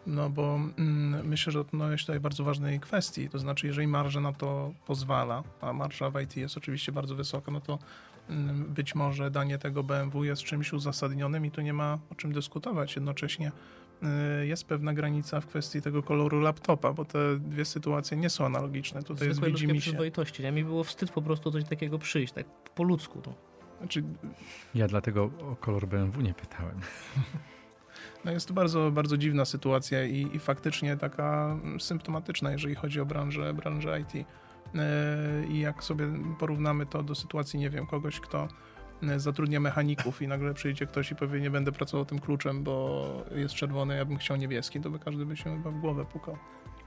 no 0.07 0.31
bo 0.31 0.55
mm, 0.55 1.27
myślę, 1.27 1.53
że 1.53 1.59
dotknąłeś 1.59 2.01
tutaj 2.01 2.21
bardzo 2.21 2.45
ważnej 2.45 2.81
kwestii, 2.81 3.29
to 3.29 3.38
znaczy 3.38 3.67
jeżeli 3.67 3.87
marża 3.87 4.21
na 4.21 4.33
to 4.33 4.73
pozwala, 4.87 5.43
a 5.61 5.73
marża 5.73 6.11
w 6.11 6.21
IT 6.21 6.37
jest 6.37 6.57
oczywiście 6.57 6.93
bardzo 6.93 7.15
wysoka, 7.15 7.53
no 7.53 7.61
to 7.61 7.79
mm, 8.29 8.65
być 8.65 8.95
może 8.95 9.31
danie 9.31 9.59
tego 9.59 9.83
BMW 9.83 10.25
jest 10.25 10.43
czymś 10.43 10.73
uzasadnionym 10.73 11.47
i 11.47 11.51
tu 11.51 11.61
nie 11.61 11.73
ma 11.73 11.99
o 12.11 12.15
czym 12.15 12.33
dyskutować. 12.33 12.97
Jednocześnie 12.97 13.53
jest 14.43 14.65
pewna 14.65 14.95
granica 14.95 15.41
w 15.41 15.47
kwestii 15.47 15.83
tego 15.83 16.03
koloru 16.03 16.41
laptopa, 16.41 16.93
bo 16.93 17.05
te 17.05 17.38
dwie 17.38 17.65
sytuacje 17.65 18.17
nie 18.17 18.31
są 18.31 18.47
analogiczne. 18.47 19.03
Tutaj 19.03 19.29
jest 19.29 19.45
widzimy 19.45 19.75
się. 19.75 19.81
przyzwoitości. 19.81 20.43
Ja 20.43 20.53
mi 20.53 20.65
było 20.65 20.85
wstyd 20.85 21.11
po 21.11 21.23
prostu 21.23 21.51
coś 21.51 21.65
takiego 21.65 21.99
przyjść, 21.99 22.33
tak 22.33 22.47
po 22.75 22.83
ludzku. 22.83 23.23
No. 23.27 23.35
Znaczy... 23.79 24.03
Ja 24.75 24.88
dlatego 24.88 25.31
o 25.53 25.57
kolor 25.57 25.87
BMW 25.87 26.23
nie 26.23 26.35
pytałem. 26.35 26.81
No 28.25 28.33
jest 28.33 28.49
to 28.49 28.55
bardzo, 28.55 28.91
bardzo 28.91 29.19
dziwna 29.19 29.45
sytuacja 29.45 30.05
i, 30.05 30.37
i 30.37 30.38
faktycznie 30.38 30.97
taka 30.97 31.59
symptomatyczna, 31.79 32.53
jeżeli 32.53 32.75
chodzi 32.75 33.01
o 33.01 33.07
branżę, 33.07 33.55
branżę 33.55 34.01
IT. 34.01 34.15
Y, 34.15 35.47
I 35.49 35.61
jak 35.61 35.85
sobie 35.85 36.09
porównamy 36.38 36.87
to 36.87 37.03
do 37.03 37.15
sytuacji, 37.15 37.59
nie 37.59 37.71
wiem, 37.71 37.87
kogoś, 37.87 38.21
kto 38.21 38.49
zatrudnia 39.17 39.61
mechaników 39.61 40.23
i 40.23 40.29
nagle 40.29 40.55
przyjdzie 40.55 40.87
ktoś 40.87 41.11
i 41.11 41.17
powie, 41.17 41.41
nie 41.41 41.51
będę 41.51 41.73
pracował 41.73 42.07
tym 42.07 42.19
kluczem, 42.19 42.65
bo 42.65 43.25
jest 43.35 43.55
czerwony, 43.55 43.97
ja 43.97 44.05
bym 44.05 44.17
chciał 44.17 44.37
niebieski, 44.37 44.81
to 44.81 44.91
by 44.91 44.99
każdy 44.99 45.27
by 45.27 45.37
się 45.37 45.57
chyba 45.57 45.71
w 45.71 45.81
głowę 45.81 46.05
pukał. 46.05 46.38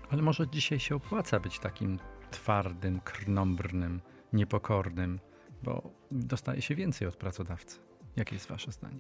Ale 0.10 0.22
może 0.22 0.48
dzisiaj 0.48 0.80
się 0.80 0.96
opłaca 0.96 1.40
być 1.40 1.60
takim 1.60 2.00
twardym, 2.32 3.00
krnąbrnym, 3.00 4.02
niepokornym, 4.34 5.20
bo 5.64 5.92
dostaje 6.12 6.62
się 6.62 6.76
więcej 6.76 7.08
od 7.08 7.16
pracodawcy. 7.16 7.80
Jakie 8.16 8.36
jest 8.36 8.48
wasze 8.48 8.72
zdanie? 8.72 9.00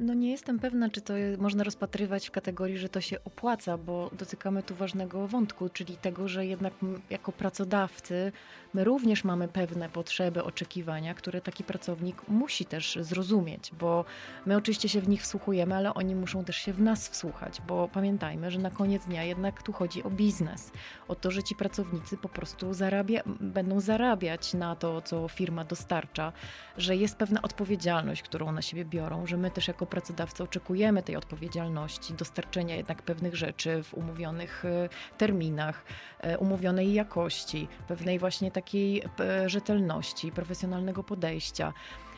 No 0.00 0.14
nie 0.14 0.30
jestem 0.30 0.58
pewna, 0.58 0.90
czy 0.90 1.00
to 1.00 1.14
można 1.38 1.64
rozpatrywać 1.64 2.28
w 2.28 2.30
kategorii, 2.30 2.78
że 2.78 2.88
to 2.88 3.00
się 3.00 3.24
opłaca, 3.24 3.78
bo 3.78 4.10
dotykamy 4.18 4.62
tu 4.62 4.74
ważnego 4.74 5.28
wątku, 5.28 5.68
czyli 5.68 5.96
tego, 5.96 6.28
że 6.28 6.46
jednak 6.46 6.72
jako 7.10 7.32
pracodawcy 7.32 8.32
my 8.74 8.84
również 8.84 9.24
mamy 9.24 9.48
pewne 9.48 9.88
potrzeby, 9.88 10.44
oczekiwania, 10.44 11.14
które 11.14 11.40
taki 11.40 11.64
pracownik 11.64 12.28
musi 12.28 12.64
też 12.64 12.98
zrozumieć, 13.00 13.70
bo 13.78 14.04
my 14.46 14.56
oczywiście 14.56 14.88
się 14.88 15.00
w 15.00 15.08
nich 15.08 15.22
wsłuchujemy, 15.22 15.74
ale 15.74 15.94
oni 15.94 16.14
muszą 16.14 16.44
też 16.44 16.56
się 16.56 16.72
w 16.72 16.80
nas 16.80 17.08
wsłuchać, 17.08 17.60
bo 17.66 17.88
pamiętajmy, 17.88 18.50
że 18.50 18.58
na 18.58 18.70
koniec 18.70 19.04
dnia 19.04 19.24
jednak 19.24 19.62
tu 19.62 19.72
chodzi 19.72 20.02
o 20.02 20.10
biznes, 20.10 20.72
o 21.08 21.14
to, 21.14 21.30
że 21.30 21.42
ci 21.42 21.54
pracownicy 21.54 22.16
po 22.16 22.28
prostu 22.28 22.74
zarabia, 22.74 23.22
będą 23.40 23.80
zarabiać 23.80 24.54
na 24.54 24.76
to, 24.76 25.02
co 25.02 25.28
firma 25.28 25.64
dostarcza, 25.64 26.32
że 26.78 26.96
jest 26.96 27.16
pewna 27.16 27.42
odpowiedzialność, 27.42 28.22
którą 28.22 28.52
na 28.52 28.62
siebie 28.62 28.84
biorą, 28.84 29.26
że 29.26 29.36
my 29.36 29.50
też 29.56 29.68
jako 29.68 29.86
pracodawca 29.86 30.44
oczekujemy 30.44 31.02
tej 31.02 31.16
odpowiedzialności, 31.16 32.14
dostarczenia 32.14 32.76
jednak 32.76 33.02
pewnych 33.02 33.36
rzeczy 33.36 33.82
w 33.82 33.94
umówionych 33.94 34.64
e, 34.64 34.88
terminach, 35.18 35.84
e, 36.20 36.38
umówionej 36.38 36.92
jakości, 36.92 37.68
pewnej 37.88 38.18
właśnie 38.18 38.50
takiej 38.50 39.02
e, 39.20 39.48
rzetelności, 39.48 40.32
profesjonalnego 40.32 41.04
podejścia. 41.04 41.72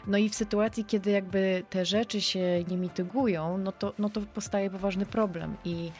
No 0.07 0.18
i 0.18 0.29
w 0.29 0.35
sytuacji, 0.35 0.85
kiedy 0.85 1.11
jakby 1.11 1.62
te 1.70 1.87
rzeczy 1.87 2.20
się 2.20 2.64
nie 2.68 2.77
mitygują, 2.77 3.59
no 3.59 3.72
to, 3.72 3.92
no 3.98 4.09
to 4.09 4.20
powstaje 4.20 4.70
poważny 4.70 5.07
problem 5.07 5.57
i 5.64 5.90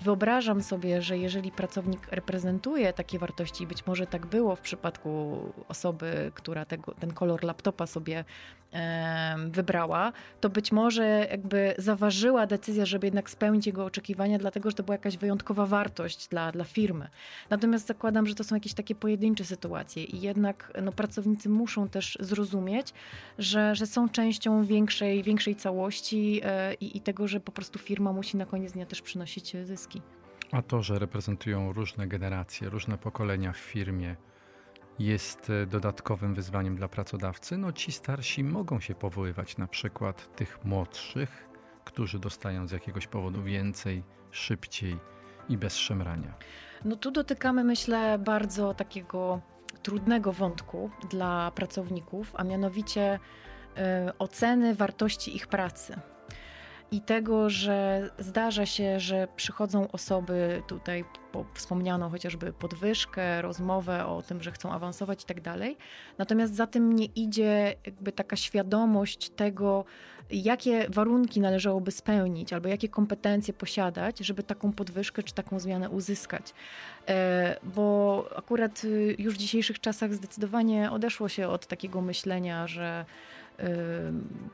Wyobrażam 0.00 0.62
sobie, 0.62 1.02
że 1.02 1.18
jeżeli 1.18 1.52
pracownik 1.52 2.08
reprezentuje 2.10 2.92
takie 2.92 3.18
wartości, 3.18 3.66
być 3.66 3.86
może 3.86 4.06
tak 4.06 4.26
było 4.26 4.56
w 4.56 4.60
przypadku 4.60 5.38
osoby, 5.68 6.32
która 6.34 6.64
tego, 6.64 6.94
ten 6.94 7.12
kolor 7.12 7.44
laptopa 7.44 7.86
sobie 7.86 8.24
e, 8.72 9.36
wybrała, 9.50 10.12
to 10.40 10.48
być 10.50 10.72
może 10.72 11.26
jakby 11.30 11.74
zaważyła 11.78 12.46
decyzja, 12.46 12.86
żeby 12.86 13.06
jednak 13.06 13.30
spełnić 13.30 13.66
jego 13.66 13.84
oczekiwania, 13.84 14.38
dlatego 14.38 14.70
że 14.70 14.76
to 14.76 14.82
była 14.82 14.94
jakaś 14.94 15.16
wyjątkowa 15.16 15.66
wartość 15.66 16.28
dla, 16.28 16.52
dla 16.52 16.64
firmy. 16.64 17.08
Natomiast 17.50 17.86
zakładam, 17.86 18.26
że 18.26 18.34
to 18.34 18.44
są 18.44 18.56
jakieś 18.56 18.74
takie 18.74 18.94
pojedyncze 18.94 19.44
sytuacje 19.44 20.04
i 20.04 20.20
jednak 20.20 20.72
no, 20.82 20.92
pracownicy 20.92 21.48
muszą 21.48 21.88
też 21.88 22.18
zrozumieć, 22.20 22.94
że, 23.38 23.74
że 23.74 23.86
są 23.86 24.08
częścią 24.08 24.64
większej, 24.64 25.22
większej 25.22 25.56
całości 25.56 26.40
e, 26.44 26.74
i, 26.74 26.96
i 26.96 27.00
tego, 27.00 27.28
że 27.28 27.40
po 27.40 27.52
prostu 27.52 27.78
firma 27.78 28.12
musi 28.12 28.36
na 28.36 28.46
koniec 28.46 28.72
dnia 28.72 28.86
też 28.86 29.02
przynosić 29.02 29.56
zysk. 29.64 29.87
A 30.52 30.62
to, 30.62 30.82
że 30.82 30.98
reprezentują 30.98 31.72
różne 31.72 32.06
generacje, 32.06 32.70
różne 32.70 32.98
pokolenia 32.98 33.52
w 33.52 33.56
firmie, 33.56 34.16
jest 34.98 35.50
e, 35.50 35.66
dodatkowym 35.66 36.34
wyzwaniem 36.34 36.76
dla 36.76 36.88
pracodawcy. 36.88 37.58
No 37.58 37.72
ci 37.72 37.92
starsi 37.92 38.44
mogą 38.44 38.80
się 38.80 38.94
powoływać 38.94 39.56
na 39.56 39.66
przykład 39.66 40.36
tych 40.36 40.64
młodszych, 40.64 41.48
którzy 41.84 42.18
dostają 42.18 42.68
z 42.68 42.72
jakiegoś 42.72 43.06
powodu 43.06 43.42
więcej, 43.42 44.02
szybciej 44.30 44.98
i 45.48 45.56
bez 45.56 45.76
szemrania? 45.76 46.34
No 46.84 46.96
tu 46.96 47.10
dotykamy, 47.10 47.64
myślę, 47.64 48.18
bardzo 48.18 48.74
takiego 48.74 49.40
trudnego 49.82 50.32
wątku 50.32 50.90
dla 51.10 51.50
pracowników, 51.50 52.32
a 52.34 52.44
mianowicie 52.44 53.14
y, 54.08 54.18
oceny 54.18 54.74
wartości 54.74 55.36
ich 55.36 55.46
pracy. 55.46 56.00
I 56.90 57.00
tego, 57.00 57.50
że 57.50 58.10
zdarza 58.18 58.66
się, 58.66 59.00
że 59.00 59.28
przychodzą 59.36 59.90
osoby, 59.90 60.62
tutaj 60.66 61.04
po, 61.32 61.44
wspomniano 61.54 62.10
chociażby 62.10 62.52
podwyżkę, 62.52 63.42
rozmowę 63.42 64.06
o 64.06 64.22
tym, 64.22 64.42
że 64.42 64.52
chcą 64.52 64.72
awansować 64.72 65.22
i 65.22 65.26
tak 65.26 65.40
dalej. 65.40 65.76
Natomiast 66.18 66.54
za 66.54 66.66
tym 66.66 66.92
nie 66.92 67.04
idzie 67.04 67.74
jakby 67.86 68.12
taka 68.12 68.36
świadomość 68.36 69.30
tego, 69.30 69.84
jakie 70.30 70.86
warunki 70.88 71.40
należałoby 71.40 71.90
spełnić, 71.90 72.52
albo 72.52 72.68
jakie 72.68 72.88
kompetencje 72.88 73.54
posiadać, 73.54 74.18
żeby 74.18 74.42
taką 74.42 74.72
podwyżkę 74.72 75.22
czy 75.22 75.34
taką 75.34 75.60
zmianę 75.60 75.90
uzyskać. 75.90 76.54
E, 77.08 77.56
bo 77.62 78.24
akurat 78.36 78.84
y, 78.84 79.16
już 79.18 79.34
w 79.34 79.38
dzisiejszych 79.38 79.80
czasach 79.80 80.14
zdecydowanie 80.14 80.90
odeszło 80.90 81.28
się 81.28 81.48
od 81.48 81.66
takiego 81.66 82.00
myślenia, 82.00 82.66
że 82.66 83.04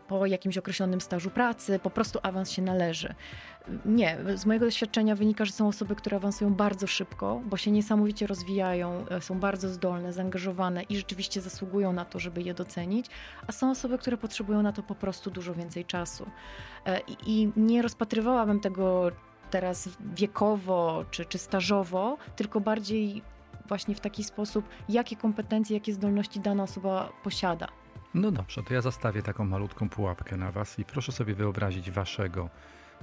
po 0.08 0.26
jakimś 0.26 0.58
określonym 0.58 1.00
stażu 1.00 1.30
pracy 1.30 1.78
po 1.78 1.90
prostu 1.90 2.18
awans 2.22 2.50
się 2.50 2.62
należy. 2.62 3.14
Nie, 3.84 4.18
z 4.34 4.46
mojego 4.46 4.66
doświadczenia 4.66 5.16
wynika, 5.16 5.44
że 5.44 5.52
są 5.52 5.68
osoby, 5.68 5.96
które 5.96 6.16
awansują 6.16 6.54
bardzo 6.54 6.86
szybko, 6.86 7.42
bo 7.44 7.56
się 7.56 7.70
niesamowicie 7.70 8.26
rozwijają, 8.26 9.08
e, 9.08 9.20
są 9.20 9.40
bardzo 9.40 9.68
zdolne, 9.68 10.12
zaangażowane 10.12 10.82
i 10.82 10.96
rzeczywiście 10.96 11.40
zasługują 11.40 11.92
na 11.92 12.04
to, 12.04 12.18
żeby 12.18 12.42
je 12.42 12.54
docenić, 12.54 13.06
a 13.46 13.52
są 13.52 13.70
osoby, 13.70 13.98
które 13.98 14.16
potrzebują 14.16 14.62
na 14.62 14.72
to 14.72 14.82
po 14.82 14.94
prostu 14.94 15.30
dużo 15.30 15.54
więcej 15.54 15.84
czasu. 15.84 16.26
E, 16.86 17.00
I, 17.00 17.16
i 17.26 17.52
nie 17.56 17.82
rozpatrywałabym 17.82 18.60
tego 18.60 19.10
teraz 19.50 19.88
wiekowo 20.14 21.04
czy, 21.10 21.24
czy 21.24 21.38
stażowo, 21.38 22.16
tylko 22.36 22.60
bardziej 22.60 23.22
właśnie 23.68 23.94
w 23.94 24.00
taki 24.00 24.24
sposób, 24.24 24.68
jakie 24.88 25.16
kompetencje, 25.16 25.76
jakie 25.76 25.92
zdolności 25.92 26.40
dana 26.40 26.62
osoba 26.62 27.12
posiada. 27.22 27.83
No 28.14 28.30
dobrze, 28.30 28.62
to 28.62 28.74
ja 28.74 28.80
zostawię 28.80 29.22
taką 29.22 29.44
malutką 29.44 29.88
pułapkę 29.88 30.36
na 30.36 30.52
Was 30.52 30.78
i 30.78 30.84
proszę 30.84 31.12
sobie 31.12 31.34
wyobrazić 31.34 31.90
Waszego 31.90 32.50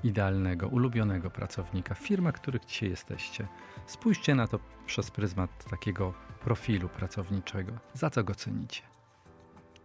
idealnego, 0.04 0.68
ulubionego 0.68 1.30
pracownika, 1.30 1.96
firma, 1.96 2.32
których 2.32 2.66
dzisiaj 2.66 2.90
jesteście. 2.90 3.48
Spójrzcie 3.86 4.36
na 4.36 4.48
to 4.48 4.60
przez 4.86 5.12
pryzmat 5.12 5.70
takiego 5.70 6.14
profilu 6.44 6.90
pracowniczego. 6.90 7.72
Za 7.94 8.10
co 8.10 8.24
go 8.24 8.36
cenicie? 8.36 8.82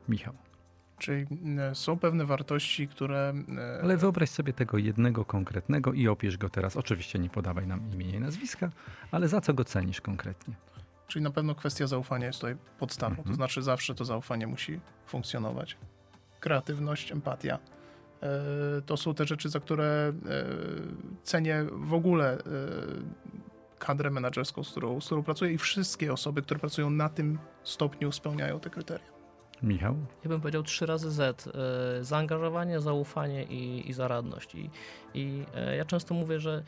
Michał. 0.08 0.34
Czyli 0.98 1.26
e, 1.58 1.74
są 1.74 1.98
pewne 1.98 2.24
wartości, 2.24 2.88
które. 2.88 3.34
e, 3.58 3.80
Ale 3.82 3.96
wyobraź 3.96 4.30
sobie 4.30 4.52
tego 4.52 4.78
jednego 4.78 5.24
konkretnego 5.24 5.92
i 5.92 6.08
opisz 6.08 6.36
go 6.36 6.48
teraz. 6.48 6.76
Oczywiście 6.76 7.18
nie 7.18 7.28
podawaj 7.30 7.66
nam 7.66 7.92
imienia 7.92 8.16
i 8.16 8.20
nazwiska, 8.20 8.70
ale 9.10 9.28
za 9.28 9.40
co 9.40 9.54
go 9.54 9.64
cenisz 9.64 10.00
konkretnie? 10.00 10.54
Czyli 11.06 11.22
na 11.22 11.30
pewno 11.30 11.54
kwestia 11.54 11.86
zaufania 11.86 12.26
jest 12.26 12.40
tutaj 12.40 12.56
podstawą. 12.78 13.10
Mhm. 13.10 13.28
To 13.28 13.34
znaczy 13.34 13.62
zawsze 13.62 13.94
to 13.94 14.04
zaufanie 14.04 14.46
musi 14.46 14.80
funkcjonować. 15.06 15.76
Kreatywność, 16.40 17.12
empatia. 17.12 17.58
E, 18.22 18.28
To 18.86 18.96
są 18.96 19.14
te 19.14 19.26
rzeczy, 19.26 19.48
za 19.48 19.60
które 19.60 19.84
e, 19.84 20.12
cenię 21.22 21.66
w 21.72 21.94
ogóle 21.94 22.38
e, 22.38 22.40
kadrę 23.78 24.10
menedżerską, 24.10 24.64
z 24.64 24.70
którą, 24.70 25.00
z 25.00 25.06
którą 25.06 25.22
pracuję 25.22 25.52
i 25.52 25.58
wszystkie 25.58 26.12
osoby, 26.12 26.42
które 26.42 26.60
pracują 26.60 26.90
na 26.90 27.08
tym 27.08 27.38
stopniu 27.62 28.12
spełniają 28.12 28.60
te 28.60 28.70
kryteria. 28.70 29.16
Michał? 29.62 29.96
Ja 30.24 30.28
bym 30.28 30.40
powiedział 30.40 30.62
trzy 30.62 30.86
razy 30.86 31.10
Z. 31.10 31.48
Zaangażowanie, 32.00 32.80
zaufanie 32.80 33.44
i, 33.44 33.90
i 33.90 33.92
zaradność. 33.92 34.54
I, 34.54 34.70
i 35.14 35.44
ja 35.76 35.84
często 35.84 36.14
mówię, 36.14 36.40
że 36.40 36.62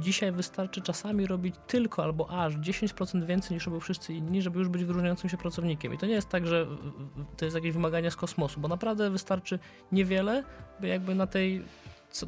dzisiaj 0.00 0.32
wystarczy 0.32 0.80
czasami 0.82 1.26
robić 1.26 1.54
tylko 1.66 2.04
albo 2.04 2.30
aż 2.30 2.56
10% 2.56 3.24
więcej 3.24 3.54
niż 3.54 3.66
robią 3.66 3.80
wszyscy 3.80 4.14
inni, 4.14 4.42
żeby 4.42 4.58
już 4.58 4.68
być 4.68 4.84
wyróżniającym 4.84 5.30
się 5.30 5.36
pracownikiem. 5.36 5.94
I 5.94 5.98
to 5.98 6.06
nie 6.06 6.12
jest 6.12 6.28
tak, 6.28 6.46
że 6.46 6.66
to 7.36 7.44
jest 7.44 7.54
jakieś 7.54 7.72
wymagania 7.72 8.10
z 8.10 8.16
kosmosu, 8.16 8.60
bo 8.60 8.68
naprawdę 8.68 9.10
wystarczy 9.10 9.58
niewiele, 9.92 10.44
by 10.80 10.88
jakby 10.88 11.14
na 11.14 11.26
tej 11.26 11.64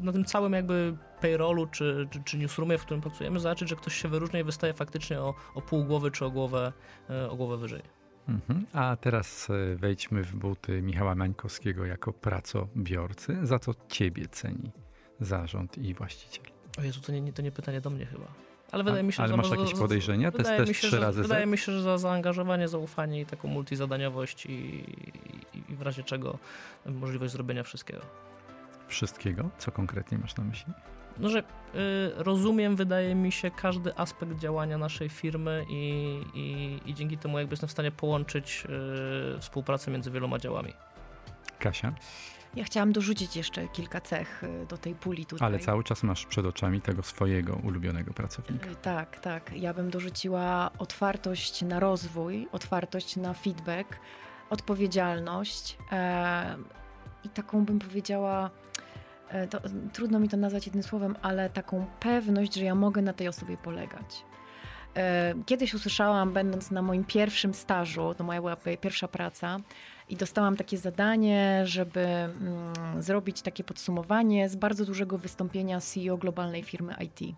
na 0.01 0.11
tym 0.11 0.25
całym 0.25 0.53
jakby 0.53 0.97
payrollu 1.21 1.67
czy, 1.67 2.07
czy, 2.11 2.23
czy 2.23 2.37
newsroomie, 2.37 2.77
w 2.77 2.81
którym 2.81 3.01
pracujemy, 3.01 3.39
zobaczyć, 3.39 3.69
że 3.69 3.75
ktoś 3.75 3.95
się 3.95 4.07
wyróżnia 4.07 4.39
i 4.39 4.43
wystaje 4.43 4.73
faktycznie 4.73 5.19
o, 5.19 5.33
o 5.55 5.61
pół 5.61 5.85
głowy 5.85 6.11
czy 6.11 6.25
o 6.25 6.31
głowę, 6.31 6.73
e, 7.09 7.29
o 7.29 7.35
głowę 7.35 7.57
wyżej. 7.57 7.81
Mhm. 8.27 8.65
A 8.73 8.95
teraz 9.01 9.49
e, 9.49 9.75
wejdźmy 9.75 10.23
w 10.23 10.35
buty 10.35 10.81
Michała 10.81 11.15
Mańkowskiego 11.15 11.85
jako 11.85 12.13
pracobiorcy. 12.13 13.37
Za 13.43 13.59
co 13.59 13.71
ciebie 13.87 14.27
ceni 14.27 14.71
zarząd 15.19 15.77
i 15.77 15.93
właściciel? 15.93 16.56
O 16.79 16.81
Jezu, 16.83 17.01
to 17.01 17.11
nie, 17.11 17.33
to 17.33 17.41
nie 17.41 17.51
pytanie 17.51 17.81
do 17.81 17.89
mnie 17.89 18.05
chyba. 18.05 18.25
Ale 18.71 18.83
wydaje 18.83 18.99
A- 18.99 19.03
mi 19.05 19.13
się, 19.13 19.19
ale 19.23 19.31
że 19.31 19.37
masz 19.37 19.49
za- 19.49 19.55
jakieś 19.55 19.73
podejrzenia? 19.79 20.31
To 20.31 20.37
jest 20.37 20.49
wydaje 20.49 20.59
też 20.59 20.69
mi 20.69 20.75
się, 20.75 20.79
trzy 20.81 20.89
że, 20.89 20.99
razy 20.99 21.21
Wydaje 21.21 21.45
Z? 21.45 21.49
mi 21.49 21.57
się, 21.57 21.71
że 21.71 21.81
za 21.81 21.97
zaangażowanie, 21.97 22.67
zaufanie 22.67 23.21
i 23.21 23.25
taką 23.25 23.47
multizadaniowość 23.47 24.45
i, 24.45 24.51
i, 24.51 25.71
i 25.71 25.75
w 25.75 25.81
razie 25.81 26.03
czego 26.03 26.37
możliwość 26.85 27.31
zrobienia 27.33 27.63
wszystkiego. 27.63 28.01
Wszystkiego? 28.87 29.49
Co 29.57 29.71
konkretnie 29.71 30.17
masz 30.17 30.35
na 30.35 30.43
myśli? 30.43 30.73
No, 31.19 31.29
że 31.29 31.39
y, 31.39 31.43
rozumiem, 32.15 32.75
wydaje 32.75 33.15
mi 33.15 33.31
się, 33.31 33.51
każdy 33.51 33.95
aspekt 33.97 34.39
działania 34.39 34.77
naszej 34.77 35.09
firmy 35.09 35.65
i, 35.69 36.21
i, 36.33 36.79
i 36.89 36.93
dzięki 36.93 37.17
temu 37.17 37.39
jakby 37.39 37.53
jestem 37.53 37.67
w 37.69 37.71
stanie 37.71 37.91
połączyć 37.91 38.63
y, 39.35 39.39
współpracę 39.39 39.91
między 39.91 40.11
wieloma 40.11 40.39
działami. 40.39 40.73
Kasia? 41.59 41.93
Ja 42.55 42.63
chciałam 42.63 42.91
dorzucić 42.91 43.35
jeszcze 43.35 43.67
kilka 43.67 44.01
cech 44.01 44.43
y, 44.43 44.65
do 44.65 44.77
tej 44.77 44.95
puli 44.95 45.25
tutaj. 45.25 45.45
Ale 45.47 45.59
cały 45.59 45.83
czas 45.83 46.03
masz 46.03 46.25
przed 46.25 46.45
oczami 46.45 46.81
tego 46.81 47.03
swojego 47.03 47.55
ulubionego 47.55 48.13
pracownika. 48.13 48.69
Y, 48.69 48.75
Tak, 48.75 49.19
tak. 49.19 49.51
Ja 49.55 49.73
bym 49.73 49.89
dorzuciła 49.89 50.71
otwartość 50.79 51.61
na 51.61 51.79
rozwój, 51.79 52.47
otwartość 52.51 53.15
na 53.15 53.33
feedback, 53.33 53.99
odpowiedzialność 54.49 55.77
e, 55.91 56.55
i 57.23 57.29
taką 57.29 57.65
bym 57.65 57.79
powiedziała, 57.79 58.49
e, 59.29 59.47
to, 59.47 59.59
trudno 59.93 60.19
mi 60.19 60.29
to 60.29 60.37
nazwać 60.37 60.65
jednym 60.65 60.83
słowem, 60.83 61.15
ale 61.21 61.49
taką 61.49 61.85
pewność, 61.99 62.53
że 62.55 62.63
ja 62.63 62.75
mogę 62.75 63.01
na 63.01 63.13
tej 63.13 63.27
osobie 63.27 63.57
polegać. 63.57 64.25
E, 64.95 65.33
Kiedyś 65.45 65.73
usłyszałam, 65.73 66.33
będąc 66.33 66.71
na 66.71 66.81
moim 66.81 67.03
pierwszym 67.05 67.53
stażu, 67.53 68.13
to 68.17 68.23
moja 68.23 68.39
była 68.41 68.55
pi- 68.55 68.77
pierwsza 68.77 69.07
praca, 69.07 69.59
i 70.09 70.15
dostałam 70.15 70.55
takie 70.55 70.77
zadanie, 70.77 71.61
żeby 71.65 71.99
mm, 71.99 72.73
zrobić 72.99 73.41
takie 73.41 73.63
podsumowanie 73.63 74.49
z 74.49 74.55
bardzo 74.55 74.85
dużego 74.85 75.17
wystąpienia 75.17 75.81
CEO 75.81 76.17
globalnej 76.17 76.63
firmy 76.63 76.95
IT. 76.99 77.35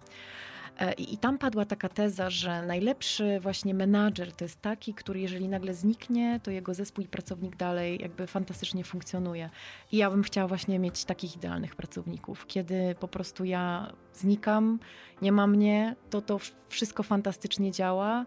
E, 0.79 0.93
I, 0.93 1.17
tam 1.17 1.37
padła 1.37 1.65
taka 1.65 1.89
teza, 1.89 2.29
że 2.29 2.61
najlepszy 2.61 3.39
właśnie 3.39 3.73
menadżer 3.73 4.33
to 4.33 4.45
jest 4.45 4.61
taki, 4.61 4.93
który 4.93 5.19
jeżeli 5.19 5.47
nagle 5.47 5.73
zniknie, 5.73 6.39
to 6.43 6.51
jego 6.51 6.73
zespół 6.73 7.03
i 7.03 7.07
pracownik 7.07 7.55
dalej 7.55 7.99
jakby 8.01 8.27
fantastycznie 8.27 8.83
funkcjonuje. 8.83 9.49
I 9.91 9.97
ja 9.97 10.11
bym 10.11 10.23
chciała 10.23 10.47
właśnie 10.47 10.79
mieć 10.79 11.05
takich 11.05 11.35
idealnych 11.35 11.75
pracowników, 11.75 12.47
kiedy 12.47 12.95
po 12.99 13.07
prostu 13.07 13.45
ja 13.45 13.93
znikam, 14.13 14.79
nie 15.21 15.31
ma 15.31 15.47
mnie, 15.47 15.95
to 16.09 16.21
to 16.21 16.39
wszystko 16.67 17.03
fantastycznie 17.03 17.71
działa, 17.71 18.25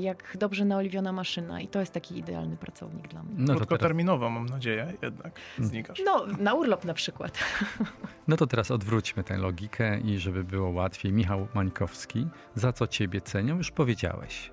jak 0.00 0.36
dobrze 0.38 0.64
naoliwiona 0.64 1.12
maszyna 1.12 1.60
i 1.60 1.68
to 1.68 1.80
jest 1.80 1.92
taki 1.92 2.18
idealny 2.18 2.56
pracownik 2.56 3.08
dla 3.08 3.22
mnie. 3.22 3.32
No 3.38 3.40
to, 3.40 3.46
teraz, 3.46 3.58
Krótkoterminowo 3.58 4.30
mam 4.30 4.46
nadzieję 4.46 4.92
jednak 5.02 5.40
znikasz. 5.58 6.02
No, 6.04 6.26
na 6.38 6.54
urlop 6.54 6.84
na 6.84 6.94
przykład. 6.94 7.38
no 8.28 8.36
to 8.36 8.46
teraz 8.46 8.70
odwróćmy 8.70 9.24
tę 9.24 9.36
logikę 9.36 10.00
i 10.00 10.18
żeby 10.18 10.44
było 10.44 10.70
łatwiej. 10.70 11.12
Michał 11.12 11.48
Mańkowski, 11.54 12.26
za 12.54 12.72
co 12.72 12.86
ciebie 12.86 13.20
cenią? 13.20 13.56
Już 13.56 13.70
powiedziałeś. 13.70 14.50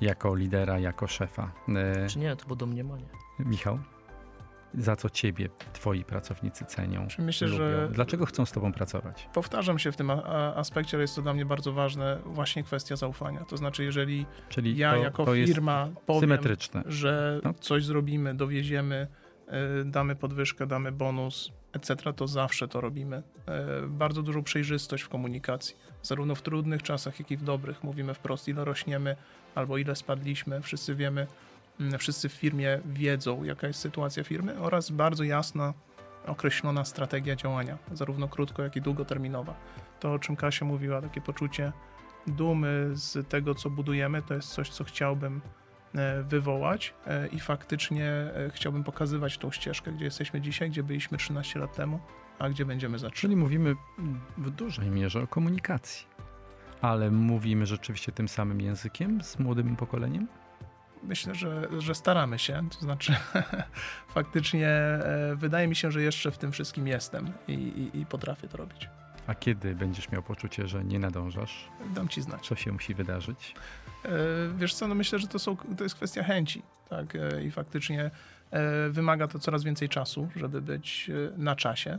Jako 0.00 0.34
lidera, 0.34 0.78
jako 0.78 1.06
szefa. 1.06 1.52
E, 1.68 2.06
Czy 2.08 2.18
nie, 2.18 2.36
to 2.36 2.44
było 2.46 2.56
domniemanie. 2.56 3.04
Michał, 3.38 3.78
za 4.74 4.96
co 4.96 5.10
ciebie 5.10 5.48
twoi 5.72 6.04
pracownicy 6.04 6.64
cenią? 6.64 7.06
Myślę, 7.18 7.48
lubią? 7.48 7.58
że 7.64 7.88
Dlaczego 7.92 8.26
chcą 8.26 8.46
z 8.46 8.52
tobą 8.52 8.72
pracować? 8.72 9.28
powtarzam 9.34 9.78
się 9.78 9.92
w 9.92 9.96
tym 9.96 10.10
aspekcie, 10.56 10.96
ale 10.96 11.02
jest 11.02 11.16
to 11.16 11.22
dla 11.22 11.34
mnie 11.34 11.44
bardzo 11.46 11.72
ważne, 11.72 12.18
właśnie 12.24 12.62
kwestia 12.62 12.96
zaufania. 12.96 13.44
To 13.44 13.56
znaczy, 13.56 13.84
jeżeli 13.84 14.26
Czyli 14.48 14.76
ja 14.76 14.90
to, 14.92 14.96
jako 14.96 15.24
to 15.24 15.34
firma 15.34 15.88
powiem, 16.06 16.38
że 16.86 17.40
No. 17.44 17.54
coś 17.54 17.84
zrobimy, 17.84 18.34
dowieziemy, 18.34 19.06
y, 19.80 19.84
damy 19.84 20.16
podwyżkę, 20.16 20.66
damy 20.66 20.92
bonus, 20.92 21.52
etc., 21.72 22.12
to 22.12 22.26
zawsze 22.26 22.68
to 22.68 22.80
robimy. 22.80 23.16
Y, 23.84 23.88
Bardzo 23.88 24.22
dużą 24.22 24.42
przejrzystość 24.42 25.02
w 25.02 25.08
komunikacji, 25.08 25.76
zarówno 26.02 26.34
w 26.34 26.42
trudnych 26.42 26.82
czasach, 26.82 27.18
jak 27.18 27.30
i 27.30 27.36
w 27.36 27.44
dobrych. 27.44 27.84
Mówimy 27.84 28.14
wprost, 28.14 28.48
ile 28.48 28.64
rośniemy 28.64 29.16
albo 29.54 29.78
ile 29.78 29.96
spadliśmy. 29.96 30.60
Wszyscy 30.62 30.94
wiemy, 30.94 31.26
wszyscy 31.98 32.28
w 32.28 32.32
firmie 32.32 32.80
wiedzą, 32.84 33.44
jaka 33.44 33.66
jest 33.66 33.80
sytuacja 33.80 34.24
firmy 34.24 34.60
oraz 34.60 34.90
bardzo 34.90 35.24
jasna, 35.24 35.74
określona 36.26 36.84
strategia 36.84 37.36
działania, 37.36 37.78
zarówno 37.92 38.28
krótko, 38.28 38.62
jak 38.62 38.76
i 38.76 38.80
długoterminowa. 38.80 39.54
To, 40.00 40.12
o 40.12 40.18
czym 40.18 40.36
Kasia 40.36 40.64
mówiła, 40.64 41.02
takie 41.02 41.20
poczucie 41.20 41.72
dumy 42.26 42.90
z 42.92 43.28
tego, 43.28 43.54
co 43.54 43.70
budujemy, 43.70 44.22
to 44.22 44.34
jest 44.34 44.48
coś, 44.48 44.68
co 44.68 44.84
chciałbym 44.84 45.40
e, 45.94 46.22
wywołać 46.22 46.94
e, 47.06 47.26
i 47.26 47.40
faktycznie 47.40 48.08
e, 48.10 48.50
chciałbym 48.54 48.84
pokazywać 48.84 49.38
tą 49.38 49.50
ścieżkę, 49.50 49.92
gdzie 49.92 50.04
jesteśmy 50.04 50.40
dzisiaj, 50.40 50.70
gdzie 50.70 50.82
byliśmy 50.82 51.18
13 51.18 51.58
lat 51.58 51.76
temu, 51.76 52.00
a 52.38 52.48
gdzie 52.48 52.64
będziemy 52.64 52.98
za. 52.98 53.10
Czyli 53.10 53.36
mówimy 53.36 53.76
w 54.38 54.50
dużej 54.50 54.90
mierze 54.90 55.22
o 55.22 55.26
komunikacji. 55.26 56.06
Ale 56.80 57.10
mówimy 57.10 57.66
rzeczywiście 57.66 58.12
tym 58.12 58.28
samym 58.28 58.60
językiem 58.60 59.22
z 59.22 59.38
młodym 59.38 59.76
pokoleniem? 59.76 60.28
Myślę, 61.02 61.34
że, 61.34 61.68
że 61.78 61.94
staramy 61.94 62.38
się, 62.38 62.62
to 62.70 62.80
znaczy 62.80 63.14
faktycznie 64.14 64.68
e, 64.68 65.34
wydaje 65.36 65.68
mi 65.68 65.76
się, 65.76 65.90
że 65.90 66.02
jeszcze 66.02 66.30
w 66.30 66.38
tym 66.38 66.52
wszystkim 66.52 66.86
jestem 66.86 67.32
i, 67.48 67.52
i, 67.52 68.00
i 68.00 68.06
potrafię 68.06 68.48
to 68.48 68.56
robić. 68.56 68.88
A 69.26 69.34
kiedy 69.34 69.74
będziesz 69.74 70.10
miał 70.10 70.22
poczucie, 70.22 70.68
że 70.68 70.84
nie 70.84 70.98
nadążasz? 70.98 71.68
Dam 71.94 72.08
ci 72.08 72.22
znać. 72.22 72.46
Co 72.46 72.56
się 72.56 72.72
musi 72.72 72.94
wydarzyć? 72.94 73.54
E, 74.04 74.08
Wiesz 74.56 74.74
co, 74.74 74.88
no 74.88 74.94
myślę, 74.94 75.18
że 75.18 75.28
to, 75.28 75.38
są, 75.38 75.56
to 75.56 75.84
jest 75.84 75.94
kwestia 75.94 76.22
chęci, 76.24 76.62
tak? 76.88 77.16
E, 77.16 77.44
I 77.44 77.50
faktycznie 77.50 78.10
wymaga 78.90 79.28
to 79.28 79.38
coraz 79.38 79.64
więcej 79.64 79.88
czasu, 79.88 80.28
żeby 80.36 80.62
być 80.62 81.10
na 81.36 81.56
czasie. 81.56 81.98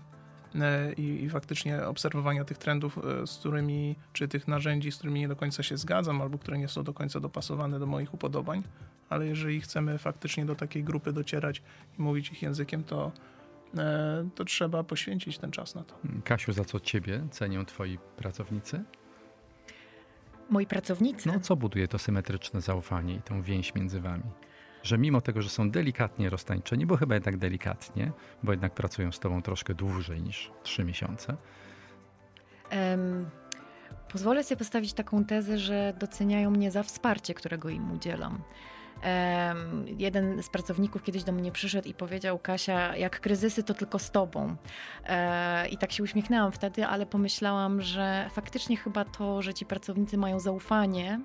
I, 0.97 1.23
I 1.23 1.29
faktycznie 1.29 1.85
obserwowania 1.85 2.43
tych 2.45 2.57
trendów, 2.57 2.99
z 3.25 3.37
którymi, 3.37 3.95
czy 4.13 4.27
tych 4.27 4.47
narzędzi, 4.47 4.91
z 4.91 4.97
którymi 4.97 5.19
nie 5.19 5.27
do 5.27 5.35
końca 5.35 5.63
się 5.63 5.77
zgadzam, 5.77 6.21
albo 6.21 6.37
które 6.37 6.57
nie 6.57 6.67
są 6.67 6.83
do 6.83 6.93
końca 6.93 7.19
dopasowane 7.19 7.79
do 7.79 7.85
moich 7.85 8.13
upodobań, 8.13 8.63
ale 9.09 9.27
jeżeli 9.27 9.61
chcemy 9.61 9.97
faktycznie 9.97 10.45
do 10.45 10.55
takiej 10.55 10.83
grupy 10.83 11.13
docierać 11.13 11.61
i 11.99 12.01
mówić 12.01 12.31
ich 12.31 12.41
językiem, 12.41 12.83
to, 12.83 13.11
e, 13.77 14.29
to 14.35 14.45
trzeba 14.45 14.83
poświęcić 14.83 15.37
ten 15.37 15.51
czas 15.51 15.75
na 15.75 15.83
to. 15.83 15.95
Kasiu, 16.23 16.53
za 16.53 16.65
co 16.65 16.79
ciebie 16.79 17.27
cenią 17.31 17.65
twoi 17.65 17.97
pracownicy? 18.17 18.83
Moi 20.49 20.65
pracownicy. 20.65 21.27
No, 21.27 21.39
co 21.39 21.55
buduje 21.55 21.87
to 21.87 21.99
symetryczne 21.99 22.61
zaufanie 22.61 23.15
i 23.15 23.21
tą 23.21 23.41
więź 23.41 23.75
między 23.75 24.01
wami? 24.01 24.23
Że 24.83 24.97
mimo 24.97 25.21
tego, 25.21 25.41
że 25.41 25.49
są 25.49 25.71
delikatnie 25.71 26.29
roztańczeni, 26.29 26.85
bo 26.85 26.97
chyba 26.97 27.13
jednak 27.13 27.37
delikatnie, 27.37 28.11
bo 28.43 28.51
jednak 28.51 28.73
pracują 28.73 29.11
z 29.11 29.19
tobą 29.19 29.41
troszkę 29.41 29.73
dłużej 29.73 30.21
niż 30.21 30.51
trzy 30.63 30.83
miesiące, 30.83 31.37
Em, 32.73 33.29
pozwolę 34.11 34.43
sobie 34.43 34.57
postawić 34.57 34.93
taką 34.93 35.25
tezę, 35.25 35.57
że 35.57 35.93
doceniają 35.99 36.51
mnie 36.51 36.71
za 36.71 36.83
wsparcie, 36.83 37.33
którego 37.33 37.69
im 37.69 37.91
udzielam. 37.91 38.41
Jeden 39.97 40.43
z 40.43 40.49
pracowników 40.49 41.03
kiedyś 41.03 41.23
do 41.23 41.31
mnie 41.31 41.51
przyszedł 41.51 41.87
i 41.87 41.93
powiedział: 41.93 42.39
Kasia, 42.39 42.97
jak 42.97 43.19
kryzysy, 43.19 43.63
to 43.63 43.73
tylko 43.73 43.99
z 43.99 44.11
tobą. 44.11 44.55
E, 45.05 45.67
I 45.67 45.77
tak 45.77 45.91
się 45.91 46.03
uśmiechnęłam 46.03 46.51
wtedy, 46.51 46.85
ale 46.85 47.05
pomyślałam, 47.05 47.81
że 47.81 48.29
faktycznie 48.33 48.77
chyba 48.77 49.05
to, 49.05 49.41
że 49.41 49.53
ci 49.53 49.65
pracownicy 49.65 50.17
mają 50.17 50.39
zaufanie, 50.39 51.19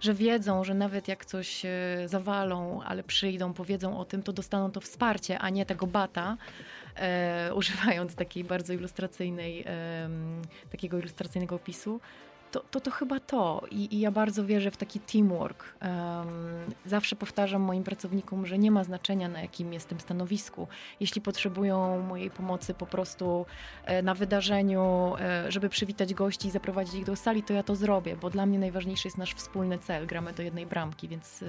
że 0.00 0.14
wiedzą, 0.14 0.64
że 0.64 0.74
nawet 0.74 1.08
jak 1.08 1.24
coś 1.24 1.64
e, 1.64 1.68
zawalą, 2.06 2.82
ale 2.82 3.02
przyjdą, 3.02 3.52
powiedzą 3.52 3.98
o 3.98 4.04
tym, 4.04 4.22
to 4.22 4.32
dostaną 4.32 4.70
to 4.70 4.80
wsparcie, 4.80 5.38
a 5.38 5.50
nie 5.50 5.66
tego 5.66 5.86
bata. 5.86 6.36
E, 6.96 7.54
używając 7.60 8.14
takiej 8.14 8.44
bardzo 8.44 8.72
ilustracyjnej, 8.72 9.64
takiego 10.70 10.98
ilustracyjnego 10.98 11.56
opisu, 11.56 12.00
to, 12.52 12.60
to, 12.60 12.80
to 12.80 12.90
chyba 12.90 13.20
to. 13.20 13.62
I, 13.70 13.96
I 13.96 14.00
ja 14.00 14.10
bardzo 14.10 14.44
wierzę 14.44 14.70
w 14.70 14.76
taki 14.76 15.00
teamwork. 15.00 15.64
Em, 15.80 16.26
zawsze 16.86 17.16
powtarzam 17.16 17.62
moim 17.62 17.84
pracownikom, 17.84 18.46
że 18.46 18.58
nie 18.58 18.70
ma 18.70 18.84
znaczenia, 18.84 19.28
na 19.28 19.42
jakim 19.42 19.72
jestem 19.72 20.00
stanowisku. 20.00 20.68
Jeśli 21.00 21.20
potrzebują 21.20 22.02
mojej 22.02 22.30
pomocy 22.30 22.74
po 22.74 22.86
prostu 22.86 23.46
e, 23.84 24.02
na 24.02 24.14
wydarzeniu, 24.14 25.14
e, 25.20 25.52
żeby 25.52 25.68
przywitać 25.68 26.14
gości 26.14 26.48
i 26.48 26.50
zaprowadzić 26.50 26.94
ich 26.94 27.04
do 27.04 27.16
sali, 27.16 27.42
to 27.42 27.52
ja 27.52 27.62
to 27.62 27.76
zrobię, 27.76 28.16
bo 28.16 28.30
dla 28.30 28.46
mnie 28.46 28.58
najważniejszy 28.58 29.08
jest 29.08 29.18
nasz 29.18 29.34
wspólny 29.34 29.78
cel. 29.78 30.06
Gramy 30.06 30.32
do 30.32 30.42
jednej 30.42 30.66
bramki, 30.66 31.08
więc 31.08 31.42
e, 31.42 31.46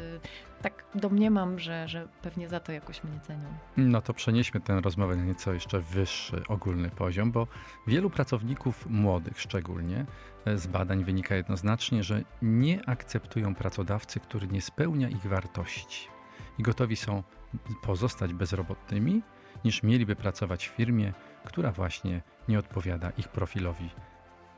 tak 0.64 0.86
domniemam, 0.96 1.60
że, 1.60 1.88
że 1.88 2.08
pewnie 2.22 2.50
za 2.50 2.60
to 2.60 2.72
jakoś 2.72 3.04
mnie 3.04 3.20
cenią. 3.20 3.46
No 3.78 4.02
to 4.02 4.14
przenieśmy 4.14 4.62
tę 4.62 4.82
rozmowę 4.82 5.16
na 5.16 5.24
nieco 5.24 5.54
jeszcze 5.54 5.80
wyższy, 5.80 6.44
ogólny 6.48 6.90
poziom, 6.90 7.32
bo 7.32 7.48
wielu 7.88 8.10
pracowników 8.10 8.86
młodych 8.90 9.42
szczególnie 9.42 10.06
e, 10.46 10.58
z 10.58 10.68
badań 10.68 11.04
wynika 11.04 11.36
jednoznacznie, 11.36 12.04
że 12.04 12.22
nie 12.42 12.90
akceptują 12.90 13.56
pracodawcy, 13.56 14.20
który 14.20 14.48
nie 14.48 14.62
spełnia 14.62 15.10
ich 15.10 15.26
wartości 15.26 16.08
i 16.60 16.64
gotowi 16.64 16.96
są 16.96 17.24
pozostać 17.82 18.34
bezrobotnymi, 18.34 19.22
niż 19.66 19.84
mieliby 19.84 20.16
pracować 20.16 20.68
w 20.68 20.72
firmie, 20.72 21.14
która 21.46 21.72
właśnie 21.72 22.22
nie 22.48 22.60
odpowiada 22.60 23.10
ich 23.10 23.28
profilowi, 23.28 23.90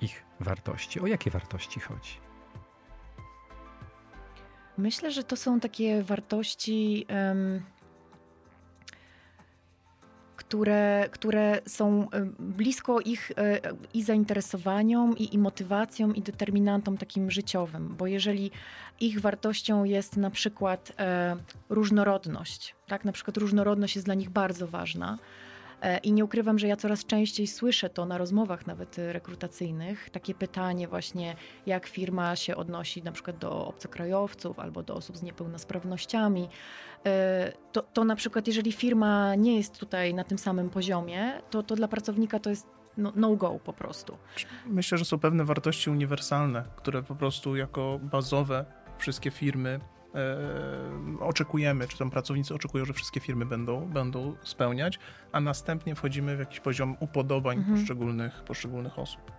ich 0.02 0.26
wartości. 0.40 1.00
O 1.00 1.08
jakie 1.08 1.32
wartości 1.32 1.80
chodzi? 1.80 2.26
Myślę, 4.78 5.12
że 5.12 5.24
to 5.24 5.36
są 5.36 5.60
takie 5.60 6.04
wartości, 6.04 7.06
em, 7.08 7.62
które, 10.36 11.10
które 11.12 11.62
są 11.68 12.08
blisko 12.40 13.00
ich 13.00 13.32
e, 13.38 13.60
i 13.94 14.04
zainteresowaniom, 14.04 15.18
i, 15.18 15.36
i 15.36 15.38
motywacjom, 15.38 16.16
i 16.16 16.22
determinantom 16.22 16.98
takim 16.98 17.32
życiowym. 17.32 17.96
Bo 17.98 18.08
jeżeli 18.08 18.52
ich 19.00 19.22
wartością 19.22 19.84
jest 19.84 20.18
na 20.18 20.30
przykład 20.30 20.92
e, 21.00 21.36
różnorodność, 21.70 22.76
tak, 22.88 23.06
na 23.06 23.12
przykład 23.12 23.38
różnorodność 23.38 23.96
jest 23.96 24.08
dla 24.08 24.14
nich 24.14 24.30
bardzo 24.30 24.68
ważna. 24.68 25.18
E, 25.86 25.98
I 25.98 26.12
nie 26.12 26.26
ukrywam, 26.26 26.60
że 26.60 26.68
ja 26.68 26.76
coraz 26.76 27.06
częściej 27.06 27.48
słyszę 27.48 27.90
to 27.90 28.06
na 28.06 28.18
rozmowach 28.18 28.68
nawet 28.68 29.00
e, 29.00 29.14
rekrutacyjnych. 29.14 30.10
Takie 30.10 30.36
pytanie 30.36 30.88
właśnie, 30.88 31.36
jak 31.66 31.88
firma 31.88 32.36
się 32.36 32.56
odnosi 32.56 33.04
na 33.04 33.12
przykład 33.12 33.38
do 33.38 33.68
obcokrajowców 33.68 34.60
albo 34.60 34.84
do 34.84 34.96
osób 34.96 35.18
z 35.18 35.24
niepełnosprawnościami. 35.24 36.50
E, 37.06 37.52
To, 37.72 37.82
to 37.82 38.04
na 38.04 38.16
przykład, 38.16 38.48
jeżeli 38.48 38.72
firma 38.72 39.36
nie 39.36 39.58
jest 39.58 39.80
tutaj 39.80 40.14
na 40.14 40.24
tym 40.24 40.38
samym 40.38 40.70
poziomie, 40.70 41.42
to, 41.50 41.64
to 41.64 41.76
dla 41.76 41.88
pracownika 41.88 42.40
to 42.40 42.50
jest 42.50 42.68
no, 42.98 43.14
no 43.16 43.36
po 43.66 43.74
prostu. 43.74 44.18
Myślę, 44.66 44.98
że 44.98 45.06
są 45.06 45.20
pewne 45.20 45.46
wartości 45.46 45.90
uniwersalne, 45.90 46.64
które 46.76 47.04
po 47.04 47.16
prostu 47.16 47.56
jako 47.56 48.00
bazowe 48.04 48.66
wszystkie 48.98 49.32
firmy 49.32 49.80
oczekujemy, 51.20 51.88
czy 51.88 51.98
tam 51.98 52.10
pracownicy 52.10 52.56
oczekują, 52.56 52.86
że 52.86 52.94
wszystkie 52.94 53.20
firmy 53.20 53.46
będą, 53.46 53.86
będą 53.86 54.36
spełniać, 54.44 55.00
a 55.32 55.40
następnie 55.42 55.96
wchodzimy 55.96 56.36
w 56.36 56.40
jakiś 56.40 56.60
poziom 56.60 56.98
upodobań 57.00 57.58
Mhm. 57.58 57.78
poszczególnych, 57.78 58.44
poszczególnych 58.44 59.00
osób. 59.00 59.32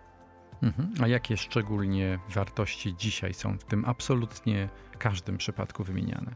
Mhm. 0.62 0.92
A 1.02 1.08
jakie 1.08 1.36
szczególnie 1.36 2.18
wartości 2.28 2.94
dzisiaj 2.96 3.34
są 3.34 3.58
w 3.58 3.64
tym 3.64 3.84
absolutnie 3.84 4.68
każdym 4.98 5.38
przypadku 5.38 5.84
wymieniane? 5.84 6.34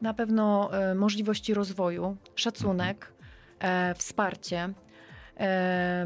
Na 0.00 0.14
pewno 0.14 0.70
e, 0.78 0.94
możliwości 0.94 1.54
rozwoju, 1.54 2.16
szacunek, 2.34 3.12
e, 3.58 3.94
wsparcie, 3.94 4.74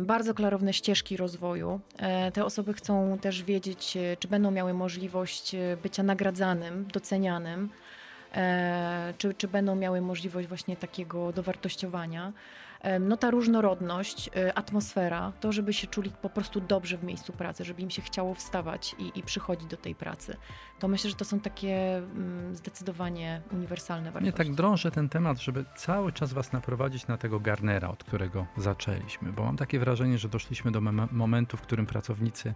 bardzo 0.01 0.35
klarowne 0.35 0.73
ścieżki 0.73 1.17
rozwoju. 1.17 1.81
E, 1.99 2.33
te 2.33 2.45
osoby 2.45 2.73
chcą 2.73 3.19
też 3.19 3.43
wiedzieć, 3.43 3.97
e, 3.97 4.17
czy 4.17 4.29
będą 4.29 4.51
miały 4.51 4.75
możliwość 4.75 5.55
e, 5.55 5.77
bycia 5.83 6.03
nagradzanym, 6.03 6.87
docenianym, 6.93 7.71
e, 8.35 9.15
czy, 9.19 9.35
czy 9.35 9.49
będą 9.49 9.77
miały 9.77 10.01
możliwość 10.01 10.49
właśnie 10.49 10.77
takiego 10.77 11.33
dowartościowania. 11.33 12.33
No 13.01 13.17
ta 13.17 13.31
różnorodność, 13.31 14.31
e, 14.37 14.59
atmosfera, 14.59 15.33
to 15.41 15.53
żeby 15.53 15.73
się 15.73 15.87
czuli 15.87 16.11
po 16.23 16.31
prostu 16.31 16.61
dobrze 16.61 16.99
w 16.99 17.05
miejscu 17.05 17.33
pracy, 17.33 17.65
żeby 17.65 17.83
im 17.83 17.91
się 17.91 18.03
chciało 18.03 18.35
wstawać 18.35 18.97
i, 18.99 19.19
i 19.19 19.23
przychodzić 19.23 19.67
do 19.67 19.77
tej 19.77 19.95
pracy. 19.95 20.37
To 20.79 20.89
myślę, 20.89 21.11
że 21.11 21.17
to 21.17 21.25
są 21.25 21.41
takie 21.41 21.97
mm, 21.97 22.57
zdecydowanie 22.57 23.43
uniwersalne 23.53 24.13
wartości. 24.13 24.27
Nie 24.27 24.47
tak 24.47 24.55
drążę 24.55 24.91
ten 24.91 25.09
temat, 25.09 25.39
żeby 25.39 25.65
cały 25.77 26.13
czas 26.13 26.33
was 26.33 26.53
naprowadzić 26.53 27.07
na 27.07 27.17
tego 27.17 27.41
Garnera, 27.41 27.89
od 27.89 28.05
którego 28.05 28.47
zaczęliśmy, 28.57 29.33
bo 29.33 29.45
mam 29.45 29.57
takie 29.57 29.79
wrażenie, 29.79 30.19
że 30.19 30.29
doszliśmy 30.29 30.71
do 30.71 30.81
momentu, 31.13 31.57
w 31.57 31.61
którym 31.61 31.87
pracownicy 31.87 32.55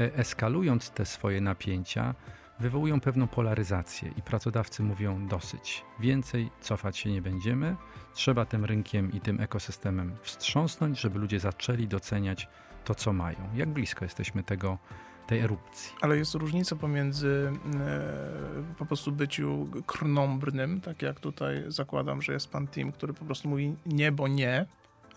e, 0.00 0.14
eskalując 0.14 0.90
te 0.90 1.06
swoje 1.06 1.40
napięcia, 1.40 2.14
wywołują 2.60 3.00
pewną 3.00 3.28
polaryzację 3.28 4.10
i 4.16 4.22
pracodawcy 4.22 4.82
mówią 4.82 5.26
dosyć. 5.26 5.84
Więcej 6.00 6.50
cofać 6.60 6.98
się 6.98 7.12
nie 7.12 7.22
będziemy, 7.22 7.76
trzeba 8.14 8.44
tym 8.44 8.64
rynkiem 8.64 9.12
i 9.12 9.20
tym 9.20 9.40
ekosystemem 9.40 10.16
wstrząsnąć, 10.22 11.00
żeby 11.00 11.18
ludzie 11.18 11.40
zaczęli 11.40 11.88
doceniać 11.88 12.48
to, 12.84 12.94
co 12.94 13.12
mają. 13.12 13.38
Jak 13.54 13.68
blisko 13.68 14.04
jesteśmy 14.04 14.42
tego, 14.42 14.78
tej 15.26 15.40
erupcji? 15.40 15.92
Ale 16.00 16.16
jest 16.16 16.34
różnica 16.34 16.76
pomiędzy 16.76 17.52
e, 17.80 18.74
po 18.78 18.86
prostu 18.86 19.12
byciu 19.12 19.68
krnąbrnym, 19.86 20.80
tak 20.80 21.02
jak 21.02 21.20
tutaj 21.20 21.64
zakładam, 21.68 22.22
że 22.22 22.32
jest 22.32 22.50
pan 22.50 22.68
Tim, 22.68 22.92
który 22.92 23.14
po 23.14 23.24
prostu 23.24 23.48
mówi 23.48 23.76
nie, 23.86 24.12
bo 24.12 24.28
nie, 24.28 24.66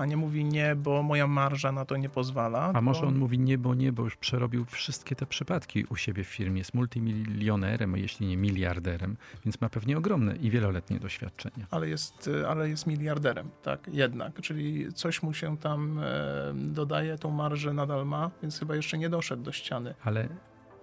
a 0.01 0.05
nie 0.05 0.17
mówi 0.17 0.45
nie, 0.45 0.75
bo 0.75 1.03
moja 1.03 1.27
marża 1.27 1.71
na 1.71 1.85
to 1.85 1.97
nie 1.97 2.09
pozwala. 2.09 2.71
A 2.73 2.81
może 2.81 3.07
on 3.07 3.17
mówi 3.17 3.39
nie, 3.39 3.57
bo 3.57 3.75
nie, 3.75 3.91
bo 3.91 4.03
już 4.03 4.15
przerobił 4.15 4.65
wszystkie 4.65 5.15
te 5.15 5.25
przypadki 5.25 5.85
u 5.89 5.95
siebie 5.95 6.23
w 6.23 6.27
firmie, 6.27 6.57
jest 6.57 6.73
multimilionerem, 6.73 7.97
jeśli 7.97 8.27
nie 8.27 8.37
miliarderem, 8.37 9.17
więc 9.45 9.61
ma 9.61 9.69
pewnie 9.69 9.97
ogromne 9.97 10.35
i 10.35 10.49
wieloletnie 10.49 10.99
doświadczenie. 10.99 11.65
ale 11.71 11.89
jest, 11.89 12.29
ale 12.47 12.69
jest 12.69 12.87
miliarderem, 12.87 13.49
tak, 13.63 13.87
jednak. 13.93 14.41
Czyli 14.41 14.93
coś 14.93 15.23
mu 15.23 15.33
się 15.33 15.57
tam 15.57 15.99
e, 15.99 16.53
dodaje, 16.55 17.17
tą 17.17 17.31
marżę 17.31 17.73
nadal 17.73 18.05
ma, 18.05 18.31
więc 18.41 18.59
chyba 18.59 18.75
jeszcze 18.75 18.97
nie 18.97 19.09
doszedł 19.09 19.43
do 19.43 19.51
ściany. 19.51 19.95
Ale 20.03 20.27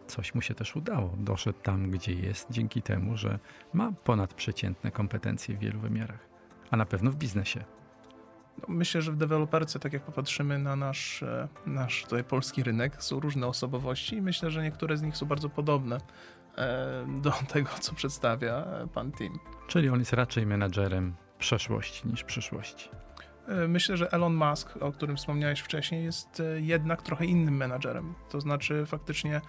coś 0.06 0.34
mu 0.34 0.42
się 0.42 0.54
też 0.54 0.76
udało. 0.76 1.14
Doszedł 1.18 1.58
tam, 1.62 1.90
gdzie 1.90 2.12
jest, 2.12 2.46
dzięki 2.50 2.82
temu, 2.82 3.16
że 3.16 3.38
ma 3.72 3.92
ponadprzeciętne 3.92 4.90
kompetencje 4.90 5.56
w 5.56 5.58
wielu 5.58 5.80
wymiarach, 5.80 6.28
a 6.70 6.76
na 6.76 6.86
pewno 6.86 7.10
w 7.10 7.16
biznesie. 7.16 7.64
No, 8.58 8.74
myślę, 8.74 9.02
że 9.02 9.12
w 9.12 9.16
deweloperce, 9.16 9.78
tak 9.78 9.92
jak 9.92 10.02
popatrzymy 10.02 10.58
na 10.58 10.76
nasz, 10.76 11.22
e, 11.22 11.48
nasz 11.66 12.02
tutaj 12.02 12.24
polski 12.24 12.62
rynek, 12.62 13.02
są 13.02 13.20
różne 13.20 13.46
osobowości 13.46 14.16
i 14.16 14.22
myślę, 14.22 14.50
że 14.50 14.62
niektóre 14.62 14.96
z 14.96 15.02
nich 15.02 15.16
są 15.16 15.26
bardzo 15.26 15.48
podobne 15.48 15.98
e, 16.56 17.06
do 17.22 17.30
tego, 17.52 17.70
co 17.80 17.94
przedstawia 17.94 18.54
e, 18.54 18.88
pan 18.94 19.12
Tim. 19.12 19.38
Czyli 19.66 19.88
on 19.88 19.98
jest 19.98 20.12
raczej 20.12 20.46
menadżerem 20.46 21.14
przeszłości 21.38 22.08
niż 22.08 22.24
przyszłości. 22.24 22.88
Myślę, 23.68 23.96
że 23.96 24.12
Elon 24.12 24.34
Musk, 24.34 24.76
o 24.80 24.92
którym 24.92 25.16
wspomniałeś 25.16 25.60
wcześniej, 25.60 26.04
jest 26.04 26.42
jednak 26.56 27.02
trochę 27.02 27.24
innym 27.24 27.56
menadżerem. 27.56 28.14
To 28.30 28.40
znaczy, 28.40 28.86
faktycznie 28.86 29.40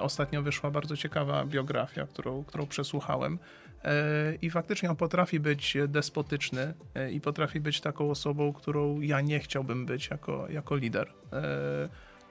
ostatnio 0.00 0.42
wyszła 0.42 0.70
bardzo 0.70 0.96
ciekawa 0.96 1.44
biografia, 1.44 2.06
którą, 2.06 2.44
którą 2.44 2.66
przesłuchałem. 2.66 3.38
E, 3.84 4.34
I 4.42 4.50
faktycznie 4.50 4.90
on 4.90 4.96
potrafi 4.96 5.40
być 5.40 5.76
despotyczny 5.88 6.74
e, 6.94 7.12
i 7.12 7.20
potrafi 7.20 7.60
być 7.60 7.80
taką 7.80 8.10
osobą, 8.10 8.52
którą 8.52 9.00
ja 9.00 9.20
nie 9.20 9.40
chciałbym 9.40 9.86
być 9.86 10.10
jako, 10.10 10.48
jako 10.48 10.76
lider. 10.76 11.12
E, 11.32 11.88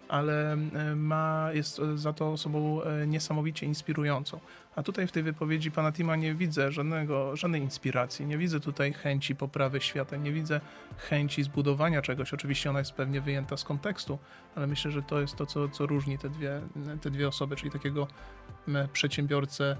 Ale 0.08 0.58
ma, 0.96 1.50
jest 1.54 1.82
za 1.96 2.14
to 2.14 2.32
osobą 2.32 2.82
niesamowicie 3.08 3.66
inspirującą. 3.66 4.40
A 4.76 4.84
tutaj 4.84 5.08
w 5.08 5.12
tej 5.12 5.24
wypowiedzi 5.24 5.72
pana 5.72 5.92
Tima 5.92 6.16
nie 6.16 6.36
widzę 6.36 6.72
żadnego, 6.72 7.36
żadnej 7.36 7.62
inspiracji, 7.62 8.26
nie 8.26 8.38
widzę 8.38 8.60
tutaj 8.60 8.94
chęci 8.94 9.36
poprawy 9.36 9.82
świata, 9.82 10.16
nie 10.16 10.32
widzę 10.32 10.62
chęci 10.98 11.44
zbudowania 11.44 12.02
czegoś. 12.02 12.34
Oczywiście 12.34 12.70
ona 12.70 12.80
jest 12.80 12.92
pewnie 12.92 13.22
wyjęta 13.22 13.58
z 13.58 13.64
kontekstu, 13.64 14.20
ale 14.56 14.68
myślę, 14.68 14.92
że 14.92 15.02
to 15.02 15.22
jest 15.22 15.36
to, 15.36 15.46
co, 15.46 15.70
co 15.70 15.86
różni 15.86 16.18
te 16.18 16.30
dwie, 16.30 16.62
te 17.02 17.10
dwie 17.12 17.28
osoby, 17.28 17.56
czyli 17.56 17.72
takiego 17.72 18.08
przedsiębiorcę 18.94 19.78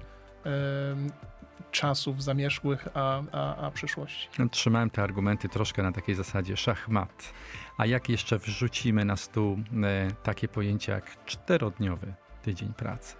czasów 1.70 2.22
zamierzchłych, 2.22 2.88
a, 2.94 3.22
a, 3.32 3.56
a 3.56 3.70
przyszłości. 3.70 4.28
Trzymałem 4.50 4.90
te 4.90 5.02
argumenty 5.02 5.48
troszkę 5.48 5.82
na 5.82 5.92
takiej 5.92 6.14
zasadzie 6.14 6.56
szachmat. 6.56 7.32
A 7.78 7.86
jak 7.86 8.08
jeszcze 8.08 8.38
wrzucimy 8.38 9.04
na 9.04 9.16
stół 9.16 9.58
e, 9.84 10.08
takie 10.22 10.48
pojęcia 10.48 10.92
jak 10.94 11.24
czterodniowy 11.24 12.14
tydzień 12.42 12.74
pracy, 12.74 13.16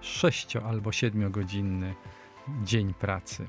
sześcio 0.00 0.62
albo 0.68 0.92
siedmiogodzinny 0.92 1.94
dzień 2.62 2.94
pracy 2.94 3.48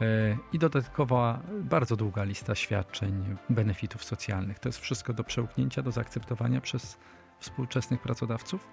e, 0.00 0.36
i 0.52 0.58
dodatkowa 0.58 1.42
bardzo 1.60 1.96
długa 1.96 2.24
lista 2.24 2.54
świadczeń, 2.54 3.36
benefitów 3.50 4.04
socjalnych, 4.04 4.58
to 4.58 4.68
jest 4.68 4.78
wszystko 4.78 5.12
do 5.12 5.24
przełknięcia, 5.24 5.82
do 5.82 5.92
zaakceptowania 5.92 6.60
przez 6.60 6.98
współczesnych 7.40 8.00
pracodawców? 8.00 8.68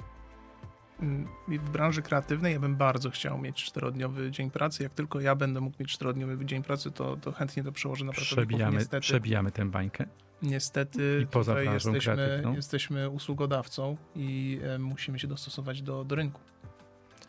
Mm, 0.99 1.27
W 1.47 1.69
branży 1.69 2.01
kreatywnej 2.01 2.53
ja 2.53 2.59
bym 2.59 2.75
bardzo 2.75 3.09
chciał 3.09 3.37
mieć 3.37 3.63
czterodniowy 3.63 4.31
dzień 4.31 4.51
pracy. 4.51 4.83
Jak 4.83 4.93
tylko 4.93 5.19
ja 5.19 5.35
będę 5.35 5.61
mógł 5.61 5.75
mieć 5.79 5.91
czterodniowy 5.91 6.45
dzień 6.45 6.63
pracy, 6.63 6.91
to, 6.91 7.17
to 7.17 7.31
chętnie 7.31 7.63
to 7.63 7.71
przełożę 7.71 8.05
na 8.05 8.11
pracowników. 8.11 8.47
Przebijamy, 8.47 8.77
Niestety, 8.77 9.01
przebijamy 9.01 9.51
tę 9.51 9.65
bańkę. 9.71 10.05
niestety 10.41 11.19
I 11.23 11.27
poza 11.27 11.51
tutaj 11.55 11.73
jesteśmy, 11.73 11.99
kreatywną? 12.15 12.53
jesteśmy 12.55 13.09
usługodawcą 13.09 13.97
i 14.15 14.59
e, 14.63 14.79
musimy 14.79 15.19
się 15.19 15.27
dostosować 15.27 15.81
do, 15.81 16.03
do 16.03 16.15
rynku. 16.15 16.41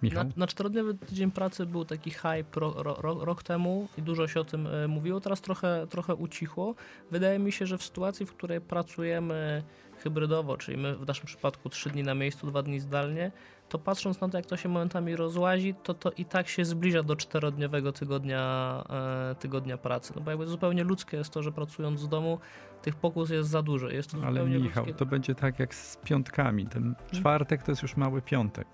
Michał? 0.03 0.25
Na, 0.25 0.31
na 0.37 0.47
czterodniowy 0.47 0.95
tydzień 0.95 1.31
pracy 1.31 1.67
był 1.67 1.85
taki 1.85 2.11
hype 2.11 2.45
ro, 2.61 2.75
ro, 2.83 2.95
ro, 3.01 3.25
rok 3.25 3.43
temu 3.43 3.89
i 3.99 4.03
dużo 4.03 4.29
się 4.29 4.41
o 4.41 4.45
tym 4.45 4.67
e, 4.67 4.89
mówiło. 4.89 5.21
Teraz 5.21 5.41
trochę, 5.41 5.87
trochę 5.91 6.15
ucichło. 6.15 6.75
Wydaje 7.11 7.39
mi 7.39 7.53
się, 7.53 7.67
że 7.67 7.79
w 7.79 7.83
sytuacji, 7.83 8.27
w 8.27 8.33
której 8.33 8.61
pracujemy 8.61 9.63
hybrydowo, 10.03 10.57
czyli 10.57 10.79
my 10.79 10.97
w 10.97 11.07
naszym 11.07 11.27
przypadku 11.27 11.69
trzy 11.69 11.91
dni 11.91 12.03
na 12.03 12.15
miejscu, 12.15 12.47
dwa 12.47 12.63
dni 12.63 12.81
zdalnie, 12.81 13.33
to 13.69 13.79
patrząc 13.79 14.21
na 14.21 14.29
to, 14.29 14.37
jak 14.37 14.47
to 14.47 14.57
się 14.57 14.69
momentami 14.69 15.17
rozłazi, 15.17 15.75
to 15.83 15.95
to 15.95 16.11
i 16.11 16.25
tak 16.25 16.49
się 16.49 16.65
zbliża 16.65 17.03
do 17.03 17.17
czterodniowego 17.17 17.93
tygodnia, 17.93 18.85
e, 19.31 19.35
tygodnia 19.35 19.79
pracy. 19.79 20.13
No 20.17 20.23
bo 20.23 20.31
jakby 20.31 20.47
zupełnie 20.47 20.85
ludzkie 20.85 21.17
jest 21.17 21.31
to, 21.31 21.43
że 21.43 21.53
pracując 21.53 22.01
z 22.01 22.09
domu, 22.09 22.39
tych 22.83 22.97
pokus 22.97 23.31
jest 23.31 23.51
za 23.51 23.63
dużo. 23.63 23.89
Jest 23.89 24.11
to 24.11 24.19
Ale 24.27 24.47
Michał, 24.47 24.85
ludzkie. 24.85 24.99
to 24.99 25.07
będzie 25.07 25.35
tak 25.35 25.59
jak 25.59 25.75
z 25.75 25.97
piątkami. 25.97 26.67
Ten 26.67 26.95
czwartek 27.13 27.63
to 27.63 27.73
jest 27.73 27.83
już 27.83 27.97
mały 27.97 28.23
piątek. 28.23 28.67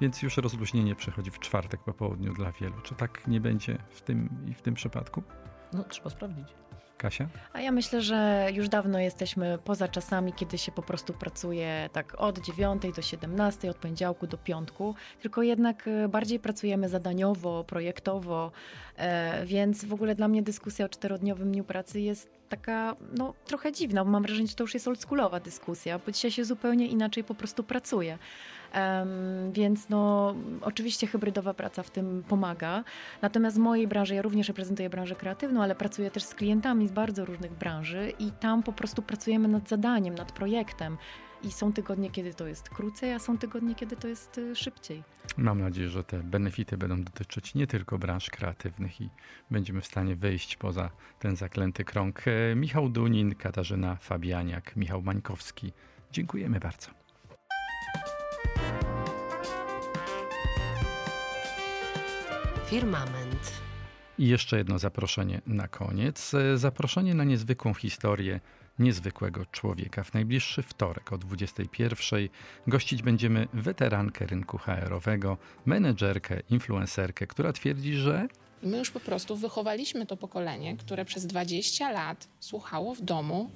Więc 0.00 0.22
już 0.22 0.36
rozluźnienie 0.36 0.94
przychodzi 0.94 1.30
w 1.30 1.38
czwartek 1.38 1.80
po 1.84 1.92
południu 1.92 2.34
dla 2.34 2.52
wielu. 2.52 2.80
Czy 2.82 2.94
tak 2.94 3.28
nie 3.28 3.40
będzie 3.40 3.78
w 3.90 4.00
tym 4.02 4.28
i 4.46 4.54
w 4.54 4.62
tym 4.62 4.74
przypadku? 4.74 5.22
No, 5.72 5.84
trzeba 5.84 6.10
sprawdzić. 6.10 6.48
Kasia? 6.98 7.28
A 7.52 7.60
ja 7.60 7.72
myślę, 7.72 8.02
że 8.02 8.48
już 8.54 8.68
dawno 8.68 8.98
jesteśmy 8.98 9.58
poza 9.64 9.88
czasami, 9.88 10.32
kiedy 10.32 10.58
się 10.58 10.72
po 10.72 10.82
prostu 10.82 11.12
pracuje 11.12 11.90
tak 11.92 12.14
od 12.18 12.38
9 12.38 12.82
do 12.96 13.02
17, 13.02 13.70
od 13.70 13.76
poniedziałku 13.76 14.26
do 14.26 14.38
piątku, 14.38 14.94
tylko 15.22 15.42
jednak 15.42 15.88
e, 15.88 16.08
bardziej 16.08 16.38
pracujemy 16.38 16.88
zadaniowo, 16.88 17.64
projektowo, 17.64 18.52
e, 18.96 19.46
więc 19.46 19.84
w 19.84 19.92
ogóle 19.92 20.14
dla 20.14 20.28
mnie 20.28 20.42
dyskusja 20.42 20.86
o 20.86 20.88
czterodniowym 20.88 21.52
dniu 21.52 21.64
pracy 21.64 22.00
jest 22.00 22.36
taka, 22.48 22.96
no 23.16 23.34
trochę 23.44 23.72
dziwna, 23.72 24.04
bo 24.04 24.10
mam 24.10 24.22
wrażenie, 24.22 24.48
że 24.48 24.54
to 24.54 24.64
już 24.64 24.74
jest 24.74 24.88
oldschoolowa 24.88 25.40
dyskusja, 25.40 25.98
bo 25.98 26.12
dzisiaj 26.12 26.30
się 26.30 26.44
zupełnie 26.44 26.86
inaczej 26.86 27.24
po 27.24 27.34
prostu 27.34 27.64
pracuje. 27.64 28.18
Em, 28.76 29.52
więc 29.52 29.88
no, 29.88 30.34
oczywiście 30.60 31.06
hybrydowa 31.06 31.54
praca 31.54 31.82
w 31.82 31.90
tym 31.90 32.22
pomaga. 32.28 32.84
Natomiast 33.22 33.56
w 33.56 33.60
mojej 33.60 33.88
branży, 33.88 34.14
ja 34.14 34.22
również 34.22 34.48
reprezentuję 34.48 34.90
branżę 34.90 35.14
kreatywną, 35.14 35.62
ale 35.62 35.74
pracuję 35.74 36.10
też 36.10 36.22
z 36.22 36.34
klientami 36.34 36.88
z 36.88 36.92
bardzo 36.92 37.24
różnych 37.24 37.52
branży 37.52 38.12
i 38.18 38.30
tam 38.30 38.62
po 38.62 38.72
prostu 38.72 39.02
pracujemy 39.02 39.48
nad 39.48 39.68
zadaniem, 39.68 40.14
nad 40.14 40.32
projektem. 40.32 40.96
I 41.42 41.52
są 41.52 41.72
tygodnie, 41.72 42.10
kiedy 42.10 42.34
to 42.34 42.46
jest 42.46 42.68
krócej, 42.68 43.12
a 43.12 43.18
są 43.18 43.38
tygodnie, 43.38 43.74
kiedy 43.74 43.96
to 43.96 44.08
jest 44.08 44.38
y, 44.38 44.56
szybciej. 44.56 45.02
Mam 45.36 45.60
nadzieję, 45.60 45.88
że 45.88 46.04
te 46.04 46.18
benefity 46.18 46.76
będą 46.76 47.02
dotyczyć 47.02 47.54
nie 47.54 47.66
tylko 47.66 47.98
branż 47.98 48.30
kreatywnych 48.30 49.00
i 49.00 49.10
będziemy 49.50 49.80
w 49.80 49.86
stanie 49.86 50.16
wyjść 50.16 50.56
poza 50.56 50.90
ten 51.18 51.36
zaklęty 51.36 51.84
krąg. 51.84 52.22
E, 52.28 52.54
Michał 52.54 52.88
Dunin, 52.88 53.34
Katarzyna 53.34 53.96
Fabianiak, 53.96 54.76
Michał 54.76 55.02
Mańkowski. 55.02 55.72
Dziękujemy 56.12 56.60
bardzo. 56.60 57.05
Firmament. 62.66 63.52
I 64.18 64.28
jeszcze 64.28 64.58
jedno 64.58 64.78
zaproszenie 64.78 65.40
na 65.46 65.68
koniec. 65.68 66.34
E, 66.34 66.58
Zaproszenie 66.58 67.14
na 67.14 67.24
niezwykłą 67.24 67.74
historię 67.74 68.40
niezwykłego 68.78 69.46
człowieka. 69.46 70.04
W 70.04 70.14
najbliższy 70.14 70.62
wtorek 70.62 71.12
o 71.12 71.18
21 71.18 72.28
gościć 72.66 73.02
będziemy 73.02 73.48
weterankę 73.52 74.26
rynku 74.26 74.58
HR-owego, 74.58 75.36
menedżerkę, 75.66 76.40
influencerkę, 76.50 77.26
która 77.26 77.52
twierdzi, 77.52 77.94
że 77.94 78.28
my 78.62 78.78
już 78.78 78.90
po 78.90 79.00
prostu 79.00 79.36
wychowaliśmy 79.36 80.06
to 80.06 80.16
pokolenie, 80.16 80.76
które 80.76 81.04
przez 81.04 81.26
20 81.26 81.90
lat 81.90 82.28
słuchało 82.40 82.94
w 82.94 83.00
domu 83.00 83.50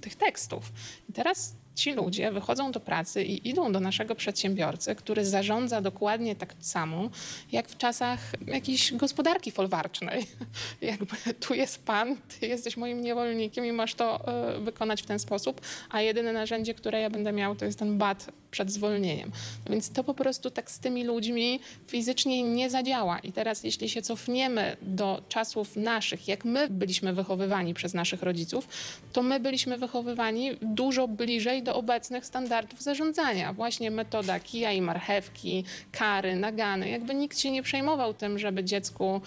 tych 0.00 0.14
tekstów. 0.14 0.72
I 1.08 1.12
teraz 1.12 1.56
ci 1.74 1.92
ludzie 1.92 2.32
wychodzą 2.32 2.72
do 2.72 2.80
pracy 2.80 3.24
i 3.24 3.48
idą 3.48 3.72
do 3.72 3.80
naszego 3.80 4.14
przedsiębiorcy, 4.14 4.94
który 4.94 5.24
zarządza 5.24 5.80
dokładnie 5.80 6.36
tak 6.36 6.54
samo, 6.60 7.10
jak 7.52 7.68
w 7.68 7.76
czasach 7.76 8.20
jakiejś 8.46 8.92
gospodarki 8.92 9.50
folwarcznej. 9.50 10.26
Jakby 10.80 11.16
tu 11.40 11.54
jest 11.54 11.84
pan, 11.84 12.16
ty 12.40 12.46
jesteś 12.46 12.76
moim 12.76 13.00
niewolnikiem 13.00 13.66
i 13.66 13.72
masz 13.72 13.94
to 13.94 14.28
e, 14.28 14.60
wykonać 14.60 15.02
w 15.02 15.06
ten 15.06 15.18
sposób, 15.18 15.60
a 15.90 16.00
jedyne 16.00 16.32
narzędzie, 16.32 16.74
które 16.74 17.00
ja 17.00 17.10
będę 17.10 17.32
miał, 17.32 17.56
to 17.56 17.64
jest 17.64 17.78
ten 17.78 17.98
bat 17.98 18.26
przed 18.54 18.70
zwolnieniem. 18.70 19.30
No 19.66 19.72
Więc 19.72 19.90
to 19.90 20.04
po 20.04 20.14
prostu 20.14 20.50
tak 20.50 20.70
z 20.70 20.78
tymi 20.78 21.04
ludźmi 21.04 21.60
fizycznie 21.86 22.42
nie 22.42 22.70
zadziała. 22.70 23.18
I 23.18 23.32
teraz, 23.32 23.64
jeśli 23.64 23.88
się 23.88 24.02
cofniemy 24.02 24.76
do 24.82 25.22
czasów 25.28 25.76
naszych, 25.76 26.28
jak 26.28 26.44
my 26.44 26.68
byliśmy 26.70 27.12
wychowywani 27.12 27.74
przez 27.74 27.94
naszych 27.94 28.22
rodziców, 28.22 28.68
to 29.12 29.22
my 29.22 29.40
byliśmy 29.40 29.78
wychowywani 29.78 30.50
dużo 30.62 31.08
bliżej 31.08 31.62
do 31.62 31.74
obecnych 31.74 32.26
standardów 32.26 32.82
zarządzania. 32.82 33.52
Właśnie 33.52 33.90
metoda 33.90 34.40
kija 34.40 34.72
i 34.72 34.80
marchewki, 34.80 35.64
kary, 35.92 36.36
nagany. 36.36 36.88
Jakby 36.88 37.14
nikt 37.14 37.38
się 37.38 37.50
nie 37.50 37.62
przejmował 37.62 38.14
tym, 38.14 38.38
żeby 38.38 38.64
dziecku 38.64 39.20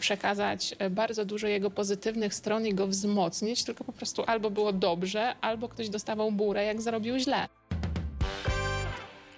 przekazać 0.00 0.74
bardzo 0.90 1.24
dużo 1.24 1.46
jego 1.46 1.70
pozytywnych 1.70 2.34
stron 2.34 2.66
i 2.66 2.74
go 2.74 2.86
wzmocnić, 2.86 3.64
tylko 3.64 3.84
po 3.84 3.92
prostu 3.92 4.24
albo 4.26 4.50
było 4.50 4.72
dobrze, 4.72 5.34
albo 5.40 5.68
ktoś 5.68 5.88
dostawał 5.88 6.32
burę, 6.32 6.64
jak 6.64 6.82
zrobił 6.82 7.18
źle. 7.18 7.59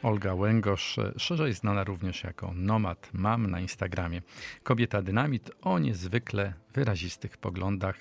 Olga 0.03 0.34
Łęgosz, 0.34 0.96
szerzej 1.16 1.53
znana 1.53 1.84
również 1.84 2.24
jako 2.24 2.53
Nomad 2.55 3.11
Mam 3.12 3.50
na 3.50 3.61
Instagramie. 3.61 4.22
Kobieta 4.62 5.03
dynamit 5.03 5.50
o 5.62 5.78
niezwykle 5.78 6.55
wyrazistych 6.74 7.36
poglądach 7.36 7.96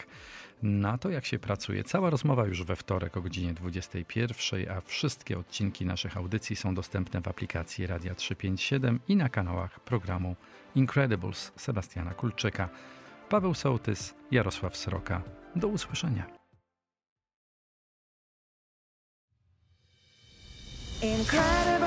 na 0.63 0.97
to, 0.97 1.09
jak 1.09 1.25
się 1.25 1.39
pracuje. 1.39 1.83
Cała 1.83 2.09
rozmowa 2.09 2.45
już 2.45 2.63
we 2.63 2.75
wtorek 2.75 3.17
o 3.17 3.21
godzinie 3.21 3.53
21, 3.53 4.71
a 4.77 4.81
wszystkie 4.81 5.39
odcinki 5.39 5.85
naszych 5.85 6.17
audycji 6.17 6.55
są 6.55 6.75
dostępne 6.75 7.21
w 7.21 7.27
aplikacji 7.27 7.87
Radia 7.87 8.15
357 8.15 8.99
i 9.07 9.15
na 9.15 9.29
kanałach 9.29 9.79
programu 9.79 10.35
Incredibles 10.75 11.51
Sebastiana 11.55 12.13
Kulczyka. 12.13 12.69
Paweł 13.29 13.53
Sołtys, 13.53 14.15
Jarosław 14.31 14.77
Sroka. 14.77 15.21
Do 15.55 15.67
usłyszenia. 15.67 16.40
Incredibles, 21.01 21.81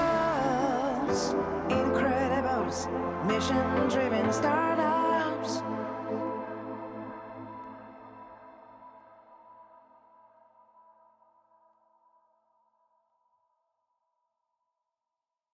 incredibles, 1.69 2.89
mission 3.29 3.89
driven 3.89 4.33
startups. 4.33 5.63